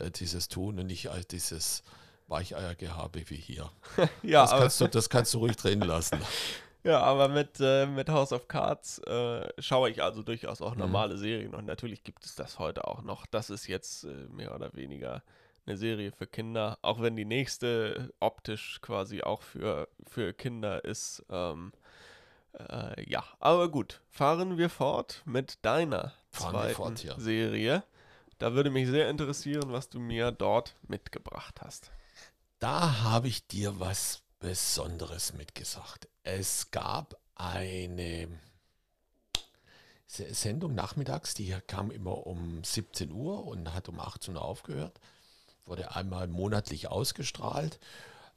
äh, 0.00 0.10
dieses 0.10 0.48
Tun 0.48 0.80
und 0.80 0.86
nicht 0.86 1.10
als 1.10 1.28
dieses 1.28 1.84
Weicheiergehabe 2.26 3.30
wie 3.30 3.36
hier. 3.36 3.70
Ja, 4.24 4.42
das, 4.42 4.50
kannst 4.50 4.80
du, 4.80 4.88
das 4.88 5.08
kannst 5.08 5.34
du 5.34 5.38
ruhig 5.38 5.56
drin 5.56 5.78
lassen. 5.82 6.18
ja, 6.84 7.00
aber 7.00 7.28
mit, 7.28 7.58
äh, 7.60 7.86
mit 7.86 8.08
House 8.08 8.32
of 8.32 8.46
Cards 8.48 8.98
äh, 9.00 9.48
schaue 9.60 9.90
ich 9.90 10.02
also 10.02 10.22
durchaus 10.22 10.60
Mhm. 10.60 10.66
auch 10.66 10.76
normale 10.76 11.18
Serien 11.18 11.54
und 11.54 11.64
natürlich 11.66 12.04
gibt 12.04 12.24
es 12.24 12.34
das 12.34 12.58
heute 12.58 12.86
auch 12.86 13.02
noch. 13.02 13.26
Das 13.26 13.50
ist 13.50 13.66
jetzt 13.66 14.04
äh, 14.04 14.26
mehr 14.30 14.54
oder 14.54 14.72
weniger 14.74 15.22
eine 15.66 15.76
Serie 15.78 16.12
für 16.12 16.26
Kinder, 16.26 16.78
auch 16.82 17.00
wenn 17.00 17.16
die 17.16 17.24
nächste 17.24 18.12
optisch 18.20 18.80
quasi 18.82 19.22
auch 19.22 19.40
für, 19.42 19.88
für 20.06 20.34
Kinder 20.34 20.84
ist. 20.84 21.24
Ähm, 21.30 21.72
äh, 22.58 23.10
ja, 23.10 23.24
aber 23.40 23.68
gut, 23.70 24.02
fahren 24.10 24.58
wir 24.58 24.68
fort 24.68 25.22
mit 25.24 25.64
deiner 25.64 26.12
Fahren 26.30 26.50
zweiten 26.52 26.74
fort, 26.74 27.02
ja. 27.04 27.18
Serie. 27.18 27.82
Da 28.38 28.52
würde 28.52 28.70
mich 28.70 28.88
sehr 28.88 29.08
interessieren, 29.08 29.72
was 29.72 29.88
du 29.88 30.00
mir 30.00 30.32
dort 30.32 30.74
mitgebracht 30.86 31.60
hast. 31.62 31.90
Da 32.58 33.02
habe 33.02 33.28
ich 33.28 33.46
dir 33.46 33.80
was 33.80 34.23
Besonderes 34.48 35.32
mitgesagt. 35.32 36.06
Es 36.22 36.70
gab 36.70 37.16
eine 37.34 38.28
Se- 40.06 40.34
Sendung 40.34 40.74
nachmittags, 40.74 41.32
die 41.32 41.56
kam 41.66 41.90
immer 41.90 42.26
um 42.26 42.62
17 42.62 43.10
Uhr 43.10 43.46
und 43.46 43.72
hat 43.72 43.88
um 43.88 43.98
18 43.98 44.36
Uhr 44.36 44.42
aufgehört. 44.44 45.00
Wurde 45.64 45.96
einmal 45.96 46.28
monatlich 46.28 46.88
ausgestrahlt 46.88 47.80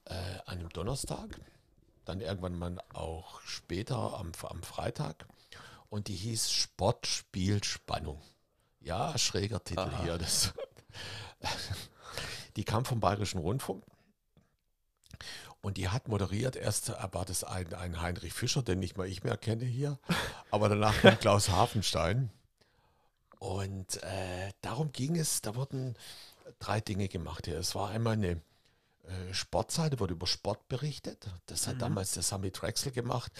äh, 0.05 0.13
an 0.45 0.59
einem 0.59 0.69
Donnerstag, 0.69 1.41
dann 2.05 2.21
irgendwann 2.21 2.57
mal 2.57 2.81
auch 2.93 3.41
später 3.41 4.17
am, 4.17 4.31
am 4.43 4.63
Freitag. 4.63 5.27
Und 5.89 6.07
die 6.07 6.15
hieß 6.15 6.49
Sport, 6.51 7.05
Spiel, 7.05 7.61
Spannung. 7.65 8.21
Ja, 8.79 9.17
schräger 9.17 9.61
Titel 9.61 9.81
Aha. 9.81 10.03
hier. 10.03 10.17
Das, 10.17 10.53
die 12.55 12.63
kam 12.63 12.85
vom 12.85 13.01
Bayerischen 13.01 13.39
Rundfunk. 13.41 13.83
Und 15.61 15.77
die 15.77 15.89
hat 15.89 16.07
moderiert, 16.07 16.55
erst 16.55 16.93
war 17.11 17.25
das 17.25 17.43
ein, 17.43 17.73
ein 17.73 18.01
Heinrich 18.01 18.33
Fischer, 18.33 18.61
den 18.61 18.79
nicht 18.79 18.97
mal 18.97 19.07
ich 19.07 19.23
mehr 19.23 19.37
kenne 19.37 19.65
hier, 19.65 19.97
aber 20.51 20.69
danach 20.69 21.01
kam 21.01 21.19
Klaus 21.19 21.49
Hafenstein. 21.49 22.29
Und 23.39 24.01
äh, 24.03 24.51
darum 24.61 24.91
ging 24.91 25.15
es, 25.15 25.41
da 25.41 25.55
wurden 25.55 25.95
drei 26.59 26.79
Dinge 26.79 27.07
gemacht 27.07 27.45
hier. 27.45 27.57
Es 27.57 27.75
war 27.75 27.89
einmal 27.89 28.13
eine 28.13 28.41
äh, 29.07 29.33
Sportseite, 29.33 29.99
wurde 29.99 30.13
über 30.13 30.27
Sport 30.27 30.67
berichtet. 30.67 31.27
Das 31.45 31.67
hat 31.67 31.81
damals 31.81 32.11
der 32.11 32.23
Sami 32.23 32.51
Drexel 32.51 32.91
gemacht. 32.91 33.31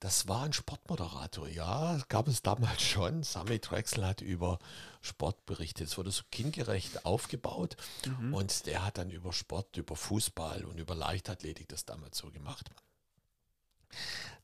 Das 0.00 0.28
war 0.28 0.44
ein 0.44 0.52
Sportmoderator, 0.52 1.48
ja, 1.48 1.98
gab 2.08 2.28
es 2.28 2.42
damals 2.42 2.82
schon. 2.82 3.22
Sami 3.22 3.58
Drexel 3.58 4.06
hat 4.06 4.20
über 4.20 4.58
Sport 5.06 5.46
berichtet. 5.46 5.88
Es 5.88 5.96
wurde 5.96 6.10
so 6.10 6.22
kindgerecht 6.30 7.06
aufgebaut 7.06 7.76
und 8.32 8.66
der 8.66 8.84
hat 8.84 8.98
dann 8.98 9.10
über 9.10 9.32
Sport, 9.32 9.76
über 9.76 9.96
Fußball 9.96 10.64
und 10.64 10.78
über 10.78 10.94
Leichtathletik 10.94 11.68
das 11.68 11.84
damals 11.84 12.18
so 12.18 12.30
gemacht. 12.30 12.70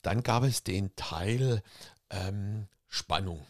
Dann 0.03 0.23
gab 0.23 0.43
es 0.45 0.65
den 0.65 0.95
Teil 0.97 1.63
ähm, 2.11 2.69
Spannung. 2.89 3.47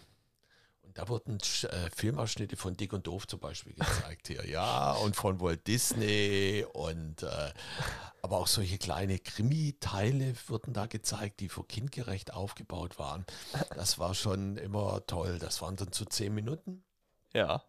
Und 0.83 0.99
da 0.99 1.09
wurden 1.09 1.39
äh, 1.39 1.91
Filmausschnitte 1.95 2.57
von 2.57 2.77
Dick 2.77 2.93
und 2.93 3.07
Doof 3.07 3.27
zum 3.27 3.41
Beispiel 3.41 3.73
gezeigt 3.75 4.29
hier, 4.29 4.47
ja, 4.47 4.93
und 4.93 5.17
von 5.17 5.41
Walt 5.41 5.67
Disney 5.67 6.67
und 6.73 7.23
äh, 7.23 7.53
aber 8.21 8.39
auch 8.39 8.47
solche 8.47 8.79
kleine 8.79 9.19
Krimi-Teile 9.19 10.35
wurden 10.47 10.73
da 10.73 10.87
gezeigt, 10.87 11.41
die 11.41 11.49
für 11.49 11.65
kindgerecht 11.65 12.33
aufgebaut 12.35 12.99
waren. 12.99 13.25
Das 13.75 13.99
war 13.99 14.15
schon 14.15 14.57
immer 14.59 15.05
toll. 15.07 15.39
Das 15.41 15.61
waren 15.61 15.77
dann 15.77 15.93
so 15.93 16.05
zehn 16.05 16.33
Minuten. 16.33 16.85
Ja. 17.33 17.63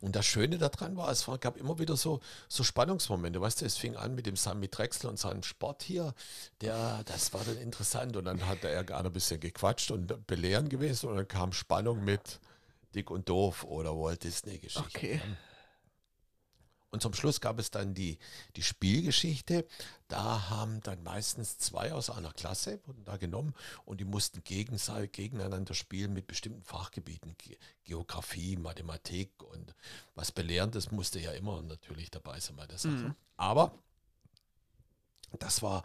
Und 0.00 0.16
das 0.16 0.26
Schöne 0.26 0.58
daran 0.58 0.96
war, 0.96 1.10
es 1.10 1.26
gab 1.40 1.56
immer 1.56 1.78
wieder 1.78 1.96
so, 1.96 2.20
so 2.48 2.64
Spannungsmomente. 2.64 3.40
Weißt 3.40 3.60
du, 3.60 3.64
es 3.66 3.76
fing 3.76 3.96
an 3.96 4.14
mit 4.14 4.26
dem 4.26 4.36
Sami 4.36 4.68
Drexler 4.68 5.10
und 5.10 5.18
seinem 5.18 5.42
Sport 5.42 5.82
hier. 5.82 6.14
Der, 6.60 7.02
das 7.04 7.32
war 7.32 7.44
dann 7.44 7.56
interessant. 7.56 8.16
Und 8.16 8.24
dann 8.24 8.46
hat 8.46 8.64
er 8.64 8.84
gerade 8.84 9.08
ein 9.08 9.12
bisschen 9.12 9.40
gequatscht 9.40 9.90
und 9.90 10.26
belehren 10.26 10.68
gewesen. 10.68 11.08
Und 11.08 11.16
dann 11.16 11.28
kam 11.28 11.52
Spannung 11.52 12.04
mit 12.04 12.40
Dick 12.94 13.10
und 13.10 13.28
Doof 13.28 13.64
oder 13.64 13.96
Walt 13.96 14.24
Disney-Geschichte. 14.24 14.88
Okay. 14.88 15.20
Und 16.90 17.02
zum 17.02 17.14
Schluss 17.14 17.40
gab 17.40 17.58
es 17.58 17.70
dann 17.70 17.94
die, 17.94 18.18
die 18.56 18.62
Spielgeschichte. 18.62 19.66
Da 20.08 20.50
haben 20.50 20.80
dann 20.80 21.02
meistens 21.04 21.56
zwei 21.58 21.92
aus 21.92 22.10
einer 22.10 22.32
Klasse 22.32 22.80
wurden 22.84 23.04
da 23.04 23.16
genommen 23.16 23.54
und 23.84 24.00
die 24.00 24.04
mussten 24.04 24.42
gegenseitig 24.42 25.12
gegeneinander 25.12 25.74
spielen 25.74 26.12
mit 26.12 26.26
bestimmten 26.26 26.62
Fachgebieten. 26.62 27.36
Ge 27.38 27.56
Geografie, 27.84 28.56
Mathematik 28.56 29.30
und 29.42 29.74
was 30.14 30.30
Belehrendes 30.32 30.90
musste 30.92 31.18
ja 31.18 31.32
immer 31.32 31.60
natürlich 31.62 32.10
dabei 32.10 32.38
sein 32.38 32.56
bei 32.56 32.66
der 32.66 32.78
Sache. 32.78 33.14
Aber 33.36 33.72
das 35.38 35.62
war, 35.62 35.82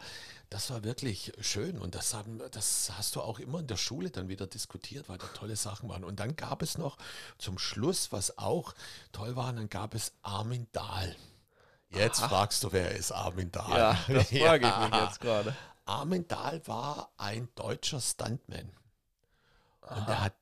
das 0.50 0.70
war 0.70 0.84
wirklich 0.84 1.32
schön 1.40 1.78
und 1.78 1.94
das, 1.94 2.14
haben, 2.14 2.40
das 2.50 2.90
hast 2.96 3.16
du 3.16 3.20
auch 3.20 3.38
immer 3.38 3.60
in 3.60 3.66
der 3.66 3.76
Schule 3.76 4.10
dann 4.10 4.28
wieder 4.28 4.46
diskutiert, 4.46 5.08
weil 5.08 5.18
da 5.18 5.26
tolle 5.28 5.56
Sachen 5.56 5.88
waren. 5.88 6.04
Und 6.04 6.20
dann 6.20 6.36
gab 6.36 6.62
es 6.62 6.78
noch 6.78 6.96
zum 7.38 7.58
Schluss, 7.58 8.12
was 8.12 8.38
auch 8.38 8.74
toll 9.12 9.36
war, 9.36 9.52
dann 9.52 9.68
gab 9.68 9.94
es 9.94 10.12
Armin 10.22 10.66
Dahl. 10.72 11.14
Jetzt 11.90 12.20
fragst 12.20 12.64
du, 12.64 12.72
wer 12.72 12.90
ist 12.96 13.12
Armin 13.12 13.50
Dahl? 13.52 13.78
Ja, 13.78 13.98
das 14.08 14.28
frage 14.28 14.66
ich 14.66 14.72
Ja. 14.72 14.88
mich 14.88 15.00
jetzt 15.00 15.20
gerade. 15.20 15.54
Armin 15.84 16.26
Dahl 16.26 16.66
war 16.66 17.10
ein 17.16 17.48
deutscher 17.54 18.00
Stuntman. 18.00 18.70
Und 19.82 20.08
er 20.08 20.20
hat 20.24 20.34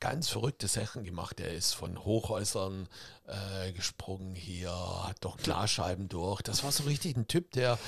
ganz 0.00 0.28
verrückte 0.28 0.68
Sachen 0.68 1.04
gemacht. 1.04 1.40
Er 1.40 1.52
ist 1.52 1.74
von 1.74 2.04
Hochhäusern 2.04 2.88
äh, 3.26 3.72
gesprungen 3.72 4.34
hier, 4.34 4.70
hat 5.06 5.24
doch 5.24 5.36
Glasscheiben 5.36 6.08
durch. 6.08 6.40
Das 6.42 6.62
war 6.64 6.72
so 6.72 6.84
richtig 6.84 7.16
ein 7.16 7.26
Typ, 7.28 7.50
der, 7.52 7.78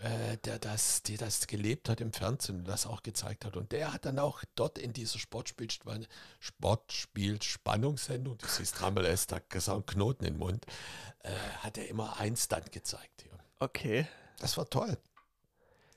äh, 0.00 0.36
der, 0.44 0.58
das, 0.58 1.02
der 1.02 1.18
das 1.18 1.46
gelebt 1.46 1.88
hat 1.88 2.00
im 2.00 2.12
Fernsehen 2.12 2.58
und 2.60 2.68
das 2.68 2.86
auch 2.86 3.02
gezeigt 3.02 3.44
hat. 3.44 3.56
Und 3.56 3.72
der 3.72 3.92
hat 3.92 4.04
dann 4.04 4.18
auch 4.18 4.42
dort 4.54 4.78
in 4.78 4.92
dieser 4.92 5.18
Sportspielspann 5.18 6.06
Sportspielspannungssendung, 6.40 8.38
das 8.38 8.60
ist 8.60 8.76
Trammel 8.76 9.04
da 9.26 9.40
ist 9.52 9.68
ein 9.68 9.86
Knoten 9.86 10.24
im 10.24 10.38
Mund, 10.38 10.66
äh, 11.22 11.30
hat 11.60 11.78
er 11.78 11.88
immer 11.88 12.18
ein 12.18 12.36
Stunt 12.36 12.72
gezeigt 12.72 13.22
hier. 13.22 13.38
Okay. 13.58 14.06
Das 14.38 14.56
war 14.56 14.68
toll. 14.68 14.96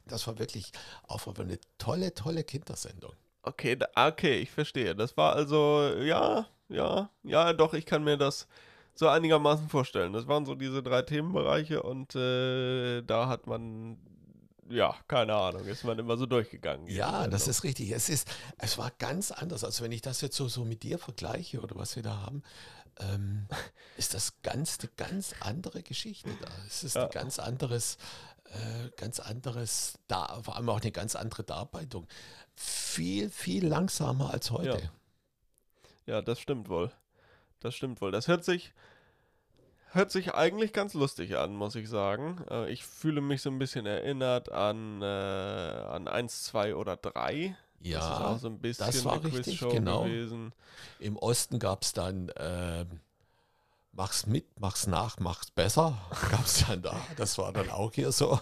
Das 0.05 0.25
war 0.27 0.39
wirklich 0.39 0.71
auch 1.07 1.19
eine 1.43 1.59
tolle, 1.77 2.13
tolle 2.13 2.43
Kindersendung. 2.43 3.13
Okay, 3.43 3.75
da, 3.75 3.87
okay, 4.07 4.39
ich 4.39 4.51
verstehe. 4.51 4.95
Das 4.95 5.15
war 5.17 5.35
also, 5.35 5.93
ja, 6.01 6.47
ja, 6.67 7.09
ja, 7.23 7.53
doch, 7.53 7.73
ich 7.73 7.85
kann 7.85 8.03
mir 8.03 8.17
das 8.17 8.47
so 8.99 9.07
einigermaßen 9.07 9.69
vorstellen. 9.69 10.11
Das 10.11 10.27
waren 10.27 10.45
so 10.45 10.55
diese 10.55 10.83
drei 10.83 11.01
Themenbereiche 11.03 11.81
und 11.81 12.15
äh, 12.15 13.01
da 13.01 13.29
hat 13.29 13.47
man, 13.47 13.97
ja, 14.69 14.93
keine 15.07 15.35
Ahnung, 15.35 15.65
ist 15.65 15.85
man 15.85 15.97
immer 15.97 16.17
so 16.17 16.25
durchgegangen. 16.25 16.85
Ja, 16.87 17.25
das 17.27 17.47
ist 17.47 17.63
richtig. 17.63 17.91
Es 17.91 18.09
ist, 18.09 18.29
es 18.57 18.77
war 18.77 18.91
ganz 18.99 19.31
anders. 19.31 19.63
Also 19.63 19.85
wenn 19.85 19.93
ich 19.93 20.01
das 20.01 20.19
jetzt 20.19 20.35
so, 20.35 20.49
so 20.49 20.65
mit 20.65 20.83
dir 20.83 20.99
vergleiche 20.99 21.61
oder 21.61 21.77
was 21.77 21.95
wir 21.95 22.03
da 22.03 22.17
haben, 22.17 22.43
ähm, 22.99 23.47
ist 23.97 24.13
das 24.13 24.41
ganz 24.41 24.77
eine 24.81 24.89
ganz 24.97 25.33
andere 25.39 25.81
Geschichte 25.81 26.29
da. 26.41 26.49
Es 26.67 26.83
ist 26.83 26.95
Ja. 26.97 27.05
ein 27.05 27.09
ganz 27.11 27.39
anderes, 27.39 27.97
äh, 28.51 28.89
ganz 28.97 29.21
anderes, 29.21 29.97
da, 30.09 30.41
vor 30.43 30.57
allem 30.57 30.67
auch 30.67 30.81
eine 30.81 30.91
ganz 30.91 31.15
andere 31.15 31.45
Darbeitung. 31.45 32.05
Viel, 32.53 33.29
viel 33.29 33.65
langsamer 33.65 34.31
als 34.33 34.51
heute. 34.51 34.91
Ja, 36.05 36.21
das 36.21 36.41
stimmt 36.41 36.67
wohl. 36.67 36.91
Das 37.59 37.75
stimmt 37.75 38.01
wohl. 38.01 38.11
Das 38.11 38.27
hört 38.27 38.43
sich, 38.45 38.73
hört 39.91 40.11
sich 40.11 40.33
eigentlich 40.33 40.73
ganz 40.73 40.93
lustig 40.93 41.37
an, 41.37 41.55
muss 41.55 41.75
ich 41.75 41.89
sagen. 41.89 42.43
Äh, 42.49 42.71
ich 42.71 42.85
fühle 42.85 43.21
mich 43.21 43.41
so 43.41 43.49
ein 43.49 43.59
bisschen 43.59 43.85
erinnert 43.85 44.51
an, 44.51 45.01
äh, 45.01 45.05
an 45.05 46.07
1, 46.07 46.43
2 46.43 46.75
oder 46.75 46.95
3. 46.95 47.55
das 47.79 47.87
ist 47.87 47.91
Ja, 47.91 48.25
auch 48.27 48.39
so 48.39 48.47
ein 48.47 48.59
bisschen 48.59 48.85
das 48.85 49.05
war 49.05 49.13
eine 49.13 49.33
richtig, 49.33 49.59
genau. 49.59 50.03
gewesen. 50.03 50.53
Im 50.99 51.17
Osten 51.17 51.59
gab 51.59 51.83
es 51.83 51.93
dann 51.93 52.31
ähm, 52.37 52.99
Mach's 53.99 54.27
mit, 54.27 54.45
mach's 54.59 54.87
nach, 54.87 55.19
mach's 55.19 55.51
besser. 55.51 55.97
Gab 56.31 56.45
es 56.45 56.65
dann 56.65 56.81
da. 56.81 56.95
Das 57.17 57.37
war 57.37 57.51
dann 57.51 57.69
auch 57.69 57.91
hier 57.93 58.13
so. 58.13 58.39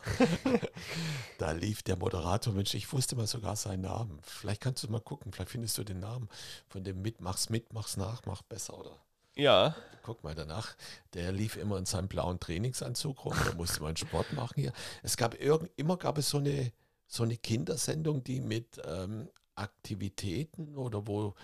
da 1.40 1.52
lief 1.52 1.82
der 1.82 1.96
Moderator, 1.96 2.54
Mensch, 2.54 2.76
ich 2.76 2.92
wusste 2.94 3.16
mal 3.16 3.26
sogar 3.26 3.56
seinen 3.56 3.82
Namen. 3.82 4.20
Vielleicht 4.22 4.62
kannst 4.62 4.84
du 4.84 4.92
mal 4.92 5.02
gucken, 5.02 5.32
vielleicht 5.32 5.50
findest 5.50 5.78
du 5.80 5.84
den 5.84 6.00
Namen 6.00 6.30
von 6.68 6.84
dem 6.84 7.02
mit, 7.02 7.22
mach's 7.22 7.50
mit, 7.50 7.74
mach's 7.74 7.98
nach, 7.98 8.22
mach 8.28 8.44
besser 8.44 8.78
oder 8.78 8.92
Ja, 9.38 9.76
guck 10.04 10.24
mal 10.24 10.36
danach. 10.36 10.76
Der 11.14 11.32
lief 11.32 11.58
immer 11.58 11.78
in 11.78 11.86
seinem 11.86 12.08
blauen 12.08 12.40
Trainingsanzug 12.40 13.26
rum, 13.26 13.36
da 13.46 13.54
musste 13.54 13.82
man 13.82 13.96
Sport 13.98 14.34
machen 14.34 14.62
hier. 14.62 14.74
Es 15.04 15.18
gab 15.18 15.40
irgend, 15.40 15.70
immer 15.76 15.98
gab 15.98 16.18
es 16.18 16.30
so 16.30 16.38
eine, 16.38 16.72
so 17.08 17.24
eine 17.24 17.38
Kindersendung, 17.38 18.24
die 18.24 18.40
mit 18.40 18.82
ähm, 18.86 19.30
Aktivitäten 19.56 20.76
oder 20.78 21.08
wo 21.08 21.36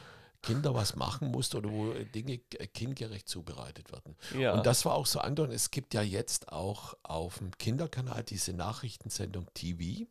Kinder 0.42 0.74
was 0.76 0.96
machen 0.96 1.32
mussten 1.32 1.58
oder 1.58 1.72
wo 1.72 1.94
Dinge 1.94 2.34
äh, 2.34 2.68
kindgerecht 2.68 3.28
zubereitet 3.28 3.92
werden. 3.92 4.16
ja. 4.38 4.54
Und 4.54 4.66
das 4.66 4.86
war 4.86 4.94
auch 4.94 5.06
so 5.06 5.20
andere. 5.20 5.54
Es 5.54 5.72
gibt 5.72 5.94
ja 5.94 6.02
jetzt 6.02 6.50
auch 6.52 6.96
auf 7.04 7.38
dem 7.40 7.58
Kinderkanal 7.58 8.24
diese 8.24 8.54
Nachrichtensendung 8.54 9.48
TV 9.54 10.06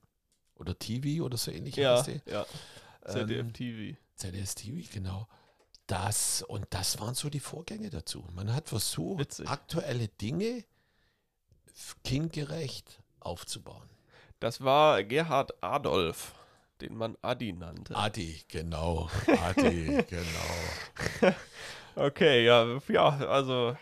oder 0.57 0.79
TV 0.79 1.25
oder 1.25 1.37
so 1.37 1.51
ähnlich 1.51 1.77
ja, 1.77 2.05
ja. 2.27 2.47
ZDF 3.07 3.41
Ähm, 3.41 3.53
TV. 3.53 3.99
ZDS 4.17 4.55
TV, 4.55 4.89
genau. 4.93 5.29
Das, 5.87 6.43
und 6.43 6.67
das 6.71 7.01
waren 7.01 7.15
so 7.15 7.29
die 7.29 7.41
Vorgänge 7.41 7.91
dazu. 7.91 8.25
Man 8.35 8.55
hat 8.55 8.69
versucht, 8.69 9.21
Witzig. 9.21 9.49
aktuelle 9.49 10.09
Dinge 10.09 10.65
kindgerecht 12.05 13.03
aufzubauen. 13.21 13.89
Das 14.41 14.63
war 14.63 15.05
Gerhard 15.05 15.63
Adolf, 15.63 16.35
den 16.81 16.97
man 16.97 17.17
Adi 17.23 17.53
nannte. 17.53 17.95
Adi, 17.95 18.43
genau. 18.49 19.09
Adi, 19.27 20.05
genau. 20.09 21.35
Okay, 21.95 22.45
ja, 22.45 22.79
ja, 22.89 23.09
also 23.29 23.77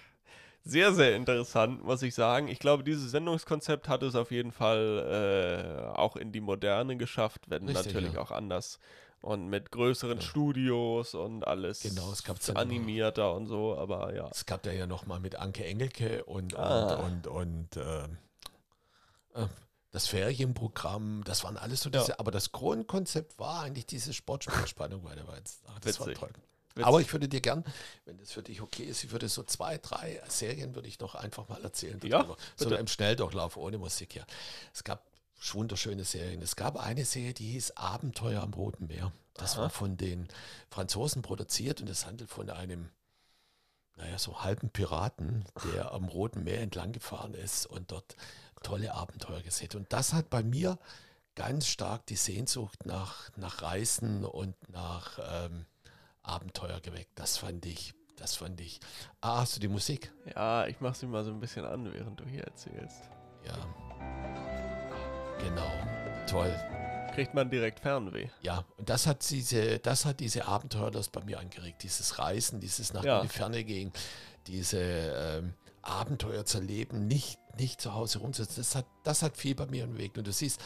sehr, 0.62 0.92
sehr 0.92 1.16
interessant, 1.16 1.82
muss 1.84 2.02
ich 2.02 2.14
sagen. 2.14 2.48
Ich 2.48 2.58
glaube, 2.58 2.84
dieses 2.84 3.10
Sendungskonzept 3.10 3.88
hat 3.88 4.02
es 4.02 4.14
auf 4.14 4.30
jeden 4.30 4.52
Fall 4.52 5.92
äh, 5.94 5.96
auch 5.96 6.16
in 6.16 6.32
die 6.32 6.40
Moderne 6.40 6.96
geschafft, 6.96 7.42
wenn 7.48 7.66
Richtig, 7.66 7.86
natürlich 7.86 8.14
ja. 8.14 8.20
auch 8.20 8.30
anders. 8.30 8.78
Und 9.22 9.48
mit 9.48 9.70
größeren 9.70 10.18
Ja. 10.18 10.24
Studios 10.24 11.14
und 11.14 11.46
alles 11.46 11.80
Genau, 11.80 12.10
es 12.10 12.22
gab's 12.24 12.46
dann 12.46 12.56
immer- 12.56 12.62
animierter 12.62 13.34
und 13.34 13.46
so, 13.46 13.76
aber 13.76 14.14
ja. 14.14 14.28
Es 14.30 14.46
gab 14.46 14.62
da 14.62 14.72
ja 14.72 14.86
noch 14.86 15.04
mal 15.06 15.20
mit 15.20 15.36
Anke 15.36 15.64
Engelke 15.64 16.24
und, 16.24 16.56
Ah. 16.56 16.94
und, 16.96 17.26
und, 17.26 17.76
und 17.76 17.76
ähm, 17.76 18.16
äh, 19.34 19.46
das 19.90 20.06
Ferienprogramm, 20.06 21.22
das 21.24 21.44
waren 21.44 21.56
alles 21.58 21.82
so 21.82 21.90
Ja. 21.90 22.00
diese, 22.00 22.18
aber 22.18 22.30
das 22.30 22.52
Grundkonzept 22.52 23.38
war 23.38 23.62
eigentlich 23.62 23.86
diese 23.86 24.12
Sportspielspannung 24.14 25.02
bei 25.02 25.14
der 25.14 25.26
Weiz. 25.28 25.60
Ach, 25.66 25.78
Das 25.80 26.00
war 26.00 26.06
Witzig. 26.06 26.20
toll. 26.20 26.30
Witzig. 26.74 26.86
Aber 26.86 27.00
ich 27.00 27.12
würde 27.12 27.28
dir 27.28 27.40
gern, 27.40 27.64
wenn 28.04 28.16
das 28.16 28.30
für 28.30 28.42
dich 28.44 28.60
okay 28.60 28.84
ist, 28.84 29.02
ich 29.02 29.10
würde 29.10 29.28
so 29.28 29.42
zwei, 29.42 29.76
drei 29.78 30.22
Serien 30.28 30.74
würde 30.76 30.86
ich 30.88 31.00
noch 31.00 31.16
einfach 31.16 31.48
mal 31.48 31.62
erzählen. 31.64 31.98
Ja, 32.04 32.18
darüber. 32.20 32.36
So 32.56 32.66
bitte. 32.68 32.80
im 32.80 32.86
Schnelldurchlauf 32.86 33.56
ohne 33.56 33.76
Musik 33.76 34.12
hier. 34.12 34.24
Es 34.72 34.84
gab 34.84 35.04
wunderschöne 35.40 36.04
Serien. 36.04 36.42
Es 36.42 36.56
gab 36.56 36.76
eine 36.76 37.04
Serie, 37.04 37.34
die 37.34 37.52
hieß 37.52 37.72
Abenteuer 37.72 38.42
am 38.42 38.52
Roten 38.54 38.86
Meer. 38.86 39.12
Das 39.34 39.54
Aha. 39.54 39.62
war 39.62 39.70
von 39.70 39.96
den 39.96 40.28
Franzosen 40.70 41.22
produziert 41.22 41.80
und 41.80 41.88
es 41.88 42.06
handelt 42.06 42.30
von 42.30 42.50
einem, 42.50 42.90
naja, 43.96 44.18
so 44.18 44.42
halben 44.42 44.70
Piraten, 44.70 45.44
der 45.72 45.92
am 45.92 46.04
Roten 46.08 46.44
Meer 46.44 46.60
entlang 46.60 46.92
gefahren 46.92 47.34
ist 47.34 47.66
und 47.66 47.90
dort 47.90 48.16
tolle 48.62 48.94
Abenteuer 48.94 49.40
gesehen. 49.40 49.70
Und 49.74 49.92
das 49.92 50.12
hat 50.12 50.28
bei 50.30 50.42
mir 50.42 50.78
ganz 51.34 51.66
stark 51.66 52.06
die 52.06 52.16
Sehnsucht 52.16 52.84
nach, 52.84 53.30
nach 53.36 53.62
Reisen 53.62 54.24
und 54.24 54.54
nach 54.68 55.18
ähm, 55.22 55.64
Abenteuer 56.22 56.80
geweckt. 56.80 57.12
Das 57.14 57.38
fand 57.38 57.64
ich, 57.64 57.94
das 58.16 58.36
fand 58.36 58.60
ich. 58.60 58.80
Ah, 59.22 59.38
hast 59.38 59.56
du 59.56 59.60
die 59.60 59.68
Musik? 59.68 60.12
Ja, 60.34 60.66
ich 60.66 60.80
mache 60.80 60.96
sie 60.96 61.06
mal 61.06 61.24
so 61.24 61.30
ein 61.30 61.40
bisschen 61.40 61.64
an, 61.64 61.90
während 61.92 62.20
du 62.20 62.24
hier 62.24 62.44
erzählst. 62.44 63.08
Ja. 63.46 64.69
Genau. 65.42 65.70
Toll. 66.28 66.52
Kriegt 67.14 67.34
man 67.34 67.50
direkt 67.50 67.80
Fernweh. 67.80 68.28
Ja, 68.42 68.64
und 68.76 68.88
das 68.88 69.06
hat 69.06 69.28
diese, 69.30 69.78
das 69.80 70.04
hat 70.04 70.20
diese 70.20 70.46
Abenteuer 70.46 70.90
das 70.90 71.08
bei 71.08 71.22
mir 71.24 71.40
angeregt. 71.40 71.82
Dieses 71.82 72.18
Reisen, 72.18 72.60
dieses 72.60 72.92
nach 72.92 73.04
Ja. 73.04 73.20
in 73.20 73.28
die 73.28 73.32
Ferne 73.32 73.64
gehen, 73.64 73.92
diese 74.46 74.78
ähm, 74.80 75.54
Abenteuer 75.82 76.44
zu 76.44 76.58
erleben, 76.58 77.06
nicht, 77.08 77.38
nicht 77.58 77.80
zu 77.80 77.94
Hause 77.94 78.20
rumsitzen. 78.20 78.56
Das 78.58 78.74
hat, 78.76 78.86
das 79.02 79.22
hat 79.22 79.36
viel 79.36 79.54
bei 79.54 79.66
mir 79.66 79.86
bewegt. 79.86 80.18
Und 80.18 80.26
du 80.26 80.32
siehst, 80.32 80.60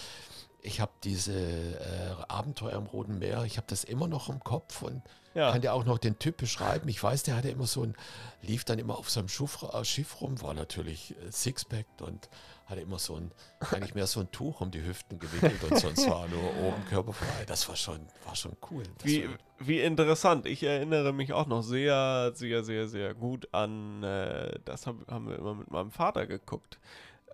ich 0.61 0.81
habe 0.81 0.93
diese 1.03 1.33
äh, 1.35 2.15
Abenteuer 2.29 2.75
am 2.75 2.87
Roten 2.87 3.19
Meer, 3.19 3.45
ich 3.45 3.57
habe 3.57 3.67
das 3.69 3.85
immer 3.85 4.07
noch 4.09 4.29
im 4.29 4.41
Kopf 4.41 4.83
und 4.83 5.03
Ja, 5.35 5.51
kann 5.53 5.61
dir 5.63 5.73
auch 5.75 5.85
noch 5.85 5.99
den 5.99 6.19
Typ 6.19 6.37
beschreiben. 6.39 6.89
Ich 6.89 7.03
weiß, 7.03 7.23
der 7.23 7.37
hatte 7.37 7.49
immer 7.49 7.67
so 7.67 7.83
ein, 7.85 7.95
lief 8.43 8.65
dann 8.65 8.79
immer 8.79 8.99
auf 8.99 9.11
seinem 9.11 9.29
Schiff, 9.29 9.63
äh, 9.63 9.85
Schiff 9.85 10.21
rum, 10.21 10.41
war 10.43 10.55
natürlich 10.55 11.15
äh, 11.23 11.31
Sixpack 11.33 11.87
und 12.01 12.29
hatte 12.67 12.81
immer 12.81 12.99
so 12.99 13.17
ein, 13.17 13.31
eigentlich 13.73 13.95
mehr 13.95 14.07
so 14.07 14.21
ein 14.21 14.31
Tuch 14.31 14.61
um 14.61 14.71
die 14.71 14.83
Hüften 14.83 15.19
gewickelt 15.19 15.63
und 15.65 15.79
sonst 15.79 16.09
war 16.09 16.27
nur 16.29 16.57
oben 16.63 16.85
körperfrei. 16.89 17.45
Das 17.47 17.69
war 17.69 17.77
schon, 17.77 18.01
war 18.25 18.35
schon 18.35 18.57
cool. 18.71 18.85
Das 18.99 19.07
Wie, 19.07 19.29
war, 19.29 19.37
wie 19.59 19.81
interessant. 19.81 20.47
Ich 20.47 20.63
erinnere 20.63 21.13
mich 21.13 21.33
auch 21.33 21.47
noch 21.47 21.63
sehr, 21.63 22.33
sehr, 22.35 22.65
sehr, 22.65 22.89
sehr 22.89 23.15
gut 23.15 23.49
an, 23.53 24.03
äh, 24.03 24.59
das 24.65 24.87
hab, 24.87 24.97
haben 25.11 25.29
wir 25.29 25.37
immer 25.37 25.55
mit 25.55 25.71
meinem 25.71 25.91
Vater 25.91 26.27
geguckt, 26.27 26.79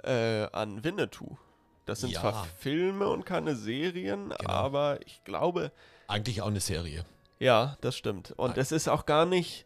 äh, 0.02 0.46
an 0.52 0.82
Winnetou. 0.82 1.36
Das 1.86 2.00
sind 2.00 2.10
Ja. 2.10 2.20
zwar 2.20 2.46
Filme 2.58 3.08
und 3.08 3.24
keine 3.24 3.54
Serien, 3.56 4.30
Genau. 4.30 4.50
aber 4.50 4.98
ich 5.06 5.22
glaube, 5.24 5.72
eigentlich 6.08 6.42
auch 6.42 6.48
eine 6.48 6.60
Serie. 6.60 7.04
ja, 7.38 7.76
das 7.80 7.96
stimmt. 7.96 8.32
Und 8.36 8.50
Nein. 8.50 8.58
es 8.60 8.72
ist 8.72 8.88
auch 8.88 9.06
gar 9.06 9.26
nicht, 9.26 9.64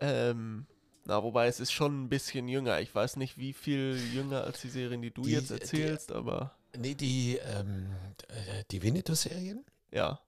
ähm, 0.00 0.66
na, 1.04 1.22
wobei 1.22 1.46
es 1.46 1.60
ist 1.60 1.72
schon 1.72 2.04
ein 2.04 2.08
bisschen 2.08 2.48
jünger. 2.48 2.80
Ich 2.80 2.94
weiß 2.94 3.16
nicht, 3.16 3.38
wie 3.38 3.52
viel 3.52 3.96
jünger 4.12 4.44
als 4.44 4.60
die 4.60 4.68
Serien, 4.70 5.02
die 5.02 5.10
du 5.12 5.22
Die- 5.22 5.32
jetzt 5.32 5.50
die- 5.50 5.54
erzählst, 5.54 6.12
aber 6.12 6.52
Nee, 6.76 6.94
die, 6.94 7.36
ähm, 7.38 7.94
äh, 8.28 8.64
die 8.70 8.82
Winnetou-Serien, 8.82 9.64
ja. 9.90 10.18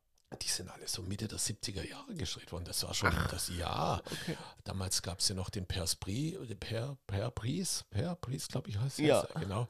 die 0.43 0.49
sind 0.49 0.69
alle 0.71 0.87
so 0.87 1.01
Mitte 1.03 1.27
der 1.27 1.39
70er 1.39 1.83
Jahre 1.89 2.13
gedreht 2.15 2.53
worden. 2.53 2.65
Das 2.67 2.83
war 2.85 2.93
schon 2.93 3.15
das 3.31 3.49
Jahr. 3.57 4.03
Okay. 4.05 4.37
Damals 4.65 5.01
gab 5.01 5.21
es 5.21 5.29
ja 5.29 5.35
noch 5.35 5.49
den 5.49 5.65
Perspri, 5.65 6.37
Per, 6.61 6.99
Per 7.07 7.31
Pries, 7.31 7.85
Per 7.91 8.17
Pries, 8.17 8.49
glaube 8.49 8.69
ich, 8.69 8.79
heißt 8.79 8.99
Ja. 8.99 9.23
das. 9.23 9.41
Genau. 9.43 9.69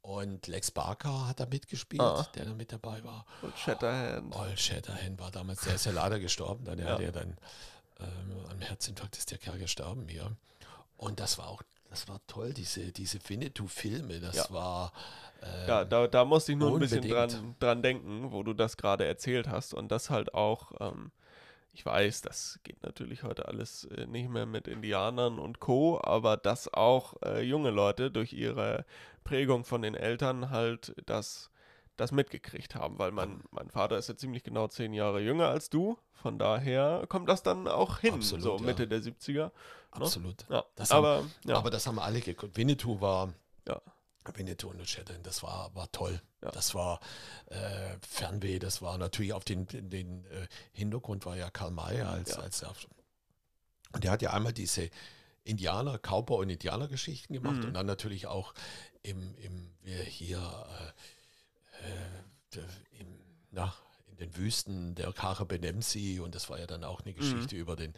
Und 0.00 0.46
Lex 0.46 0.70
Barker 0.70 1.28
hat 1.28 1.40
da 1.40 1.46
mitgespielt, 1.46 2.00
Ah. 2.02 2.26
der 2.34 2.44
da 2.46 2.54
mit 2.54 2.72
dabei 2.72 3.02
war. 3.04 3.24
Und 3.42 3.56
Shatterhand. 3.58 4.30
Paul 4.30 4.56
Shatterhand 4.56 5.18
war 5.18 5.30
damals, 5.30 5.62
der 5.62 5.74
ist 5.74 5.84
ja 5.86 5.92
leider 5.92 6.20
gestorben, 6.20 6.64
dann 6.64 6.78
Ja. 6.78 6.86
hat 6.86 7.00
er 7.00 7.12
dann 7.12 7.36
ähm, 8.00 8.36
am 8.50 8.60
Herzinfarkt 8.60 9.16
ist 9.16 9.30
der 9.30 9.38
Kerl 9.38 9.58
gestorben 9.58 10.08
hier. 10.08 10.30
Und 10.96 11.20
das 11.20 11.38
war 11.38 11.48
auch, 11.48 11.62
das 11.90 12.08
war 12.08 12.20
toll, 12.26 12.52
diese, 12.54 12.92
diese 12.92 13.18
Winnetou-Filme, 13.28 14.20
das 14.20 14.36
Ja. 14.36 14.50
war 14.50 14.92
ähm, 15.42 15.66
Da, 15.66 15.84
da, 15.84 16.06
da 16.06 16.24
musste 16.24 16.52
ich 16.52 16.58
nur 16.58 16.72
ein 16.72 16.78
bisschen 16.78 17.02
unbedingt. 17.02 17.32
dran, 17.32 17.56
dran 17.60 17.82
denken, 17.82 18.32
wo 18.32 18.42
du 18.42 18.52
das 18.54 18.76
gerade 18.76 19.04
erzählt 19.04 19.48
hast. 19.48 19.74
Und 19.74 19.90
das 19.92 20.10
halt 20.10 20.34
auch, 20.34 20.72
ähm, 20.80 21.10
ich 21.72 21.84
weiß, 21.84 22.22
das 22.22 22.60
geht 22.62 22.82
natürlich 22.84 23.22
heute 23.24 23.46
alles 23.48 23.84
äh, 23.86 24.06
nicht 24.06 24.28
mehr 24.28 24.46
mit 24.46 24.68
Indianern 24.68 25.38
und 25.38 25.58
Co., 25.60 26.00
aber 26.02 26.36
dass 26.36 26.72
auch 26.72 27.14
äh, 27.24 27.42
junge 27.42 27.70
Leute 27.70 28.10
durch 28.10 28.32
ihre 28.32 28.84
Prägung 29.24 29.64
von 29.64 29.82
den 29.82 29.94
Eltern 29.94 30.50
halt 30.50 30.94
das, 31.06 31.50
das 31.96 32.12
mitgekriegt 32.12 32.74
haben, 32.74 32.98
weil 32.98 33.12
mein, 33.12 33.42
mein 33.50 33.70
Vater 33.70 33.96
ist 33.98 34.08
ja 34.08 34.16
ziemlich 34.16 34.42
genau 34.42 34.66
zehn 34.68 34.92
Jahre 34.94 35.20
jünger 35.20 35.48
als 35.48 35.70
du, 35.70 35.96
von 36.12 36.38
daher 36.38 37.04
kommt 37.08 37.28
das 37.28 37.42
dann 37.42 37.68
auch 37.68 37.98
hin, 37.98 38.14
Absolut, 38.14 38.42
so 38.42 38.56
ja. 38.56 38.62
Mitte 38.62 38.88
der 38.88 39.00
70er. 39.00 39.50
Absolut. 39.92 40.44
Ja, 40.48 40.64
Das 40.74 40.90
haben- 40.90 41.04
aber, 41.04 41.24
ja, 41.44 41.56
Aber 41.56 41.70
das 41.70 41.86
haben 41.86 41.98
alle 42.00 42.20
geguckt. 42.20 42.56
Winnetou 42.56 43.00
war, 43.00 43.32
ja. 43.68 43.80
Winnetou 44.34 44.70
und 44.70 44.88
Shetland, 44.88 45.26
das 45.26 45.42
war, 45.42 45.74
war 45.74 45.92
toll. 45.92 46.20
Ja. 46.42 46.50
Das 46.50 46.74
war 46.74 46.98
äh, 47.46 47.96
Fernweh, 48.08 48.58
das 48.58 48.80
war 48.82 48.96
natürlich 48.98 49.32
auf 49.34 49.44
den, 49.44 49.66
den, 49.66 49.90
den 49.90 50.24
äh, 50.26 50.46
Hintergrund 50.72 51.26
war 51.26 51.36
ja 51.36 51.50
Karl 51.50 51.70
May 51.70 52.00
als, 52.00 52.30
Ja. 52.30 52.38
als 52.38 52.60
der, 52.60 52.72
und 53.92 54.02
der 54.02 54.10
hat 54.10 54.22
ja 54.22 54.32
einmal 54.32 54.52
diese 54.54 54.88
Indianer, 55.44 55.98
Cowboy 55.98 56.40
und 56.42 56.48
Indianergeschichten 56.50 57.34
gemacht 57.34 57.56
Mhm. 57.58 57.64
und 57.66 57.74
dann 57.74 57.86
natürlich 57.86 58.26
auch 58.26 58.54
im, 59.02 59.36
im 59.36 59.70
hier 60.06 60.38
äh, 60.38 60.92
äh, 61.82 62.60
im, 63.00 63.06
na, 63.50 63.74
in 64.06 64.16
den 64.16 64.36
Wüsten 64.36 64.94
der 64.94 65.12
Kare 65.12 65.44
Benemsi 65.44 66.20
und 66.20 66.34
das 66.34 66.48
war 66.50 66.58
ja 66.58 66.66
dann 66.66 66.84
auch 66.84 67.00
Mhm. 67.00 67.04
eine 67.06 67.14
Geschichte 67.14 67.56
über 67.56 67.76
den 67.76 67.92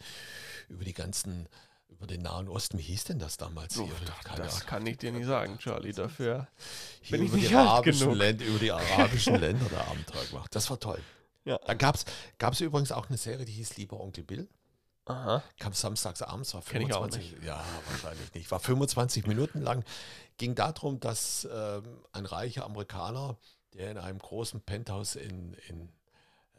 über 0.69 0.83
die 0.83 0.93
ganzen 0.93 1.47
über 1.89 2.05
den 2.05 2.21
Nahen 2.21 2.49
Osten. 2.49 2.77
Wie 2.77 2.83
hieß 2.83 3.05
denn 3.05 3.17
das 3.19 3.37
damals 3.37 3.77
Oh, 3.77 3.89
das 4.35 4.55
Ahnung. 4.55 4.67
kann 4.67 4.85
ich 4.85 4.97
dir 4.97 5.11
nicht 5.13 5.25
sagen, 5.25 5.57
Charlie, 5.57 5.93
dafür. 5.93 6.47
Bin 7.09 7.23
ich 7.23 7.29
über, 7.29 7.37
nicht 7.37 7.49
die 7.49 7.55
arabischen. 7.55 8.13
Länder, 8.13 8.45
über 8.45 8.59
die 8.59 8.71
arabischen 8.71 9.35
Länder 9.39 9.65
der 9.69 9.87
Abenteuer 9.87 10.25
gemacht. 10.25 10.53
Das 10.53 10.69
war 10.69 10.79
toll. 10.79 11.01
Ja. 11.45 11.57
Da 11.65 11.73
gab 11.75 11.95
es 11.95 12.59
übrigens 12.61 12.91
auch 12.91 13.07
eine 13.07 13.17
Serie, 13.17 13.45
die 13.45 13.53
hieß 13.53 13.77
Lieber 13.77 14.01
Onkel 14.01 14.25
Bill. 14.25 14.49
Aha. 15.05 15.41
Kam 15.59 15.71
samstags 15.71 16.21
abends, 16.21 16.53
war 16.53 16.61
Kenn 16.61 16.81
ich 16.81 16.93
auch 16.93 17.03
25, 17.05 17.41
ja, 17.45 17.63
wahrscheinlich 17.89 18.33
nicht, 18.33 18.51
war 18.51 18.59
25 18.59 19.25
Minuten 19.25 19.61
lang. 19.61 19.85
Ging 20.37 20.53
darum, 20.55 20.99
dass 20.99 21.47
ähm, 21.49 21.83
ein 22.11 22.25
reicher 22.25 22.65
Amerikaner, 22.65 23.37
der 23.77 23.91
in 23.91 23.97
einem 23.97 24.19
großen 24.19 24.61
Penthouse 24.61 25.15
in, 25.15 25.53
in 25.69 25.89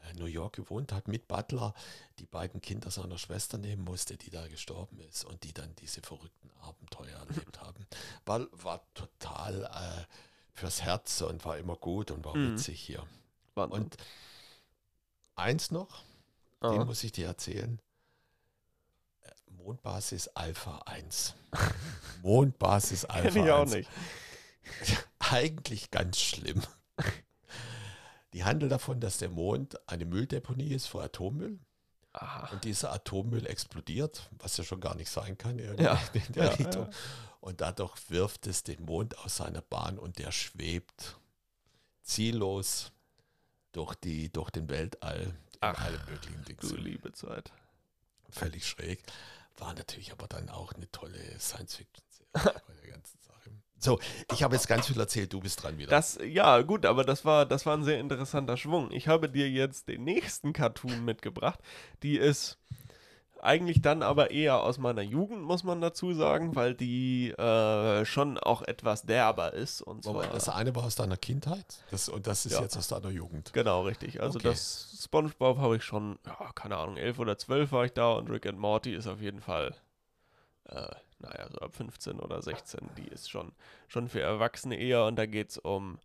äh, 0.04 0.14
New 0.14 0.26
York 0.26 0.54
gewohnt 0.56 0.92
hat, 0.92 1.08
mit 1.08 1.26
Butler, 1.28 1.74
die 2.18 2.26
beiden 2.26 2.60
Kinder 2.60 2.90
seiner 2.90 3.18
Schwester 3.18 3.58
nehmen 3.58 3.82
musste, 3.84 4.16
die 4.16 4.30
da 4.30 4.46
gestorben 4.46 5.00
ist 5.00 5.24
und 5.24 5.42
die 5.44 5.52
dann 5.52 5.74
diese 5.76 6.00
verrückten 6.00 6.50
Abenteuer 6.60 7.18
erlebt 7.28 7.60
haben. 7.60 7.86
War, 8.24 8.46
war 8.52 8.82
total 8.94 9.64
äh, 9.64 10.04
fürs 10.54 10.82
Herz 10.82 11.20
und 11.22 11.44
war 11.44 11.58
immer 11.58 11.76
gut 11.76 12.10
und 12.10 12.24
war 12.24 12.36
Mhm. 12.36 12.52
witzig 12.54 12.80
hier. 12.80 13.04
Wahnsinn. 13.54 13.82
Und 13.82 13.96
eins 15.34 15.70
noch, 15.72 16.02
Aha. 16.60 16.72
den 16.72 16.86
muss 16.86 17.02
ich 17.02 17.12
dir 17.12 17.26
erzählen. 17.26 17.80
Äh, 19.22 19.30
Mondbasis 19.50 20.28
Alpha 20.28 20.78
1. 20.86 21.34
Mondbasis 22.22 23.04
Alpha 23.04 23.30
Kenn 23.30 23.44
ich 23.44 23.50
auch 23.50 23.60
1. 23.62 23.72
nicht. 23.72 23.90
Eigentlich 25.18 25.90
ganz 25.90 26.20
schlimm. 26.20 26.62
Die 28.34 28.44
handelt 28.44 28.70
davon, 28.70 29.00
dass 29.00 29.18
der 29.18 29.30
Mond 29.30 29.78
eine 29.88 30.04
Mülldeponie 30.04 30.74
ist 30.74 30.86
für 30.86 31.02
Atommüll 31.02 31.58
Aha. 32.12 32.50
und 32.52 32.64
dieser 32.64 32.92
Atommüll 32.92 33.46
explodiert, 33.46 34.28
was 34.38 34.56
ja 34.58 34.64
schon 34.64 34.80
gar 34.80 34.94
nicht 34.94 35.10
sein 35.10 35.38
kann 35.38 35.58
irgendwie 35.58 35.84
Ja, 35.84 36.00
in 36.12 36.22
der 36.34 36.54
ja, 36.54 36.70
ja. 36.70 36.90
Und 37.40 37.60
dadurch 37.60 37.96
wirft 38.10 38.46
es 38.46 38.64
den 38.64 38.84
Mond 38.84 39.16
aus 39.18 39.36
seiner 39.36 39.62
Bahn 39.62 39.98
und 39.98 40.18
der 40.18 40.32
schwebt 40.32 41.16
ziellos 42.02 42.92
durch, 43.72 43.94
die, 43.94 44.30
durch 44.30 44.50
den 44.50 44.68
Weltall 44.68 45.34
Ach, 45.60 45.78
alle 45.80 45.98
möglichen 46.10 46.44
Dings. 46.44 46.68
Du 46.68 46.76
liebe 46.76 47.12
Zeit. 47.12 47.52
Völlig 48.30 48.66
schräg. 48.66 49.02
War 49.56 49.74
natürlich 49.74 50.12
aber 50.12 50.26
dann 50.28 50.48
auch 50.50 50.72
eine 50.72 50.90
tolle 50.90 51.18
Science-Fiction-Serie 51.38 52.30
bei 52.66 52.74
der 52.82 52.90
ganzen 52.92 53.18
Sache. 53.20 53.27
So, 53.80 53.98
ich 54.32 54.42
habe 54.42 54.56
jetzt 54.56 54.66
ganz 54.68 54.86
viel 54.88 54.98
erzählt, 54.98 55.32
du 55.32 55.40
bist 55.40 55.62
dran 55.62 55.78
wieder. 55.78 55.90
Das, 55.90 56.18
ja, 56.24 56.62
gut, 56.62 56.84
aber 56.84 57.04
das 57.04 57.24
war, 57.24 57.46
das 57.46 57.64
war 57.64 57.76
ein 57.76 57.84
sehr 57.84 58.00
interessanter 58.00 58.56
Schwung. 58.56 58.90
Ich 58.90 59.06
habe 59.08 59.28
dir 59.28 59.48
jetzt 59.48 59.88
den 59.88 60.04
nächsten 60.04 60.52
Cartoon 60.52 61.04
mitgebracht. 61.04 61.60
Die 62.02 62.16
ist 62.16 62.58
eigentlich 63.40 63.80
dann 63.80 64.02
aber 64.02 64.32
eher 64.32 64.62
aus 64.64 64.78
meiner 64.78 65.02
Jugend, 65.02 65.42
muss 65.42 65.62
man 65.62 65.80
dazu 65.80 66.12
sagen, 66.12 66.56
weil 66.56 66.74
die 66.74 67.30
äh, 67.30 68.04
schon 68.04 68.36
auch 68.36 68.62
etwas 68.62 69.02
derber 69.02 69.52
ist. 69.52 69.80
Und 69.80 70.02
zwar, 70.02 70.26
das 70.26 70.48
eine 70.48 70.74
war 70.74 70.84
aus 70.84 70.96
deiner 70.96 71.16
Kindheit 71.16 71.84
das, 71.92 72.08
und 72.08 72.26
das 72.26 72.46
ist 72.46 72.54
Ja. 72.54 72.62
jetzt 72.62 72.76
aus 72.76 72.88
deiner 72.88 73.10
Jugend. 73.10 73.52
Genau, 73.52 73.82
richtig. 73.82 74.20
Also 74.20 74.38
Okay. 74.38 74.48
das 74.48 74.98
SpongeBob 75.04 75.58
habe 75.58 75.76
ich 75.76 75.84
schon, 75.84 76.18
ja, 76.26 76.50
keine 76.54 76.76
Ahnung, 76.78 76.96
elf 76.96 77.20
oder 77.20 77.38
zwölf 77.38 77.70
war 77.70 77.84
ich 77.84 77.92
da 77.92 78.10
und 78.14 78.28
Rick 78.28 78.46
and 78.46 78.58
Morty 78.58 78.92
ist 78.92 79.06
auf 79.06 79.20
jeden 79.20 79.40
Fall, 79.40 79.76
äh, 80.64 80.88
naja, 81.18 81.48
so 81.50 81.58
ab 81.58 81.74
15 81.74 82.20
oder 82.20 82.40
16. 82.42 82.80
Die 82.96 83.08
ist 83.08 83.30
schon, 83.30 83.52
schon 83.88 84.08
für 84.08 84.20
Erwachsene 84.20 84.76
eher 84.76 85.04
und 85.04 85.16
da 85.16 85.26
geht 85.26 85.50
es 85.50 85.58
um, 85.58 85.98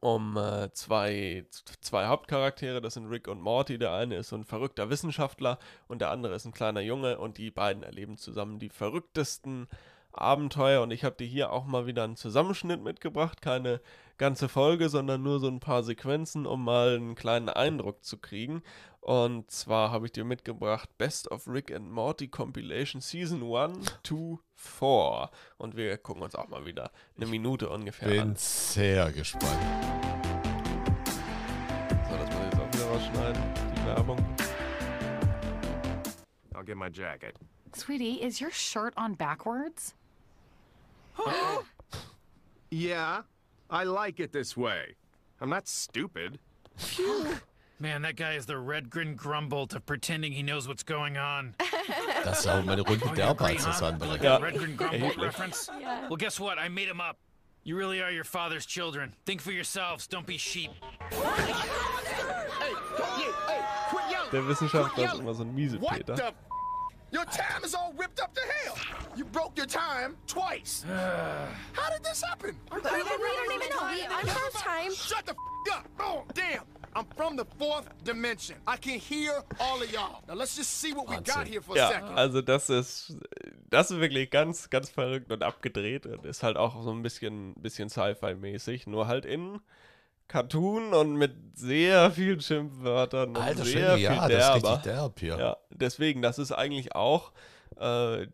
um 0.00 0.36
äh, 0.36 0.70
zwei, 0.72 1.46
zwei 1.80 2.06
Hauptcharaktere, 2.06 2.80
das 2.80 2.94
sind 2.94 3.06
Rick 3.06 3.28
und 3.28 3.40
Morty. 3.40 3.78
Der 3.78 3.92
eine 3.92 4.16
ist 4.16 4.28
so 4.28 4.36
ein 4.36 4.44
verrückter 4.44 4.90
Wissenschaftler 4.90 5.58
und 5.88 6.00
der 6.00 6.10
andere 6.10 6.34
ist 6.34 6.44
ein 6.44 6.52
kleiner 6.52 6.80
Junge 6.80 7.18
und 7.18 7.38
die 7.38 7.50
beiden 7.50 7.82
erleben 7.82 8.16
zusammen 8.16 8.58
die 8.58 8.68
verrücktesten 8.68 9.68
Abenteuer 10.14 10.82
und 10.82 10.90
ich 10.90 11.04
habe 11.04 11.16
dir 11.16 11.26
hier 11.26 11.52
auch 11.52 11.64
mal 11.66 11.86
wieder 11.86 12.04
einen 12.04 12.16
Zusammenschnitt 12.16 12.82
mitgebracht, 12.82 13.42
keine 13.42 13.80
ganze 14.16 14.48
Folge, 14.48 14.88
sondern 14.88 15.22
nur 15.22 15.40
so 15.40 15.48
ein 15.48 15.60
paar 15.60 15.82
Sequenzen, 15.82 16.46
um 16.46 16.64
mal 16.64 16.96
einen 16.96 17.14
kleinen 17.14 17.48
Eindruck 17.48 18.04
zu 18.04 18.18
kriegen. 18.18 18.62
Und 19.00 19.50
zwar 19.50 19.90
habe 19.90 20.06
ich 20.06 20.12
dir 20.12 20.24
mitgebracht 20.24 20.88
Best 20.96 21.30
of 21.30 21.46
Rick 21.46 21.70
and 21.74 21.90
Morty 21.90 22.28
Compilation 22.28 23.00
Season 23.00 23.42
1 23.42 23.98
to 24.02 24.38
4. 24.54 25.30
Und 25.58 25.76
wir 25.76 25.98
gucken 25.98 26.22
uns 26.22 26.34
auch 26.34 26.48
mal 26.48 26.64
wieder 26.64 26.90
eine 27.16 27.26
Minute 27.26 27.68
ungefähr 27.68 28.08
Bin 28.08 28.20
an. 28.20 28.36
sehr 28.36 29.12
gespannt. 29.12 29.44
So, 32.08 32.16
das 32.16 32.30
muss 32.30 32.38
ich 32.38 32.52
jetzt 32.52 32.60
auch 32.60 32.72
wieder 32.72 32.86
rausschneiden, 32.86 33.42
die 33.76 33.86
Werbung. 33.86 34.18
I'll 36.54 36.64
get 36.64 36.76
my 36.76 36.88
jacket. 36.88 37.34
Sweetie, 37.76 38.22
is 38.22 38.40
your 38.40 38.52
shirt 38.52 38.96
on 38.96 39.16
backwards? 39.16 39.94
Yeah, 42.70 43.22
I 43.70 43.84
like 43.84 44.18
it 44.18 44.32
this 44.32 44.56
way. 44.56 44.96
I'm 45.40 45.48
not 45.48 45.68
stupid. 45.68 46.38
Man, 47.80 48.02
that 48.02 48.16
guy 48.16 48.32
is 48.34 48.46
the 48.46 48.54
Redgrin 48.54 49.14
Grumbolt 49.16 49.74
of 49.74 49.84
pretending 49.84 50.32
he 50.32 50.42
knows 50.42 50.66
what's 50.66 50.82
going 50.82 51.16
on. 51.16 51.54
Das 52.24 52.40
ist 52.40 52.46
auch 52.48 52.64
meine 52.64 52.82
Runde 52.82 53.04
Oh, 53.04 53.08
you're 53.08 53.14
derber, 53.14 53.34
great, 53.44 53.56
als 53.56 53.64
das 53.64 53.80
huh? 53.80 53.86
andere. 53.88 54.08
Like 54.10 54.22
Ja. 54.22 54.36
a 54.36 54.40
Redgrin 54.40 54.76
Grumbolt 54.76 54.92
Erheblich. 55.16 55.22
reference? 55.22 55.70
Well, 56.08 56.16
guess 56.16 56.40
what? 56.40 56.58
I 56.58 56.68
made 56.68 56.88
him 56.88 57.00
up. 57.00 57.16
You 57.64 57.76
really 57.76 58.00
are 58.02 58.10
your 58.10 58.24
father's 58.24 58.66
children. 58.66 59.12
Think 59.24 59.40
for 59.40 59.52
yourselves. 59.52 60.06
Don't 60.08 60.26
be 60.26 60.36
sheep. 60.38 60.70
Der 64.32 64.46
Wissenschaftler 64.48 65.04
ist 65.04 65.18
immer 65.20 65.34
so 65.34 65.44
ein 65.44 65.54
What 65.80 66.06
the? 66.06 66.12
F- 66.14 66.34
Your 67.12 67.24
time 67.26 67.62
is 67.64 67.74
all 67.74 67.92
ripped 67.96 68.20
up 68.20 68.34
to 68.34 68.40
hell. 68.40 68.53
You 69.16 69.24
broke 69.24 69.56
your 69.56 69.66
time 69.66 70.16
twice. 70.26 70.84
How 70.88 71.90
did 71.92 72.02
this 72.02 72.22
happen? 72.22 72.56
We 72.72 72.80
don't 72.80 72.96
even 72.98 73.68
know. 73.70 73.86
We, 73.90 74.02
I'm 74.08 74.26
first 74.26 74.56
time. 74.56 74.92
Shut 74.94 75.24
the 75.26 75.32
f- 75.32 75.76
up. 75.78 75.86
Oh, 76.00 76.24
damn. 76.34 76.62
I'm 76.96 77.06
from 77.16 77.36
the 77.36 77.44
fourth 77.58 77.88
dimension. 78.04 78.56
I 78.66 78.76
can 78.76 78.98
hear 79.00 79.42
all 79.58 79.82
of 79.82 79.90
y'all. 79.92 80.22
Now 80.28 80.34
let's 80.34 80.56
just 80.56 80.70
see 80.80 80.92
what 80.92 81.08
we 81.08 81.16
got 81.16 81.46
here 81.48 81.60
for 81.60 81.74
a 81.74 81.78
Ja, 81.78 81.88
second. 81.90 82.16
also 82.18 82.40
das 82.40 82.70
ist, 82.70 83.16
das 83.70 83.90
ist 83.90 83.98
wirklich 84.00 84.30
ganz, 84.30 84.70
ganz 84.70 84.90
verrückt 84.90 85.32
und 85.32 85.42
abgedreht 85.42 86.06
und 86.06 86.24
ist 86.24 86.42
halt 86.44 86.56
auch 86.56 86.80
so 86.84 86.92
ein 86.92 87.02
bisschen, 87.02 87.54
bisschen 87.54 87.88
Sci-Fi-mäßig, 87.88 88.86
nur 88.86 89.08
halt 89.08 89.26
in 89.26 89.60
Cartoon 90.28 90.94
und 90.94 91.16
mit 91.16 91.34
sehr 91.54 92.10
vielen 92.12 92.40
Schimpfwörtern 92.40 93.30
und 93.30 93.38
Alter 93.42 93.64
sehr 93.64 93.72
Schwede, 93.72 93.94
viel 93.96 94.04
ja, 94.04 94.28
das 94.28 94.30
ist 94.30 94.38
derber. 94.38 94.54
richtig 94.54 94.82
derb 94.92 95.20
hier. 95.20 95.36
Ja, 95.38 95.56
deswegen, 95.70 96.22
das 96.22 96.38
ist 96.38 96.52
eigentlich 96.52 96.94
auch, 96.94 97.32
äh, 97.78 98.26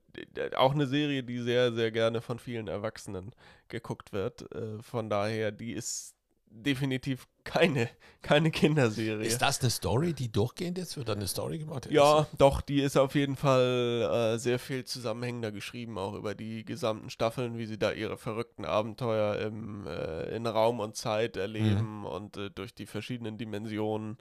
auch 0.56 0.72
eine 0.72 0.86
Serie, 0.86 1.22
die 1.22 1.38
sehr, 1.38 1.72
sehr 1.72 1.90
gerne 1.90 2.20
von 2.20 2.38
vielen 2.38 2.68
Erwachsenen 2.68 3.32
geguckt 3.68 4.12
wird. 4.12 4.50
Äh, 4.54 4.82
von 4.82 5.10
daher, 5.10 5.52
die 5.52 5.72
ist 5.72 6.14
definitiv 6.50 7.26
keine, 7.44 7.88
keine 8.22 8.50
Kinderserie. 8.50 9.24
Ist 9.24 9.40
das 9.40 9.60
eine 9.60 9.70
Story, 9.70 10.12
die 10.12 10.30
durchgehend 10.30 10.78
ist? 10.78 10.96
Wird 10.96 11.08
eine 11.08 11.26
Story 11.26 11.58
gemacht? 11.58 11.88
Ja, 11.90 12.26
doch, 12.38 12.60
die 12.60 12.80
ist 12.82 12.96
auf 12.96 13.14
jeden 13.14 13.36
Fall 13.36 14.34
äh, 14.34 14.38
sehr 14.38 14.58
viel 14.58 14.84
zusammenhängender 14.84 15.52
geschrieben, 15.52 15.96
auch 15.96 16.14
über 16.14 16.34
die 16.34 16.64
gesamten 16.64 17.08
Staffeln, 17.08 17.56
wie 17.56 17.66
sie 17.66 17.78
da 17.78 17.92
ihre 17.92 18.16
verrückten 18.16 18.64
Abenteuer 18.64 19.38
im, 19.38 19.86
äh, 19.86 20.34
in 20.34 20.46
Raum 20.46 20.80
und 20.80 20.96
Zeit 20.96 21.36
erleben 21.36 22.04
und 22.04 22.36
äh, 22.36 22.50
durch 22.50 22.74
die 22.74 22.86
verschiedenen 22.86 23.38
Dimensionen 23.38 24.18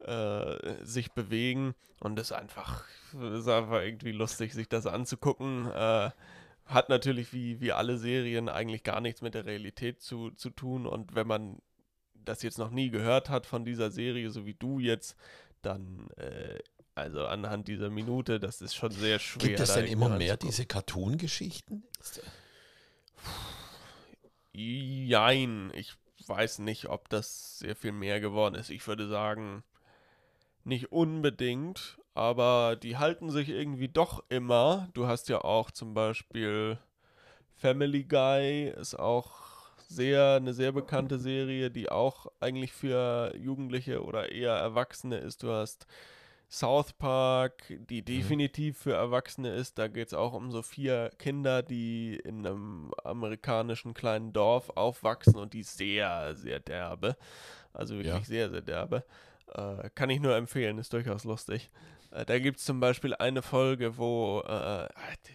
äh, 0.00 0.84
sich 0.84 1.12
bewegen. 1.12 1.74
Und 2.00 2.18
es 2.18 2.30
ist 2.30 2.36
einfach, 2.36 2.84
ist 3.12 3.48
einfach 3.48 3.82
irgendwie 3.82 4.12
lustig, 4.12 4.54
sich 4.54 4.68
das 4.68 4.86
anzugucken. 4.86 5.70
Äh, 5.70 6.10
hat 6.64 6.88
natürlich 6.88 7.32
wie, 7.32 7.60
wie 7.60 7.72
alle 7.72 7.98
Serien 7.98 8.48
eigentlich 8.48 8.82
gar 8.82 9.00
nichts 9.00 9.22
mit 9.22 9.34
der 9.34 9.46
Realität 9.46 10.00
zu, 10.00 10.30
zu 10.32 10.50
tun. 10.50 10.86
Und 10.86 11.14
wenn 11.14 11.26
man 11.26 11.58
das 12.14 12.42
jetzt 12.42 12.58
noch 12.58 12.70
nie 12.70 12.90
gehört 12.90 13.30
hat 13.30 13.46
von 13.46 13.64
dieser 13.64 13.90
Serie, 13.90 14.30
so 14.30 14.44
wie 14.46 14.54
du 14.54 14.78
jetzt, 14.78 15.16
dann 15.62 16.08
äh, 16.16 16.58
Also 16.94 17.26
anhand 17.26 17.68
dieser 17.68 17.90
Minute, 17.90 18.40
das 18.40 18.60
ist 18.60 18.74
schon 18.74 18.90
sehr 18.90 19.18
schwer. 19.18 19.48
Gibt 19.48 19.60
es 19.60 19.72
denn 19.72 19.86
immer 19.86 20.10
mehr 20.10 20.36
diese 20.36 20.66
Cartoon-Geschichten? 20.66 21.84
Jein, 24.52 25.72
ich 25.74 25.94
weiß 26.26 26.58
nicht, 26.58 26.86
ob 26.88 27.08
das 27.08 27.60
sehr 27.60 27.76
viel 27.76 27.92
mehr 27.92 28.20
geworden 28.20 28.56
ist. 28.56 28.70
Ich 28.70 28.86
würde 28.86 29.08
sagen, 29.08 29.62
nicht 30.68 30.92
unbedingt, 30.92 31.98
aber 32.14 32.76
die 32.76 32.96
halten 32.96 33.30
sich 33.30 33.48
irgendwie 33.48 33.88
doch 33.88 34.22
immer. 34.28 34.88
Du 34.94 35.06
hast 35.06 35.28
ja 35.28 35.42
auch 35.42 35.70
zum 35.70 35.94
Beispiel 35.94 36.78
Family 37.56 38.04
Guy, 38.04 38.68
ist 38.68 38.94
auch 38.94 39.32
sehr 39.88 40.34
eine 40.34 40.52
sehr 40.52 40.72
bekannte 40.72 41.18
Serie, 41.18 41.70
die 41.70 41.90
auch 41.90 42.26
eigentlich 42.40 42.72
für 42.72 43.34
Jugendliche 43.36 44.04
oder 44.04 44.30
eher 44.30 44.52
Erwachsene 44.52 45.16
ist. 45.16 45.42
Du 45.42 45.50
hast 45.50 45.86
South 46.50 46.92
Park, 46.94 47.62
die 47.90 48.02
definitiv 48.02 48.78
für 48.78 48.94
Erwachsene 48.94 49.52
ist. 49.54 49.78
Da 49.78 49.88
geht 49.88 50.08
es 50.08 50.14
auch 50.14 50.32
um 50.32 50.50
so 50.50 50.62
vier 50.62 51.10
Kinder, 51.18 51.62
die 51.62 52.16
in 52.16 52.46
einem 52.46 52.92
amerikanischen 53.04 53.92
kleinen 53.94 54.32
Dorf 54.32 54.70
aufwachsen 54.70 55.36
und 55.36 55.52
die 55.52 55.62
sehr, 55.62 56.34
sehr 56.36 56.60
derbe. 56.60 57.16
Also 57.72 57.96
wirklich 57.96 58.14
Ja. 58.14 58.24
sehr, 58.24 58.50
sehr 58.50 58.62
derbe. 58.62 59.04
Äh, 59.54 59.90
kann 59.94 60.10
ich 60.10 60.20
nur 60.20 60.34
empfehlen, 60.36 60.78
ist 60.78 60.92
durchaus 60.92 61.24
lustig. 61.24 61.70
Äh, 62.10 62.24
da 62.24 62.38
gibt 62.38 62.58
es 62.58 62.64
zum 62.64 62.80
Beispiel 62.80 63.14
eine 63.14 63.42
Folge, 63.42 63.96
wo 63.98 64.40
äh, 64.46 64.88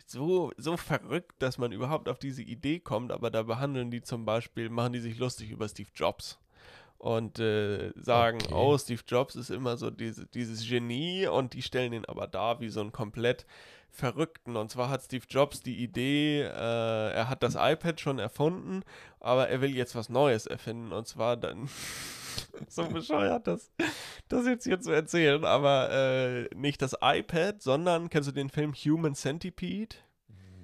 so, 0.05 0.51
so 0.57 0.78
verrückt, 0.78 1.34
dass 1.39 1.57
man 1.57 1.72
überhaupt 1.72 2.09
auf 2.09 2.20
diese 2.20 2.41
Idee 2.41 2.80
kommt, 2.80 3.11
aber 3.11 3.30
da 3.32 3.43
behandeln 3.43 3.91
die 3.91 4.01
zum 4.01 4.26
Beispiel, 4.26 4.70
machen 4.70 4.93
die 4.93 4.99
sich 4.99 5.18
lustig 5.18 5.51
über 5.51 5.68
Steve 5.68 5.89
Jobs 5.95 6.39
und 6.97 7.38
äh, 7.39 7.91
sagen, 7.95 8.39
Okay. 8.43 8.53
oh, 8.53 8.78
Steve 8.78 9.01
Jobs 9.07 9.36
ist 9.36 9.49
immer 9.49 9.78
so 9.78 9.89
diese, 9.89 10.26
dieses 10.28 10.68
Genie 10.68 11.28
und 11.28 11.53
die 11.53 11.61
stellen 11.61 11.93
ihn 11.93 12.05
aber 12.05 12.28
dar 12.28 12.59
wie 12.59 12.70
so 12.70 12.80
einen 12.82 12.91
komplett 12.93 13.45
Verrückten. 13.91 14.55
Und 14.55 14.72
zwar 14.72 14.89
hat 14.89 15.03
Steve 15.03 15.26
Jobs 15.30 15.61
die 15.61 15.84
Idee, 15.84 16.41
äh, 16.41 17.11
er 17.11 17.30
hat 17.30 17.43
das 17.43 17.55
iPad 17.55 17.99
schon 17.99 18.18
erfunden, 18.20 18.84
aber 19.20 19.49
er 19.49 19.61
will 19.61 19.76
jetzt 19.76 19.95
was 19.95 20.09
Neues 20.09 20.47
erfinden 20.47 20.91
und 20.91 21.07
zwar 21.07 21.38
dann 21.38 21.70
so 22.67 22.88
bescheuert, 22.88 23.47
das, 23.47 23.71
das 24.29 24.45
jetzt 24.45 24.63
hier 24.65 24.79
zu 24.79 24.91
erzählen, 24.91 25.45
aber 25.45 25.91
äh, 25.91 26.55
nicht 26.55 26.81
das 26.81 26.95
iPad, 27.01 27.61
sondern 27.61 28.09
kennst 28.09 28.29
du 28.29 28.34
den 28.34 28.49
Film 28.49 28.73
Human 28.73 29.15
Centipede? 29.15 29.95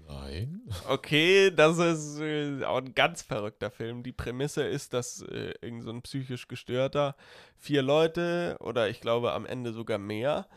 Nein. 0.07 0.61
Okay, 0.87 1.51
das 1.51 1.77
ist 1.77 2.19
äh, 2.19 2.63
auch 2.63 2.77
ein 2.77 2.95
ganz 2.95 3.21
verrückter 3.21 3.69
Film. 3.69 4.01
Die 4.01 4.11
Prämisse 4.11 4.63
ist, 4.63 4.93
dass 4.93 5.21
äh, 5.21 5.53
irgend 5.61 5.83
so 5.83 5.91
ein 5.91 6.01
psychisch 6.01 6.47
gestörter 6.47 7.15
vier 7.57 7.83
Leute 7.83 8.57
oder 8.59 8.89
ich 8.89 9.01
glaube 9.01 9.33
am 9.33 9.45
Ende 9.45 9.71
sogar 9.71 9.99
mehr 9.99 10.47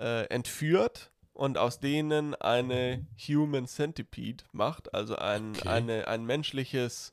äh, 0.00 0.24
entführt 0.24 1.12
und 1.32 1.56
aus 1.56 1.78
denen 1.78 2.34
eine 2.34 3.06
Human 3.28 3.66
Centipede 3.66 4.42
macht, 4.52 4.92
also 4.94 5.16
ein, 5.16 5.50
Okay. 5.50 5.68
eine, 5.68 6.08
ein 6.08 6.24
menschliches, 6.24 7.12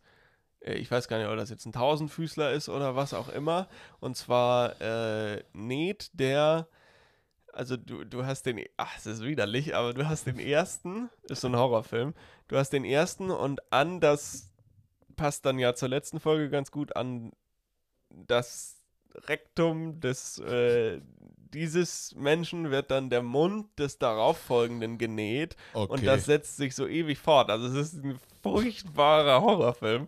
ich 0.63 0.89
weiß 0.89 1.07
gar 1.07 1.17
nicht, 1.17 1.27
ob 1.27 1.35
das 1.37 1.49
jetzt 1.49 1.65
ein 1.65 1.73
Tausendfüßler 1.73 2.51
ist 2.51 2.69
oder 2.69 2.95
was 2.95 3.13
auch 3.13 3.29
immer. 3.29 3.67
Und 3.99 4.15
zwar 4.17 4.79
äh, 4.81 5.43
näht 5.53 6.09
der 6.13 6.67
also 7.53 7.77
du, 7.77 8.03
du 8.03 8.25
hast 8.25 8.47
den, 8.47 8.65
ach, 8.77 8.97
es 8.97 9.05
ist 9.05 9.21
widerlich, 9.23 9.75
aber 9.75 9.93
du 9.93 10.09
hast 10.09 10.25
den 10.25 10.39
ersten, 10.39 11.09
ist 11.29 11.41
so 11.41 11.47
ein 11.47 11.55
Horrorfilm, 11.55 12.13
du 12.47 12.57
hast 12.57 12.71
den 12.71 12.83
ersten 12.83 13.29
und 13.29 13.61
an 13.71 13.99
das 13.99 14.49
passt 15.15 15.45
dann 15.45 15.59
ja 15.59 15.75
zur 15.75 15.89
letzten 15.89 16.19
Folge 16.19 16.49
ganz 16.49 16.71
gut 16.71 16.95
an 16.95 17.31
das 18.09 18.81
Rektum 19.27 19.99
des 19.99 20.39
äh, 20.39 20.99
dieses 21.53 22.15
Menschen 22.15 22.71
wird 22.71 22.89
dann 22.89 23.11
der 23.11 23.21
Mund 23.21 23.67
des 23.77 23.99
darauffolgenden 23.99 24.97
genäht 24.97 25.55
und 25.73 25.99
Okay. 25.99 26.05
das 26.05 26.25
setzt 26.25 26.57
sich 26.57 26.73
so 26.73 26.87
ewig 26.87 27.19
fort. 27.19 27.51
Also 27.51 27.67
es 27.67 27.93
ist 27.93 28.03
ein 28.03 28.19
furchtbarer 28.41 29.41
Horrorfilm. 29.41 30.07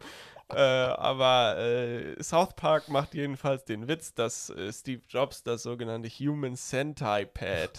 Äh, 0.53 0.59
aber 0.59 1.57
äh, 1.57 2.21
South 2.23 2.53
Park 2.55 2.87
macht 2.89 3.15
jedenfalls 3.15 3.65
den 3.65 3.87
Witz, 3.87 4.13
dass 4.13 4.49
äh, 4.51 4.71
Steve 4.71 5.01
Jobs 5.09 5.41
das 5.43 5.63
sogenannte 5.63 6.07
Human 6.07 6.55
Centipede, 6.55 7.71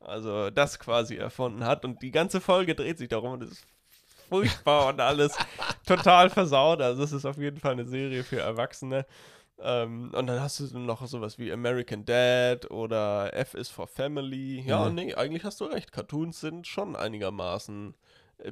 also 0.00 0.50
das 0.50 0.78
quasi 0.78 1.16
erfunden 1.16 1.64
hat. 1.64 1.84
Und 1.84 2.00
die 2.02 2.10
ganze 2.10 2.40
Folge 2.40 2.74
dreht 2.74 2.98
sich 2.98 3.08
darum 3.08 3.32
und 3.32 3.42
ist 3.42 3.64
furchtbar 4.30 4.88
und 4.88 5.00
alles 5.00 5.36
total 5.86 6.30
versaut. 6.30 6.80
Also 6.80 7.02
es 7.02 7.12
ist 7.12 7.26
auf 7.26 7.36
jeden 7.36 7.58
Fall 7.60 7.72
eine 7.72 7.84
Serie 7.84 8.24
für 8.24 8.40
Erwachsene. 8.40 9.04
Ähm, 9.60 10.10
und 10.14 10.26
dann 10.26 10.40
hast 10.40 10.58
du 10.60 10.78
noch 10.78 11.06
sowas 11.06 11.38
wie 11.38 11.52
American 11.52 12.04
Dad 12.04 12.70
oder 12.70 13.32
F 13.34 13.54
is 13.54 13.68
for 13.68 13.86
Family. 13.86 14.60
Ja, 14.66 14.88
Mhm. 14.88 14.94
nee, 14.94 15.14
eigentlich 15.14 15.44
hast 15.44 15.60
du 15.60 15.66
recht. 15.66 15.92
Cartoons 15.92 16.40
sind 16.40 16.66
schon 16.66 16.96
einigermaßen 16.96 17.94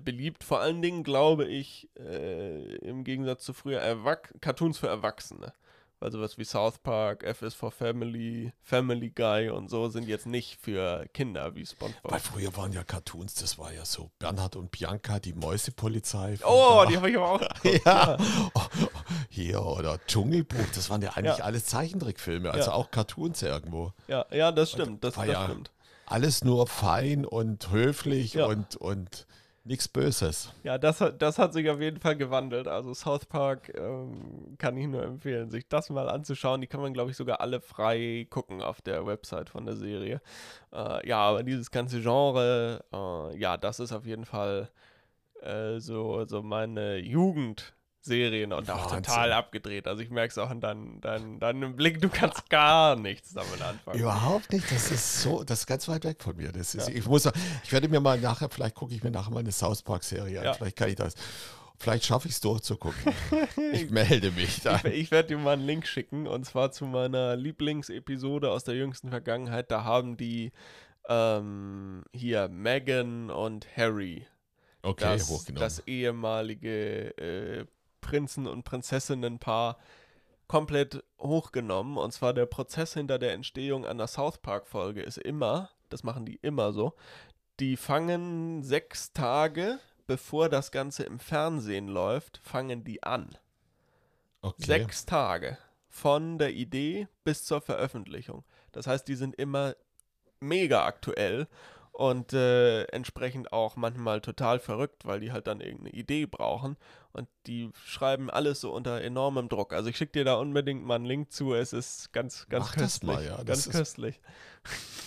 beliebt. 0.04 0.44
Vor 0.44 0.60
allen 0.60 0.82
Dingen 0.82 1.02
glaube 1.04 1.44
ich, 1.46 1.88
äh, 1.98 2.76
im 2.76 3.04
Gegensatz 3.04 3.44
zu 3.44 3.52
früher, 3.52 3.80
Erwach 3.80 4.18
Cartoons 4.40 4.78
für 4.78 4.88
Erwachsene. 4.88 5.52
Weil 6.00 6.10
sowas 6.10 6.36
wie 6.36 6.42
South 6.42 6.78
Park, 6.80 7.22
F 7.22 7.42
is 7.42 7.54
for 7.54 7.70
Family, 7.70 8.52
Family 8.60 9.10
Guy 9.10 9.50
und 9.50 9.70
so 9.70 9.88
sind 9.88 10.08
jetzt 10.08 10.26
nicht 10.26 10.60
für 10.60 11.06
Kinder 11.14 11.54
wie 11.54 11.64
SpongeBob. 11.64 12.10
Weil 12.10 12.18
früher 12.18 12.56
waren 12.56 12.72
ja 12.72 12.82
Cartoons, 12.82 13.34
das 13.34 13.56
war 13.56 13.72
ja 13.72 13.84
so 13.84 14.10
Bernhard 14.18 14.56
und 14.56 14.72
Bianca, 14.72 15.20
die 15.20 15.32
Mäusepolizei. 15.32 16.38
Oh, 16.44 16.84
die 16.90 16.96
habe 16.96 17.08
ich 17.08 17.16
aber 17.16 17.30
auch. 17.30 17.40
ja. 17.84 18.16
Oh, 18.52 18.60
Hier, 19.28 19.62
oder 19.64 20.00
Dschungelbuch, 20.08 20.66
das 20.74 20.90
waren 20.90 21.02
ja 21.02 21.10
eigentlich 21.10 21.38
Ja. 21.38 21.44
alles 21.44 21.66
Zeichentrickfilme, 21.66 22.50
also 22.50 22.70
Ja. 22.72 22.76
auch 22.76 22.90
Cartoons 22.90 23.40
irgendwo. 23.42 23.92
Ja, 24.08 24.26
ja, 24.32 24.50
das 24.50 24.72
stimmt. 24.72 25.04
Das, 25.04 25.14
das 25.14 25.26
ja 25.26 25.44
stimmt. 25.44 25.70
alles 26.06 26.42
nur 26.42 26.66
fein 26.66 27.24
und 27.24 27.70
höflich 27.70 28.38
und, 28.40 28.74
und 28.74 29.28
nichts 29.64 29.88
Böses. 29.88 30.52
Ja, 30.64 30.78
das, 30.78 31.00
hat- 31.00 31.20
das 31.22 31.38
hat 31.38 31.52
sich 31.52 31.68
auf 31.70 31.80
jeden 31.80 32.00
Fall 32.00 32.16
gewandelt. 32.16 32.68
Also 32.68 32.94
South 32.94 33.26
Park 33.26 33.72
ähm, 33.76 34.56
kann 34.58 34.76
ich 34.76 34.86
nur 34.86 35.02
empfehlen, 35.02 35.50
sich 35.50 35.68
das 35.68 35.90
mal 35.90 36.08
anzuschauen. 36.08 36.60
Die 36.60 36.66
kann 36.66 36.80
man, 36.80 36.92
glaube 36.94 37.10
ich, 37.10 37.16
sogar 37.16 37.40
alle 37.40 37.60
frei 37.60 38.26
gucken 38.30 38.62
auf 38.62 38.80
der 38.82 39.06
Website 39.06 39.50
von 39.50 39.64
der 39.66 39.76
Serie. 39.76 40.20
Äh, 40.72 41.06
ja, 41.08 41.18
aber 41.18 41.42
dieses 41.42 41.70
ganze 41.70 42.00
Genre, 42.00 42.84
äh, 42.92 43.38
ja, 43.38 43.56
das 43.56 43.80
ist 43.80 43.92
auf 43.92 44.06
jeden 44.06 44.24
Fall 44.24 44.70
äh, 45.42 45.78
so, 45.80 46.24
so 46.26 46.42
meine 46.42 46.98
Jugendserien 48.06 48.52
und 48.52 48.70
auch 48.70 48.84
Wahnsinn. 48.90 49.02
total 49.04 49.32
abgedreht. 49.32 49.86
Also 49.86 50.02
ich 50.02 50.10
merke 50.10 50.30
es 50.32 50.38
auch 50.38 50.50
in 50.50 50.60
deinem, 50.60 51.00
deinem, 51.00 51.38
deinem 51.38 51.76
Blick, 51.76 52.00
du 52.00 52.08
kannst 52.08 52.48
gar 52.50 52.96
nichts 52.96 53.32
damit 53.32 53.60
anfangen. 53.62 53.98
Überhaupt 53.98 54.52
nicht, 54.52 54.70
das 54.70 54.90
ist 54.90 55.22
so, 55.22 55.44
das 55.44 55.60
ist 55.60 55.66
ganz 55.66 55.88
weit 55.88 56.04
weg 56.04 56.22
von 56.22 56.36
mir. 56.36 56.52
Das 56.52 56.74
ist, 56.74 56.88
Ja. 56.88 56.94
ich, 56.94 57.06
muss, 57.06 57.28
ich 57.64 57.72
werde 57.72 57.88
mir 57.88 58.00
mal 58.00 58.18
nachher, 58.20 58.48
vielleicht 58.50 58.74
gucke 58.74 58.94
ich 58.94 59.02
mir 59.02 59.10
nachher 59.10 59.30
mal 59.30 59.40
eine 59.40 59.52
South 59.52 59.82
Park-Serie 59.82 60.38
an, 60.40 60.44
Ja. 60.44 60.54
vielleicht 60.54 60.76
kann 60.76 60.88
ich 60.88 60.96
das, 60.96 61.14
vielleicht 61.78 62.04
schaffe 62.04 62.28
ich 62.28 62.34
es 62.34 62.40
durchzugucken. 62.40 63.12
ich 63.72 63.90
melde 63.90 64.30
mich 64.32 64.60
dann. 64.62 64.80
Ich, 64.84 64.92
ich 64.94 65.10
werde 65.10 65.28
dir 65.28 65.38
mal 65.38 65.52
einen 65.52 65.66
Link 65.66 65.86
schicken 65.86 66.26
und 66.26 66.44
zwar 66.44 66.72
zu 66.72 66.86
meiner 66.86 67.36
Lieblingsepisode 67.36 68.50
aus 68.50 68.64
der 68.64 68.74
jüngsten 68.74 69.10
Vergangenheit. 69.10 69.70
Da 69.70 69.84
haben 69.84 70.16
die 70.16 70.52
ähm, 71.08 72.02
hier 72.12 72.48
Meghan 72.48 73.30
und 73.30 73.66
Harry, 73.76 74.26
Okay, 74.84 75.04
das, 75.04 75.44
das 75.54 75.78
ehemalige 75.86 77.16
äh, 77.16 77.64
Prinzen- 78.02 78.46
und 78.46 78.64
Prinzessinnenpaar, 78.64 79.78
komplett 80.46 81.02
hochgenommen. 81.18 81.96
Und 81.96 82.12
zwar 82.12 82.34
der 82.34 82.44
Prozess 82.44 82.92
hinter 82.92 83.18
der 83.18 83.32
Entstehung 83.32 83.86
einer 83.86 84.06
South 84.06 84.38
Park-Folge 84.38 85.00
ist 85.00 85.16
immer, 85.16 85.70
das 85.88 86.02
machen 86.04 86.26
die 86.26 86.36
immer 86.36 86.74
so, 86.74 86.92
die 87.58 87.78
fangen 87.78 88.62
sechs 88.62 89.14
Tage, 89.14 89.78
bevor 90.06 90.50
das 90.50 90.70
Ganze 90.70 91.04
im 91.04 91.18
Fernsehen 91.18 91.88
läuft, 91.88 92.40
fangen 92.42 92.84
die 92.84 93.02
an. 93.02 93.30
okay. 94.42 94.64
Sechs 94.64 95.06
Tage 95.06 95.56
von 95.88 96.38
der 96.38 96.52
Idee 96.52 97.08
bis 97.24 97.44
zur 97.44 97.60
Veröffentlichung. 97.60 98.44
Das 98.72 98.86
heißt, 98.86 99.06
die 99.08 99.14
sind 99.14 99.36
immer 99.36 99.74
mega 100.40 100.84
aktuell 100.84 101.46
und 101.92 102.32
äh, 102.32 102.84
entsprechend 102.84 103.52
auch 103.52 103.76
manchmal 103.76 104.20
total 104.22 104.58
verrückt, 104.58 105.04
weil 105.04 105.20
die 105.20 105.30
halt 105.30 105.46
dann 105.46 105.60
irgendeine 105.60 105.90
Idee 105.94 106.24
brauchen 106.26 106.76
und 107.12 107.28
die 107.46 107.70
schreiben 107.84 108.30
alles 108.30 108.62
so 108.62 108.72
unter 108.72 109.02
enormem 109.02 109.48
Druck. 109.50 109.74
Also 109.74 109.90
ich 109.90 109.98
schicke 109.98 110.12
dir 110.12 110.24
da 110.24 110.34
unbedingt 110.36 110.84
mal 110.84 110.94
einen 110.94 111.04
Link 111.04 111.30
zu. 111.32 111.52
Es 111.52 111.74
ist 111.74 112.10
ganz, 112.12 112.46
ganz 112.48 112.64
Mach 112.66 112.74
das 112.74 112.82
köstlich. 113.00 113.10
mal, 113.12 113.24
ja. 113.24 113.36
Das 113.44 113.64
ganz 113.64 113.66
ist- 113.66 113.72
köstlich. 113.72 114.20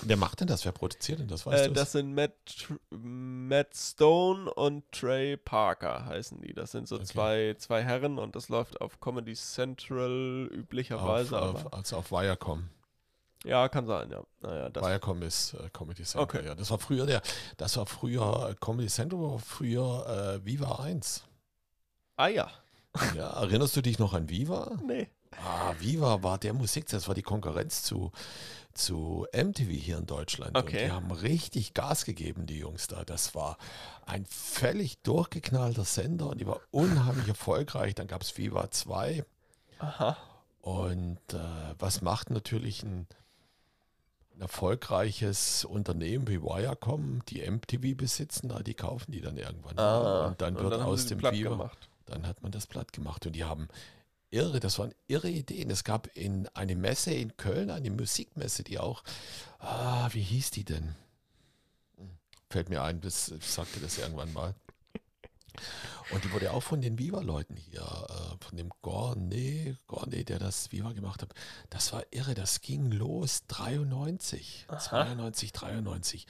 Wer 0.03 0.17
macht 0.17 0.41
denn 0.41 0.47
das? 0.47 0.63
Wer 0.65 0.73
produziert 0.73 1.19
denn 1.19 1.27
das? 1.29 1.45
Weißt 1.45 1.67
Äh, 1.67 1.71
das 1.71 1.93
sind 1.93 2.13
Matt, 2.13 2.33
Matt 2.91 3.73
Stone 3.75 4.53
und 4.53 4.83
Trey 4.91 5.37
Parker 5.37 6.05
heißen 6.05 6.41
die. 6.41 6.53
Das 6.53 6.71
sind 6.71 6.87
so 6.87 6.97
Okay. 6.97 7.05
zwei, 7.05 7.55
zwei 7.57 7.81
Herren 7.81 8.19
und 8.19 8.35
das 8.35 8.49
läuft 8.49 8.81
auf 8.81 8.99
Comedy 8.99 9.33
Central 9.33 10.47
auf, 10.51 10.57
üblicherweise. 10.57 11.37
aber 11.37 11.49
auf, 11.67 11.73
also 11.73 11.97
auf 11.97 12.11
Viacom. 12.11 12.69
Ja, 13.45 13.69
kann 13.69 13.85
sein, 13.87 14.09
ja. 14.11 14.23
Naja, 14.41 14.69
das, 14.69 14.83
Viacom 14.85 15.21
ist 15.21 15.53
äh, 15.53 15.69
Comedy 15.71 16.03
Central. 16.03 16.23
Okay. 16.23 16.45
Ja. 16.45 16.55
Das 16.55 16.69
war 16.71 16.79
früher 16.79 17.05
der, 17.05 17.21
das 17.57 17.77
war 17.77 17.85
früher 17.85 18.49
äh, 18.49 18.55
Comedy 18.55 18.87
Central, 18.89 19.19
war 19.21 19.39
früher 19.39 20.39
äh, 20.41 20.45
Viva 20.45 20.83
1. 20.83 21.23
ah 22.17 22.27
ja, 22.27 22.49
Ja, 23.15 23.29
erinnerst 23.41 23.75
du 23.75 23.81
dich 23.81 23.99
noch 23.99 24.13
an 24.13 24.29
Viva? 24.29 24.71
nee. 24.85 25.09
Ah, 25.45 25.73
Viva 25.79 26.23
war 26.23 26.37
der 26.37 26.53
Musik, 26.53 26.87
das 26.87 27.09
war 27.09 27.13
die 27.13 27.21
Konkurrenz 27.21 27.83
zu, 27.83 28.13
zu 28.73 29.27
MTV 29.33 29.69
hier 29.69 29.97
in 29.97 30.05
Deutschland. 30.05 30.55
Und 30.55 30.63
Okay. 30.63 30.85
die 30.85 30.91
haben 30.93 31.11
richtig 31.11 31.73
Gas 31.73 32.05
gegeben, 32.05 32.45
die 32.45 32.57
Jungs 32.59 32.87
da. 32.87 33.03
Das 33.03 33.35
war 33.35 33.57
ein 34.05 34.25
völlig 34.25 35.01
durchgeknallter 35.01 35.83
Sender 35.83 36.27
und 36.29 36.39
die 36.39 36.47
war 36.47 36.61
unheimlich 36.71 37.27
erfolgreich. 37.27 37.95
Dann 37.95 38.07
gab 38.07 38.21
es 38.21 38.37
Viva 38.37 38.71
2. 38.71 39.25
Aha. 39.79 40.15
Und 40.61 41.19
äh, 41.33 41.39
was 41.79 42.01
macht 42.01 42.29
natürlich 42.29 42.83
ein 42.83 43.05
erfolgreiches 44.39 45.65
Unternehmen 45.65 46.27
wie 46.27 46.41
Viacom, 46.41 47.21
die 47.27 47.49
MTV 47.49 47.95
besitzen, 47.95 48.53
die 48.65 48.73
kaufen 48.73 49.11
die 49.11 49.21
dann 49.21 49.37
irgendwann. 49.37 49.77
Ah, 49.77 50.27
und 50.27 50.41
dann 50.41 50.55
und 50.55 50.63
wird 50.63 50.73
dann 50.73 50.81
aus 50.81 51.05
dem 51.07 51.19
Viva, 51.19 51.49
gemacht. 51.49 51.89
dann 52.05 52.27
hat 52.27 52.41
man 52.41 52.51
das 52.51 52.67
platt 52.67 52.93
gemacht. 52.93 53.25
Und 53.25 53.33
die 53.33 53.43
haben 53.43 53.67
irre, 54.29 54.59
das 54.59 54.79
waren 54.79 54.93
irre 55.07 55.29
Ideen. 55.29 55.69
Es 55.69 55.83
gab 55.83 56.07
in 56.15 56.47
eine 56.53 56.75
Messe 56.75 57.13
in 57.13 57.37
Köln, 57.37 57.69
eine 57.69 57.89
Musikmesse, 57.91 58.63
die 58.63 58.79
auch, 58.79 59.03
ah, 59.59 60.09
wie 60.11 60.21
hieß 60.21 60.51
die 60.51 60.65
denn? 60.65 60.95
Fällt 62.49 62.69
mir 62.69 62.83
ein, 62.83 63.01
ich 63.03 63.13
sagte 63.13 63.79
das 63.79 63.97
irgendwann 63.97 64.33
mal. 64.33 64.53
Und 66.11 66.23
die 66.23 66.31
wurde 66.31 66.51
auch 66.51 66.61
von 66.63 66.81
den 66.81 66.99
Viva-Leuten 66.99 67.55
hier, 67.57 67.81
äh, 67.81 68.43
von 68.45 68.57
dem 68.57 68.69
Gorney, 68.81 69.75
Gorney, 69.87 70.23
der 70.23 70.39
das 70.39 70.71
Viva 70.71 70.91
gemacht 70.93 71.21
hat. 71.21 71.33
Das 71.69 71.93
war 71.93 72.03
irre, 72.11 72.33
das 72.35 72.61
ging 72.61 72.91
los 72.91 73.43
93, 73.47 74.65
92, 74.67 75.51
93. 75.53 76.27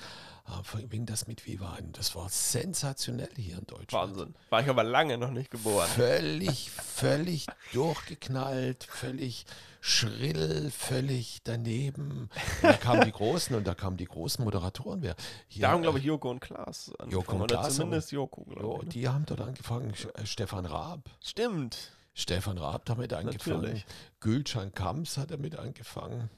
Äh, 0.47 0.87
fing 0.87 1.05
das 1.07 1.27
mit 1.27 1.45
Viva 1.47 1.73
an. 1.73 1.91
Das 1.93 2.15
war 2.15 2.29
sensationell 2.29 3.31
hier 3.35 3.57
in 3.57 3.65
Deutschland. 3.65 4.11
Wahnsinn. 4.11 4.35
War 4.49 4.61
ich 4.61 4.69
aber 4.69 4.83
lange 4.83 5.17
noch 5.17 5.31
nicht 5.31 5.49
geboren. 5.51 5.87
Völlig, 5.89 6.69
völlig 6.95 7.47
durchgeknallt, 7.73 8.83
völlig 8.83 9.45
schrill, 9.81 10.71
völlig 10.71 11.41
daneben. 11.43 12.29
Und 12.61 12.63
da 12.63 12.73
kamen 12.73 13.05
die 13.05 13.11
Großen 13.11 13.55
und 13.55 13.65
da 13.67 13.73
kamen 13.75 13.97
die 13.97 14.05
großen 14.05 14.43
Moderatoren. 14.43 15.01
Wer 15.01 15.15
hier, 15.47 15.63
Da 15.63 15.71
haben, 15.71 15.81
glaube 15.83 15.97
äh, 15.97 16.01
ich, 16.01 16.05
Joko 16.07 16.29
und 16.31 16.39
Klaas 16.39 16.87
Joko 16.87 17.03
angefangen. 17.03 17.37
und 17.37 17.43
Oder 17.43 17.55
Klaas 17.59 17.75
zumindest 17.75 18.11
Joko, 18.11 18.45
Jo, 18.47 18.55
glaube 18.55 18.77
ich. 18.81 18.83
ne? 18.85 18.89
die 18.93 19.07
haben 19.07 19.25
dort 19.25 19.41
angefangen. 19.41 19.64
Sch- 19.93 20.13
äh, 20.15 20.25
Stefan 20.25 20.65
Raab. 20.65 21.09
Stimmt. 21.23 21.91
Stefan 22.13 22.57
Raab 22.57 22.85
damit 22.85 23.11
angefangen. 23.13 23.61
Natürlich. 23.61 23.85
Gülcan 24.21 24.73
Kamps 24.73 25.17
hat 25.17 25.31
damit 25.31 25.57
angefangen. 25.57 26.29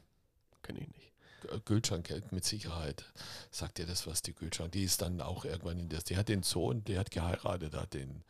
Kenne 0.64 0.80
ich 0.80 0.88
nicht. 0.88 1.14
Gülcan 1.66 2.02
kennt 2.04 2.32
mit 2.32 2.44
Sicherheit. 2.44 3.06
Sagt 3.52 3.78
ihr 3.80 3.86
das 3.86 4.08
was, 4.08 4.22
die 4.24 4.34
Gülcan? 4.34 4.72
Die 4.72 4.84
ist 4.84 5.02
dann 5.04 5.22
auch 5.22 5.46
irgendwann 5.46 5.80
in 5.80 5.88
das. 5.88 6.04
Die 6.04 6.18
hat 6.18 6.30
den 6.30 6.42
Sohn, 6.44 6.84
der 6.86 7.00
hat 7.00 7.12
geheiratet, 7.12 7.76
hat 7.76 7.94
den, 7.94 8.24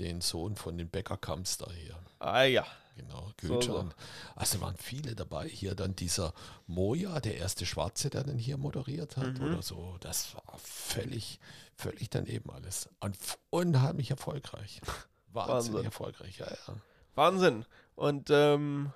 den 0.00 0.20
Sohn 0.20 0.56
von 0.56 0.76
den 0.76 0.88
Bäcker 0.88 1.16
Kamps 1.16 1.56
da 1.56 1.70
hier. 1.72 1.96
Ah 2.18 2.42
ja. 2.42 2.66
Genau, 2.98 3.32
So, 3.40 3.58
Gülcan. 3.60 3.88
so. 3.90 3.94
Also 4.36 4.60
waren 4.60 4.76
viele 4.76 5.14
dabei. 5.14 5.48
Hier 5.48 5.74
dann 5.76 5.94
dieser 5.94 6.34
Moja, 6.66 7.20
der 7.20 7.36
erste 7.38 7.64
Schwarze, 7.64 8.10
der 8.10 8.24
dann 8.24 8.38
hier 8.38 8.56
moderiert 8.58 9.16
hat 9.16 9.38
Mhm. 9.38 9.44
oder 9.44 9.62
so. 9.62 9.96
Das 10.00 10.34
war 10.34 10.58
völlig, 10.58 11.38
völlig 11.76 12.10
daneben 12.10 12.50
alles. 12.50 12.88
Und 13.00 13.16
unheimlich 13.50 14.10
erfolgreich. 14.10 14.80
Wahnsinnig 15.32 15.74
Wahnsinn. 15.74 15.84
erfolgreich, 15.84 16.38
ja, 16.38 16.46
ja. 16.50 16.74
Wahnsinn. 17.14 17.64
Und 17.94 18.30
ähm, 18.30 18.92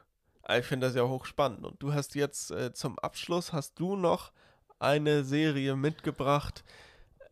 ich 0.59 0.65
finde 0.67 0.87
das 0.89 0.97
ja 0.97 1.05
hochspannend. 1.07 1.65
Und 1.65 1.81
du 1.83 1.93
hast 1.95 2.15
jetzt 2.17 2.51
äh, 2.51 2.73
zum 2.75 2.99
Abschluss, 2.99 3.53
hast 3.53 3.79
du 3.79 3.95
noch 3.97 4.33
eine 4.81 5.23
Serie 5.25 5.77
mitgebracht, 5.77 6.65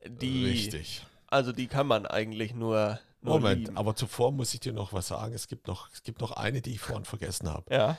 die... 0.07 0.47
Richtig. 0.47 1.05
Also 1.27 1.53
die 1.53 1.67
kann 1.69 1.87
man 1.87 2.07
eigentlich 2.07 2.55
nur 2.55 2.99
Moment, 3.23 3.61
lieben. 3.67 3.77
aber 3.77 3.95
zuvor 3.95 4.33
muss 4.33 4.55
ich 4.55 4.61
dir 4.61 4.73
noch 4.73 4.93
was 4.93 5.09
sagen. 5.09 5.35
Es 5.35 5.47
gibt 5.49 5.67
noch, 5.67 5.91
es 5.93 6.03
gibt 6.03 6.21
noch 6.21 6.33
eine, 6.33 6.63
die 6.63 6.73
ich 6.73 6.81
vorhin 6.81 7.05
vergessen 7.05 7.49
habe. 7.49 7.73
Ja. 7.75 7.97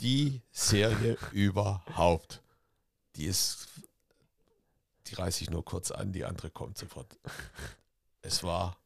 Die 0.00 0.42
Serie 0.52 1.16
überhaupt. 1.32 2.42
Die 3.16 3.26
ist, 3.26 3.66
die 5.08 5.14
reiße 5.16 5.42
ich 5.42 5.50
nur 5.50 5.64
kurz 5.64 5.90
an, 5.90 6.12
die 6.12 6.24
andere 6.24 6.50
kommt 6.50 6.78
sofort. 6.78 7.18
Es 8.22 8.44
war 8.44 8.76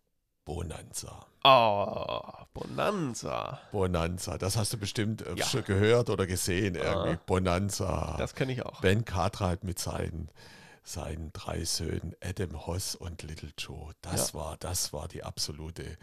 Bonanza. 0.45 1.27
Oh, 1.45 2.23
Bonanza. 2.55 3.61
Bonanza, 3.73 4.39
das 4.39 4.57
hast 4.57 4.73
du 4.73 4.79
bestimmt 4.79 5.23
äh, 5.23 5.35
Ja. 5.37 5.45
schon 5.45 5.65
gehört 5.65 6.09
oder 6.09 6.27
gesehen. 6.27 6.77
Irgendwie. 6.77 7.11
Ah. 7.11 7.21
Bonanza. 7.27 8.17
Das 8.19 8.35
kenne 8.35 8.53
ich 8.53 8.65
auch. 8.65 8.81
Ben 8.81 9.05
Cartwright 9.05 9.65
mit 9.65 9.79
seinen, 9.79 10.31
seinen 10.83 11.33
drei 11.33 11.64
Söhnen, 11.64 12.14
Adam 12.22 12.66
Hoss 12.66 12.95
und 12.95 13.22
Little 13.22 13.53
Joe. 13.59 13.93
Das, 14.01 14.33
Ja. 14.33 14.41
war, 14.41 14.57
das 14.59 14.93
war 14.93 15.09
die 15.09 15.22
absolute 15.22 15.97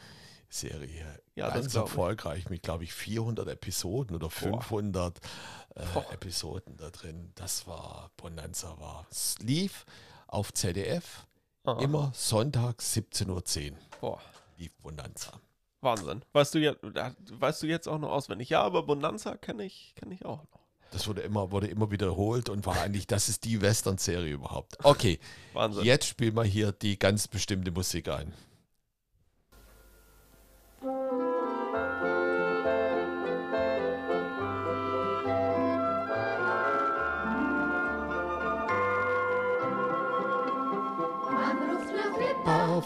Serie. 0.49 1.19
Ja, 1.35 1.49
Ganz 1.49 1.71
glaub 1.71 1.85
ich. 1.85 1.91
erfolgreich 1.91 2.49
mit, 2.49 2.63
glaube 2.63 2.83
ich, 2.83 2.93
400 2.93 3.47
Episoden 3.49 4.15
oder 4.15 4.29
500 4.29 5.19
äh, 5.75 5.81
Episoden 6.13 6.77
da 6.77 6.89
drin. 6.89 7.31
Das 7.35 7.67
war, 7.67 8.11
Bonanza 8.17 8.79
war. 8.79 9.05
Es 9.11 9.37
lief 9.39 9.85
auf 10.27 10.53
ZDF 10.53 11.27
Aha. 11.65 11.81
immer 11.81 12.11
Sonntag 12.15 12.79
17.10 12.79 13.71
Uhr. 13.73 13.77
Boah. 14.01 14.21
Lief 14.57 14.73
Bonanza. 14.77 15.39
Wahnsinn. 15.81 16.25
Weißt 16.33 16.55
du, 16.55 16.59
jetzt, 16.59 16.81
weißt 16.83 17.63
du 17.63 17.67
jetzt 17.67 17.87
auch 17.87 17.99
noch 17.99 18.11
auswendig? 18.11 18.49
Ja, 18.49 18.63
aber 18.63 18.83
Bonanza 18.83 19.37
kenne 19.37 19.63
ich, 19.63 19.93
kenn 19.95 20.11
ich 20.11 20.25
auch 20.25 20.43
noch. 20.51 20.58
Das 20.91 21.07
wurde 21.07 21.21
immer, 21.21 21.51
wurde 21.51 21.67
immer 21.67 21.91
wiederholt 21.91 22.49
und 22.49 22.65
war 22.65 22.81
eigentlich, 22.81 23.05
das 23.05 23.29
ist 23.29 23.43
die 23.45 23.61
Western-Serie 23.61 24.33
überhaupt. 24.33 24.77
Okay, 24.83 25.19
Wahnsinn. 25.53 25.83
jetzt 25.85 26.07
spielen 26.07 26.35
wir 26.35 26.43
hier 26.43 26.71
die 26.71 26.97
ganz 26.97 27.27
bestimmte 27.27 27.71
Musik 27.71 28.09
ein. 28.09 28.33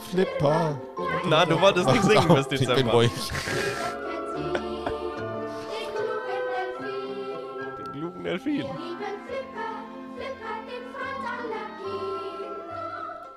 Flipper. 0.10 0.80
Na, 1.26 1.46
du 1.46 1.60
wolltest 1.60 1.88
nicht 1.88 2.04
singen 2.04 2.28
bis 2.50 2.62
Ich 2.62 2.68
bin 2.68 2.70
Dezember. 2.70 2.94
ruhig. 2.94 3.12
Delfin. 8.34 8.66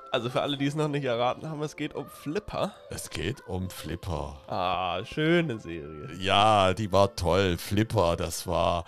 Also 0.09 0.29
für 0.31 0.41
alle, 0.41 0.57
die 0.57 0.65
es 0.65 0.73
noch 0.73 0.87
nicht 0.87 1.03
erraten 1.03 1.47
haben, 1.47 1.61
es 1.61 1.75
geht 1.75 1.93
um 1.93 2.07
Flipper. 2.07 2.73
Es 2.89 3.11
geht 3.11 3.47
um 3.47 3.69
Flipper. 3.69 4.41
Ah, 4.47 5.05
schöne 5.05 5.59
Serie. 5.59 6.09
Ja, 6.17 6.73
die 6.73 6.91
war 6.91 7.15
toll. 7.15 7.57
Flipper, 7.59 8.15
das 8.15 8.47
war 8.47 8.85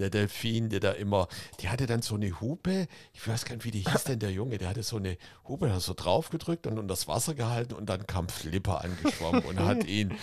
der 0.00 0.10
Delfin, 0.10 0.68
der 0.68 0.80
da 0.80 0.92
immer, 0.92 1.28
die 1.60 1.68
hatte 1.68 1.86
dann 1.86 2.02
so 2.02 2.14
eine 2.14 2.40
Hupe, 2.40 2.88
ich 3.12 3.26
weiß 3.26 3.44
gar 3.44 3.54
nicht, 3.54 3.64
wie 3.64 3.70
die 3.70 3.84
hieß 3.84 4.04
denn 4.04 4.18
der 4.18 4.32
Junge, 4.32 4.58
der 4.58 4.68
hatte 4.68 4.82
so 4.82 4.96
eine 4.96 5.16
Hupe, 5.46 5.66
der 5.66 5.76
hat 5.76 5.82
so 5.82 5.94
draufgedrückt 5.94 6.66
und 6.66 6.78
unter 6.78 6.88
das 6.88 7.08
Wasser 7.08 7.34
gehalten 7.34 7.74
und 7.74 7.86
dann 7.86 8.06
kam 8.06 8.28
Flipper 8.28 8.82
angeschwommen 8.82 9.44
und 9.44 9.60
hat 9.60 9.84
ihn 9.86 10.16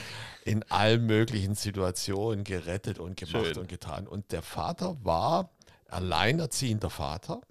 in 0.44 0.64
allen 0.64 1.06
möglichen 1.06 1.56
Situationen 1.56 2.44
gerettet 2.44 3.00
und 3.00 3.18
gemacht 3.18 3.46
Schön. 3.46 3.58
und 3.58 3.68
getan. 3.68 4.08
Und 4.08 4.32
der 4.32 4.42
Vater 4.42 4.98
war 5.04 5.52
alleinerziehender 5.90 6.90
Vater. 6.90 7.42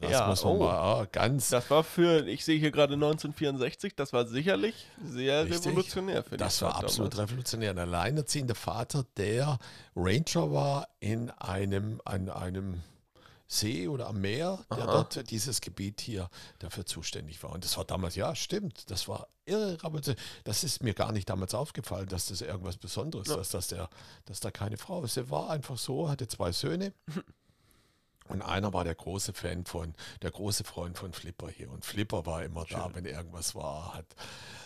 Das 0.00 0.10
Ja, 0.10 0.26
muss 0.26 0.44
man 0.44 0.52
oh. 0.54 0.58
mal 0.58 0.74
ah, 1.02 1.06
ganz 1.10 1.50
Das 1.50 1.70
war 1.70 1.84
für, 1.84 2.26
ich 2.26 2.44
sehe 2.44 2.58
hier 2.58 2.70
gerade 2.70 2.94
1964, 2.94 3.94
das 3.94 4.12
war 4.12 4.26
sicherlich 4.26 4.74
sehr 5.04 5.44
Richtig. 5.44 5.66
revolutionär 5.66 6.22
für 6.24 6.36
Das 6.36 6.60
war 6.62 6.76
absolut 6.76 7.14
damals. 7.14 7.30
revolutionär. 7.30 7.70
Ein 7.70 7.78
alleinerziehender 7.78 8.54
Vater, 8.54 9.04
der 9.16 9.58
Ranger 9.96 10.52
war 10.52 10.88
in 11.00 11.30
einem, 11.30 12.00
an 12.04 12.28
einem 12.28 12.82
See 13.46 13.86
oder 13.88 14.08
am 14.08 14.20
Meer, 14.20 14.58
der 14.70 14.84
Aha. 14.88 14.92
dort 14.92 15.30
dieses 15.30 15.60
Gebiet 15.60 16.00
hier 16.00 16.28
dafür 16.58 16.86
zuständig 16.86 17.42
war. 17.42 17.52
Und 17.52 17.64
das 17.64 17.76
war 17.76 17.84
damals, 17.84 18.16
ja, 18.16 18.34
stimmt, 18.34 18.90
das 18.90 19.06
war 19.06 19.28
irre. 19.46 19.76
Das 20.44 20.64
ist 20.64 20.82
mir 20.82 20.94
gar 20.94 21.12
nicht 21.12 21.28
damals 21.28 21.54
aufgefallen, 21.54 22.08
dass 22.08 22.26
das 22.26 22.40
irgendwas 22.40 22.78
Besonderes 22.78 23.28
Ja. 23.28 23.36
ist, 23.36 23.54
dass, 23.54 23.68
der, 23.68 23.88
dass 24.24 24.40
da 24.40 24.50
keine 24.50 24.76
Frau 24.76 25.04
ist. 25.04 25.16
Er 25.16 25.30
war 25.30 25.50
einfach 25.50 25.78
so, 25.78 26.08
hatte 26.08 26.26
zwei 26.26 26.52
Söhne. 26.52 26.92
Und 28.28 28.42
einer 28.42 28.72
war 28.72 28.84
der 28.84 28.94
große 28.94 29.34
Fan 29.34 29.66
von, 29.66 29.94
der 30.22 30.30
große 30.30 30.64
Freund 30.64 30.96
von 30.96 31.12
Flipper 31.12 31.48
hier. 31.48 31.70
Und 31.70 31.84
Flipper 31.84 32.24
war 32.24 32.42
immer 32.42 32.64
da, 32.68 32.90
wenn 32.94 33.04
irgendwas 33.04 33.54
war, 33.54 33.94
hat 33.94 34.06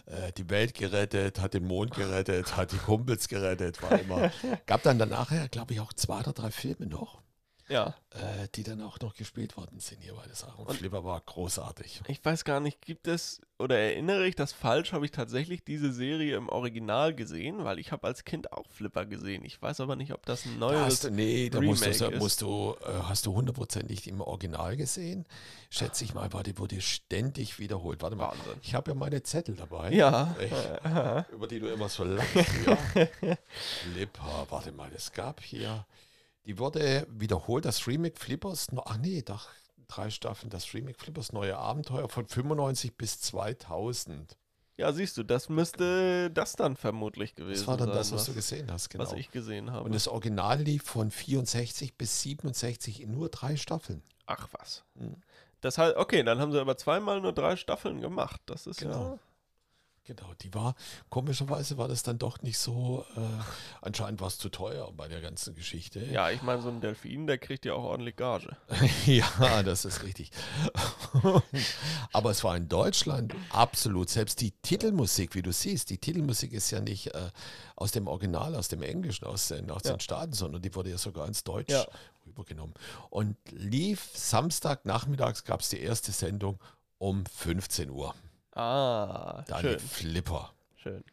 äh, 0.06 0.32
die 0.32 0.48
Welt 0.48 0.74
gerettet, 0.74 1.40
hat 1.40 1.54
den 1.54 1.66
Mond 1.66 1.94
gerettet, 1.94 2.56
hat 2.56 2.72
die 2.72 2.78
Kumpels 2.78 3.28
gerettet, 3.28 3.82
war 3.82 3.98
immer. 3.98 4.30
Gab 4.66 4.82
dann 4.84 4.98
danach, 4.98 5.32
glaube 5.50 5.74
ich, 5.74 5.80
auch 5.80 5.92
zwei 5.92 6.20
oder 6.20 6.32
drei 6.32 6.50
Filme 6.50 6.86
noch, 6.86 7.20
Ja. 7.68 7.94
äh, 8.10 8.48
die 8.54 8.62
dann 8.62 8.80
auch 8.82 8.98
noch 9.00 9.14
gespielt 9.14 9.56
worden 9.56 9.78
sind 9.80 10.02
hier 10.02 10.14
bei 10.14 10.24
der 10.26 10.34
Sache. 10.34 10.56
Und, 10.60 10.68
Und- 10.68 10.76
Flipper 10.76 11.04
war 11.04 11.20
großartig. 11.20 12.00
Ich 12.08 12.24
weiß 12.24 12.44
gar 12.44 12.60
nicht, 12.60 12.80
gibt 12.82 13.06
es 13.08 13.40
oder 13.60 13.76
erinnere 13.76 14.26
ich 14.26 14.36
das 14.36 14.52
falsch? 14.52 14.92
Habe 14.92 15.04
ich 15.04 15.10
tatsächlich 15.10 15.64
diese 15.64 15.92
Serie 15.92 16.36
im 16.36 16.48
Original 16.48 17.12
gesehen? 17.12 17.64
Weil 17.64 17.80
ich 17.80 17.90
habe 17.90 18.06
als 18.06 18.24
Kind 18.24 18.52
auch 18.52 18.70
Flipper 18.70 19.04
gesehen. 19.04 19.44
Ich 19.44 19.60
weiß 19.60 19.80
aber 19.80 19.96
nicht, 19.96 20.12
ob 20.12 20.24
das 20.26 20.44
ein 20.46 20.60
Da 20.60 20.66
neues 20.66 20.80
hast 20.84 21.04
du, 21.04 21.10
nee, 21.10 21.50
da 21.50 21.60
musst 21.60 21.84
du, 22.00 22.10
musst 22.12 22.40
du, 22.40 22.76
äh, 22.86 22.92
hast 23.02 23.26
du 23.26 23.34
hundertprozentig 23.34 24.06
im 24.06 24.20
Original 24.20 24.76
gesehen. 24.76 25.26
Schätze 25.70 26.04
ich 26.04 26.14
mal, 26.14 26.32
war 26.32 26.44
die 26.44 26.56
wurde 26.56 26.80
ständig 26.80 27.58
wiederholt. 27.58 28.00
Warte 28.00 28.14
mal, 28.16 28.28
Wahnsinn. 28.28 28.60
ich 28.62 28.74
habe 28.74 28.92
ja 28.92 28.94
meine 28.94 29.22
Zettel 29.24 29.56
dabei. 29.56 29.92
Ja. 29.92 30.36
Ich, 30.40 31.32
über 31.32 31.46
die 31.48 31.58
du 31.58 31.66
immer 31.72 31.88
so 31.88 32.04
lachst. 32.04 32.34
Ja. 32.64 33.36
Flipper, 33.82 34.46
warte 34.50 34.72
mal, 34.72 34.90
es 34.94 35.12
gab 35.12 35.42
hier 35.42 35.84
Die 36.48 36.58
wurde 36.58 37.06
wiederholt, 37.10 37.66
das 37.66 37.86
Remake 37.86 38.18
Flippers, 38.18 38.68
ach 38.86 38.96
nee, 38.96 39.20
doch, 39.22 39.48
drei 39.86 40.08
Staffeln, 40.08 40.48
das 40.48 40.72
Remake 40.72 40.98
Flippers 40.98 41.32
neue 41.32 41.58
Abenteuer 41.58 42.08
von 42.08 42.26
95 42.26 42.96
bis 42.96 43.20
2000. 43.20 44.36
Ja, 44.78 44.92
siehst 44.92 45.18
du, 45.18 45.24
das 45.24 45.48
müsste 45.50 46.30
das 46.30 46.54
dann 46.54 46.76
vermutlich 46.76 47.34
gewesen 47.34 47.58
Das 47.60 47.66
war 47.66 47.76
dann 47.76 47.88
sein. 47.88 47.96
das, 47.96 48.12
was 48.12 48.24
du 48.24 48.32
gesehen 48.32 48.72
hast, 48.72 48.88
genau. 48.88 49.04
Was 49.04 49.12
ich 49.12 49.30
gesehen 49.30 49.72
habe. 49.72 49.84
Und 49.84 49.94
das 49.94 50.08
Original 50.08 50.58
lief 50.62 50.84
von 50.84 51.10
64 51.10 51.98
bis 51.98 52.22
67 52.22 53.02
in 53.02 53.10
nur 53.10 53.28
drei 53.28 53.56
Staffeln. 53.56 54.02
Ach 54.26 54.48
was. 54.52 54.84
Mhm. 54.94 55.16
Das 55.60 55.76
heißt, 55.76 55.96
okay, 55.96 56.22
dann 56.22 56.38
haben 56.38 56.52
sie 56.52 56.60
aber 56.60 56.76
zweimal 56.78 57.20
nur 57.20 57.32
drei 57.32 57.56
Staffeln 57.56 58.00
gemacht. 58.00 58.40
Das 58.46 58.66
ist 58.66 58.80
Genau. 58.80 59.12
ja. 59.14 59.18
Genau, 60.08 60.32
die 60.40 60.54
war, 60.54 60.74
komischerweise 61.10 61.76
war 61.76 61.86
das 61.86 62.02
dann 62.02 62.18
doch 62.18 62.40
nicht 62.40 62.56
so, 62.58 63.04
äh, 63.14 63.20
anscheinend 63.82 64.22
war 64.22 64.28
es 64.28 64.38
zu 64.38 64.48
teuer 64.48 64.90
bei 64.96 65.06
der 65.06 65.20
ganzen 65.20 65.54
Geschichte. 65.54 66.00
Ja, 66.06 66.30
ich 66.30 66.40
meine, 66.40 66.62
so 66.62 66.70
ein 66.70 66.80
Delfin, 66.80 67.26
der 67.26 67.36
kriegt 67.36 67.66
ja 67.66 67.74
auch 67.74 67.82
ordentlich 67.84 68.16
Gage. 68.16 68.56
ja, 69.04 69.62
das 69.62 69.84
ist 69.84 70.02
richtig. 70.04 70.30
Aber 72.14 72.30
es 72.30 72.42
war 72.42 72.56
in 72.56 72.68
Deutschland 72.70 73.34
absolut, 73.50 74.08
selbst 74.08 74.40
die 74.40 74.52
Titelmusik, 74.62 75.34
wie 75.34 75.42
du 75.42 75.52
siehst, 75.52 75.90
die 75.90 75.98
Titelmusik 75.98 76.52
ist 76.54 76.70
ja 76.70 76.80
nicht 76.80 77.14
äh, 77.14 77.30
aus 77.76 77.92
dem 77.92 78.06
Original, 78.06 78.54
aus 78.54 78.68
dem 78.68 78.80
Englischen, 78.82 79.26
aus 79.26 79.48
den, 79.48 79.70
aus 79.70 79.82
Ja. 79.84 79.92
den 79.92 80.00
Staaten, 80.00 80.32
sondern 80.32 80.62
die 80.62 80.74
wurde 80.74 80.88
ja 80.88 80.96
sogar 80.96 81.26
ins 81.28 81.44
Deutsch 81.44 81.70
Ja. 81.70 81.86
rübergenommen. 82.26 82.74
Und 83.10 83.36
lief 83.50 84.08
Samstag 84.14 84.86
nachmittags 84.86 85.44
gab 85.44 85.60
es 85.60 85.68
die 85.68 85.80
erste 85.80 86.12
Sendung 86.12 86.58
um 86.96 87.26
15 87.26 87.90
Uhr. 87.90 88.14
Ah, 88.58 89.44
Da 89.46 89.60
schön. 89.60 89.78
Flipper. 89.78 90.52
Schön. 90.76 91.04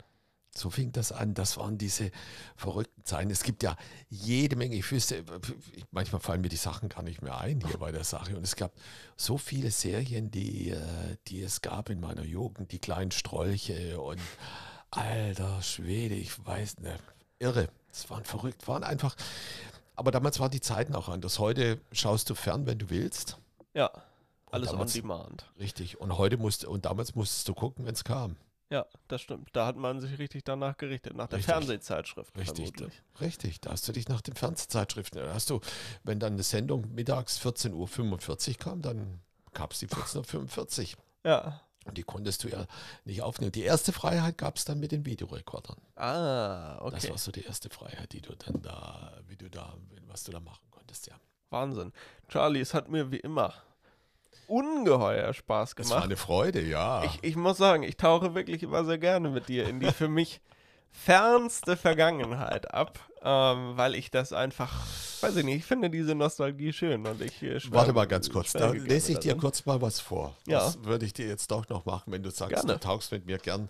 So 0.57 0.69
fing 0.69 0.91
das 0.93 1.11
an. 1.11 1.33
Das 1.33 1.57
waren 1.57 1.77
diese 1.77 2.11
verrückten 2.55 3.03
Zeiten. 3.03 3.29
Es 3.29 3.43
gibt 3.43 3.61
ja 3.61 3.75
jede 4.09 4.55
Menge. 4.55 4.75
Ich 4.75 4.89
wüsste, 4.89 5.23
manchmal 5.91 6.21
fallen 6.21 6.41
mir 6.41 6.49
die 6.49 6.55
Sachen 6.55 6.89
gar 6.89 7.03
nicht 7.03 7.21
mehr 7.21 7.37
ein 7.37 7.61
hier 7.61 7.77
bei 7.77 7.91
der 7.91 8.03
Sache. 8.05 8.35
Und 8.35 8.43
es 8.43 8.55
gab 8.55 8.71
so 9.17 9.37
viele 9.37 9.69
Serien, 9.69 10.31
die, 10.31 10.71
äh, 10.71 11.17
die 11.27 11.41
es 11.43 11.61
gab 11.61 11.89
in 11.89 11.99
meiner 11.99 12.23
Jugend. 12.23 12.71
Die 12.71 12.79
kleinen 12.79 13.11
Strolche 13.11 13.99
und 13.99 14.21
alter 14.91 15.61
Schwede, 15.61 16.15
ich 16.15 16.45
weiß 16.45 16.79
nicht. 16.79 17.03
Irre. 17.37 17.67
Es 17.91 18.09
waren 18.09 18.23
verrückt, 18.23 18.67
waren 18.67 18.83
einfach. 18.83 19.15
Aber 19.95 20.11
damals 20.11 20.39
waren 20.39 20.51
die 20.51 20.61
Zeiten 20.61 20.95
auch 20.95 21.09
anders. 21.09 21.37
Heute 21.37 21.79
schaust 21.91 22.29
du 22.29 22.35
fern, 22.35 22.65
wenn 22.65 22.79
du 22.79 22.89
willst. 22.89 23.37
Ja, 23.73 23.91
alles 24.55 24.69
on 24.69 24.73
damals- 24.75 24.93
demand. 24.93 25.51
Richtig. 25.59 25.99
Und 25.99 26.17
heute 26.17 26.37
musst 26.37 26.65
und 26.65 26.85
damals 26.85 27.15
musstest 27.15 27.47
du 27.47 27.53
gucken, 27.53 27.85
wenn 27.85 27.93
es 27.93 28.03
kam. 28.03 28.37
Ja, 28.71 28.85
das 29.07 29.21
stimmt. 29.21 29.49
Da 29.53 29.67
hat 29.67 29.75
man 29.75 29.99
sich 29.99 30.17
richtig 30.17 30.43
danach 30.43 30.75
gerichtet, 30.77 31.15
nach 31.15 31.27
der 31.27 31.37
Richtig. 31.37 31.53
Fernsehzeitschrift. 31.53 32.35
Richtig, 32.35 32.71
vermutlich. 32.75 33.01
richtig. 33.21 33.61
Da 33.61 33.71
hast 33.71 33.87
du 33.87 33.91
dich 33.91 34.09
nach 34.09 34.21
den 34.21 34.33
Fernsehzeitschriften. 34.35 35.21
Da 35.21 35.33
hast 35.33 35.51
du, 35.51 35.59
wenn 36.03 36.19
dann 36.19 36.33
eine 36.33 36.43
Sendung 36.43 36.91
mittags 36.93 37.39
14.45 37.39 38.49
Uhr 38.49 38.55
kam, 38.57 38.81
dann 38.81 39.19
gab 39.53 39.71
es 39.73 39.79
die 39.79 39.87
14.45 39.87 40.95
Uhr. 40.95 41.03
Ja. 41.23 41.61
Und 41.85 41.99
die 41.99 42.03
konntest 42.03 42.43
du 42.43 42.47
ja 42.47 42.65
nicht 43.05 43.21
aufnehmen. 43.21 43.51
Die 43.51 43.61
erste 43.61 43.93
Freiheit 43.93 44.39
gab 44.39 44.57
es 44.57 44.65
dann 44.65 44.79
mit 44.79 44.91
den 44.91 45.05
Videorekordern. 45.05 45.77
Ah, 45.95 46.79
okay. 46.81 46.95
Das 46.95 47.09
war 47.11 47.17
so 47.19 47.31
die 47.31 47.43
erste 47.45 47.69
Freiheit, 47.69 48.11
die 48.13 48.21
du 48.21 48.33
dann 48.35 48.63
da, 48.63 49.13
wie 49.27 49.35
du 49.37 49.47
da, 49.47 49.75
was 50.07 50.23
du 50.23 50.31
da 50.31 50.39
machen 50.39 50.65
konntest, 50.71 51.05
ja. 51.05 51.13
Wahnsinn. 51.51 51.93
Charlie, 52.27 52.59
es 52.61 52.73
hat 52.73 52.89
mir 52.89 53.11
wie 53.11 53.19
immer 53.19 53.53
ungeheuer 54.47 55.33
Spaß 55.33 55.71
Es 55.77 55.77
war 55.77 55.83
gemacht. 55.97 56.03
eine 56.05 56.17
Freude, 56.17 56.61
ja. 56.61 57.03
Ich, 57.03 57.19
ich 57.23 57.35
muss 57.35 57.57
sagen, 57.57 57.83
ich 57.83 57.97
tauche 57.97 58.35
wirklich 58.35 58.63
immer 58.63 58.85
sehr 58.85 58.97
gerne 58.97 59.29
mit 59.29 59.47
dir 59.49 59.67
in 59.67 59.79
die 59.79 59.91
für 59.91 60.07
mich 60.07 60.41
fernste 60.91 61.75
Vergangenheit 61.75 62.73
ab, 62.73 62.99
ähm, 63.21 63.73
weil 63.75 63.95
ich 63.95 64.11
das 64.11 64.31
einfach, 64.31 64.71
weiß 65.21 65.35
ich 65.35 65.43
nicht, 65.43 65.57
ich 65.57 65.65
finde 65.65 65.89
diese 65.89 66.15
Nostalgie 66.15 66.71
schön 66.71 67.05
und 67.05 67.21
ich 67.21 67.43
äh, 67.43 67.59
schwärme- 67.59 67.73
Warte 67.75 67.93
mal 67.93 68.07
ganz 68.07 68.29
kurz, 68.29 68.53
da 68.53 68.69
lese 68.71 69.11
ich 69.11 69.19
dir 69.19 69.29
darin. 69.29 69.41
kurz 69.41 69.65
mal 69.65 69.81
was 69.81 69.99
vor. 69.99 70.35
Ja. 70.47 70.59
Das 70.59 70.83
würde 70.85 71.05
ich 71.05 71.11
dir 71.13 71.27
jetzt 71.27 71.51
doch 71.51 71.67
noch 71.67 71.85
machen, 71.85 72.13
wenn 72.13 72.23
du 72.23 72.31
sagst, 72.31 72.53
Gerne. 72.55 72.73
du 72.73 72.79
tauchst 72.79 73.11
mit 73.11 73.25
mir 73.25 73.37
gern 73.39 73.69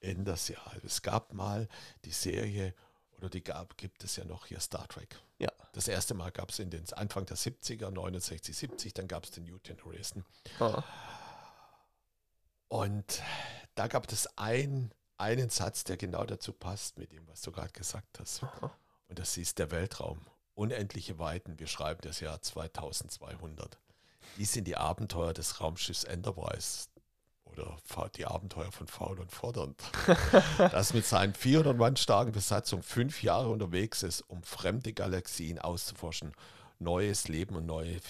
in 0.00 0.24
das 0.24 0.48
Jahr. 0.48 0.72
Es 0.84 1.02
gab 1.02 1.32
mal 1.34 1.68
die 2.04 2.10
Serie, 2.10 2.74
oder 3.20 3.28
die 3.28 3.44
gab, 3.44 3.76
gibt 3.76 4.02
es 4.02 4.16
ja 4.16 4.24
noch 4.24 4.46
hier 4.46 4.60
Star 4.60 4.88
Trek. 4.88 5.18
Ja. 5.38 5.50
Das 5.72 5.86
erste 5.88 6.14
Mal 6.14 6.32
gab 6.32 6.50
es 6.50 6.58
in 6.58 6.70
den 6.70 6.90
Anfang 6.94 7.26
der 7.26 7.36
70er, 7.36 7.90
69, 7.90 8.56
70, 8.56 8.94
dann 8.94 9.08
gab 9.08 9.24
es 9.24 9.30
den 9.30 9.44
New 9.44 9.58
Generation. 9.62 10.24
Ah. 10.58 10.82
Und 12.68 13.22
da 13.74 13.86
gab 13.88 14.10
es 14.10 14.26
ein, 14.38 14.92
einen 15.18 15.50
Satz, 15.50 15.84
der 15.84 15.96
genau 15.96 16.24
dazu 16.24 16.52
passt 16.52 16.98
mit 16.98 17.12
dem, 17.12 17.26
was 17.28 17.42
du 17.42 17.52
gerade 17.52 17.72
gesagt 17.72 18.18
hast. 18.18 18.42
Und 19.08 19.18
das 19.18 19.36
ist 19.36 19.58
der 19.58 19.70
Weltraum. 19.70 20.24
Unendliche 20.54 21.18
Weiten. 21.18 21.58
Wir 21.58 21.66
schreiben 21.66 22.00
das 22.02 22.20
Jahr 22.20 22.40
2200. 22.40 23.78
Dies 24.36 24.52
sind 24.52 24.66
die 24.66 24.76
Abenteuer 24.76 25.32
des 25.32 25.60
Raumschiffs 25.60 26.04
Enterprise. 26.04 26.88
Oder 27.52 27.76
die 28.16 28.26
Abenteuer 28.26 28.70
von 28.70 28.86
Faul 28.86 29.18
und 29.18 29.30
Fordernd. 29.32 29.82
das 30.58 30.94
mit 30.94 31.04
seinen 31.04 31.34
400 31.34 31.76
Mann 31.76 31.96
starken 31.96 32.32
Besatzung 32.32 32.82
fünf 32.82 33.22
Jahre 33.22 33.48
unterwegs 33.48 34.02
ist, 34.02 34.22
um 34.22 34.42
fremde 34.42 34.92
Galaxien 34.92 35.58
auszuforschen, 35.58 36.32
neues 36.78 37.28
Leben 37.28 37.56
und 37.56 37.66
neue, 37.66 38.00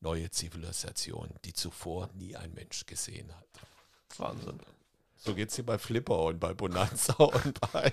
neue 0.00 0.30
Zivilisationen, 0.30 1.34
die 1.44 1.52
zuvor 1.52 2.08
nie 2.14 2.36
ein 2.36 2.52
Mensch 2.54 2.86
gesehen 2.86 3.30
hat. 3.36 4.18
Wahnsinn. 4.18 4.60
So 5.16 5.34
geht 5.34 5.50
es 5.50 5.56
hier 5.56 5.66
bei 5.66 5.78
Flipper 5.78 6.24
und 6.24 6.40
bei 6.40 6.54
Bonanza 6.54 7.12
und 7.18 7.60
bei 7.72 7.92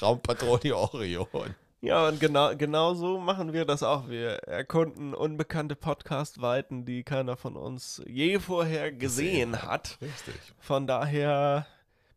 Raumpatrone 0.00 0.76
Orion. 0.76 1.54
Ja, 1.82 2.08
und 2.08 2.20
genau, 2.20 2.54
genau 2.56 2.92
so 2.92 3.18
machen 3.18 3.54
wir 3.54 3.64
das 3.64 3.82
auch. 3.82 4.08
Wir 4.08 4.32
erkunden 4.46 5.14
unbekannte 5.14 5.76
Podcast-Weiten, 5.76 6.84
die 6.84 7.04
keiner 7.04 7.38
von 7.38 7.56
uns 7.56 8.02
je 8.06 8.38
vorher 8.38 8.92
gesehen 8.92 9.62
hat. 9.62 9.96
Richtig. 10.02 10.34
Von 10.58 10.86
daher 10.86 11.66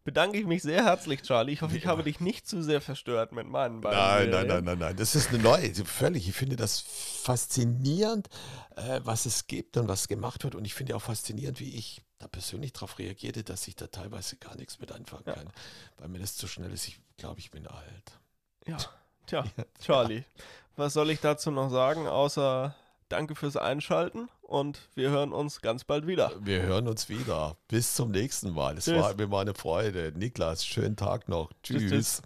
bedanke 0.03 0.37
ich 0.37 0.45
mich 0.45 0.63
sehr 0.63 0.83
herzlich, 0.83 1.21
Charlie. 1.21 1.53
Ich 1.53 1.61
hoffe, 1.61 1.77
ich 1.77 1.87
habe 1.87 2.03
dich 2.03 2.19
nicht 2.19 2.45
zu 2.45 2.61
sehr 2.61 2.81
verstört 2.81 3.31
mit 3.31 3.47
meinen 3.47 3.79
beiden 3.79 3.97
Nein, 3.97 4.29
nein, 4.31 4.47
nein, 4.47 4.63
nein, 4.65 4.79
nein. 4.79 4.95
Das 4.97 5.15
ist 5.15 5.29
eine 5.29 5.41
neue, 5.41 5.73
völlig. 5.85 6.27
Ich 6.27 6.35
finde 6.35 6.57
das 6.57 6.81
faszinierend, 6.81 8.27
äh, 8.75 8.99
was 9.05 9.25
es 9.25 9.47
gibt 9.47 9.77
und 9.77 9.87
was 9.87 10.09
gemacht 10.09 10.43
wird. 10.43 10.55
Und 10.55 10.65
ich 10.65 10.73
finde 10.73 10.93
auch 10.93 11.01
faszinierend, 11.01 11.61
wie 11.61 11.77
ich 11.77 12.01
da 12.19 12.27
persönlich 12.27 12.73
darauf 12.73 12.99
reagierte, 12.99 13.45
dass 13.45 13.65
ich 13.69 13.77
da 13.77 13.87
teilweise 13.87 14.35
gar 14.35 14.57
nichts 14.57 14.79
mit 14.79 14.91
anfangen 14.91 15.23
kann, 15.23 15.49
weil 15.97 16.09
mir 16.09 16.19
das 16.19 16.35
zu 16.35 16.47
schnell 16.47 16.73
ist. 16.73 16.89
Ich 16.89 16.99
glaube, 17.15 17.39
ich 17.39 17.49
bin 17.49 17.65
alt. 17.65 18.19
Ja, 18.67 18.77
tja, 19.25 19.43
Charlie, 19.83 20.23
was 20.75 20.93
soll 20.93 21.09
ich 21.09 21.19
dazu 21.19 21.51
noch 21.51 21.69
sagen, 21.69 22.07
außer 22.07 22.75
danke 23.09 23.35
fürs 23.35 23.57
Einschalten 23.57 24.29
und 24.41 24.81
wir 24.95 25.09
hören 25.09 25.33
uns 25.33 25.61
ganz 25.61 25.83
bald 25.83 26.07
wieder. 26.07 26.31
Wir 26.41 26.63
hören 26.63 26.87
uns 26.87 27.09
wieder. 27.09 27.57
Bis 27.67 27.93
zum 27.95 28.11
nächsten 28.11 28.53
Mal. 28.53 28.77
Es 28.77 28.87
war 28.87 29.13
mir 29.15 29.27
mal 29.27 29.41
eine 29.41 29.53
Freude. 29.53 30.13
Niklas, 30.15 30.65
schönen 30.65 30.95
Tag 30.95 31.29
noch. 31.29 31.51
Tschüss, 31.61 31.81
tschüss. 31.81 31.89
tschüss. 31.91 32.21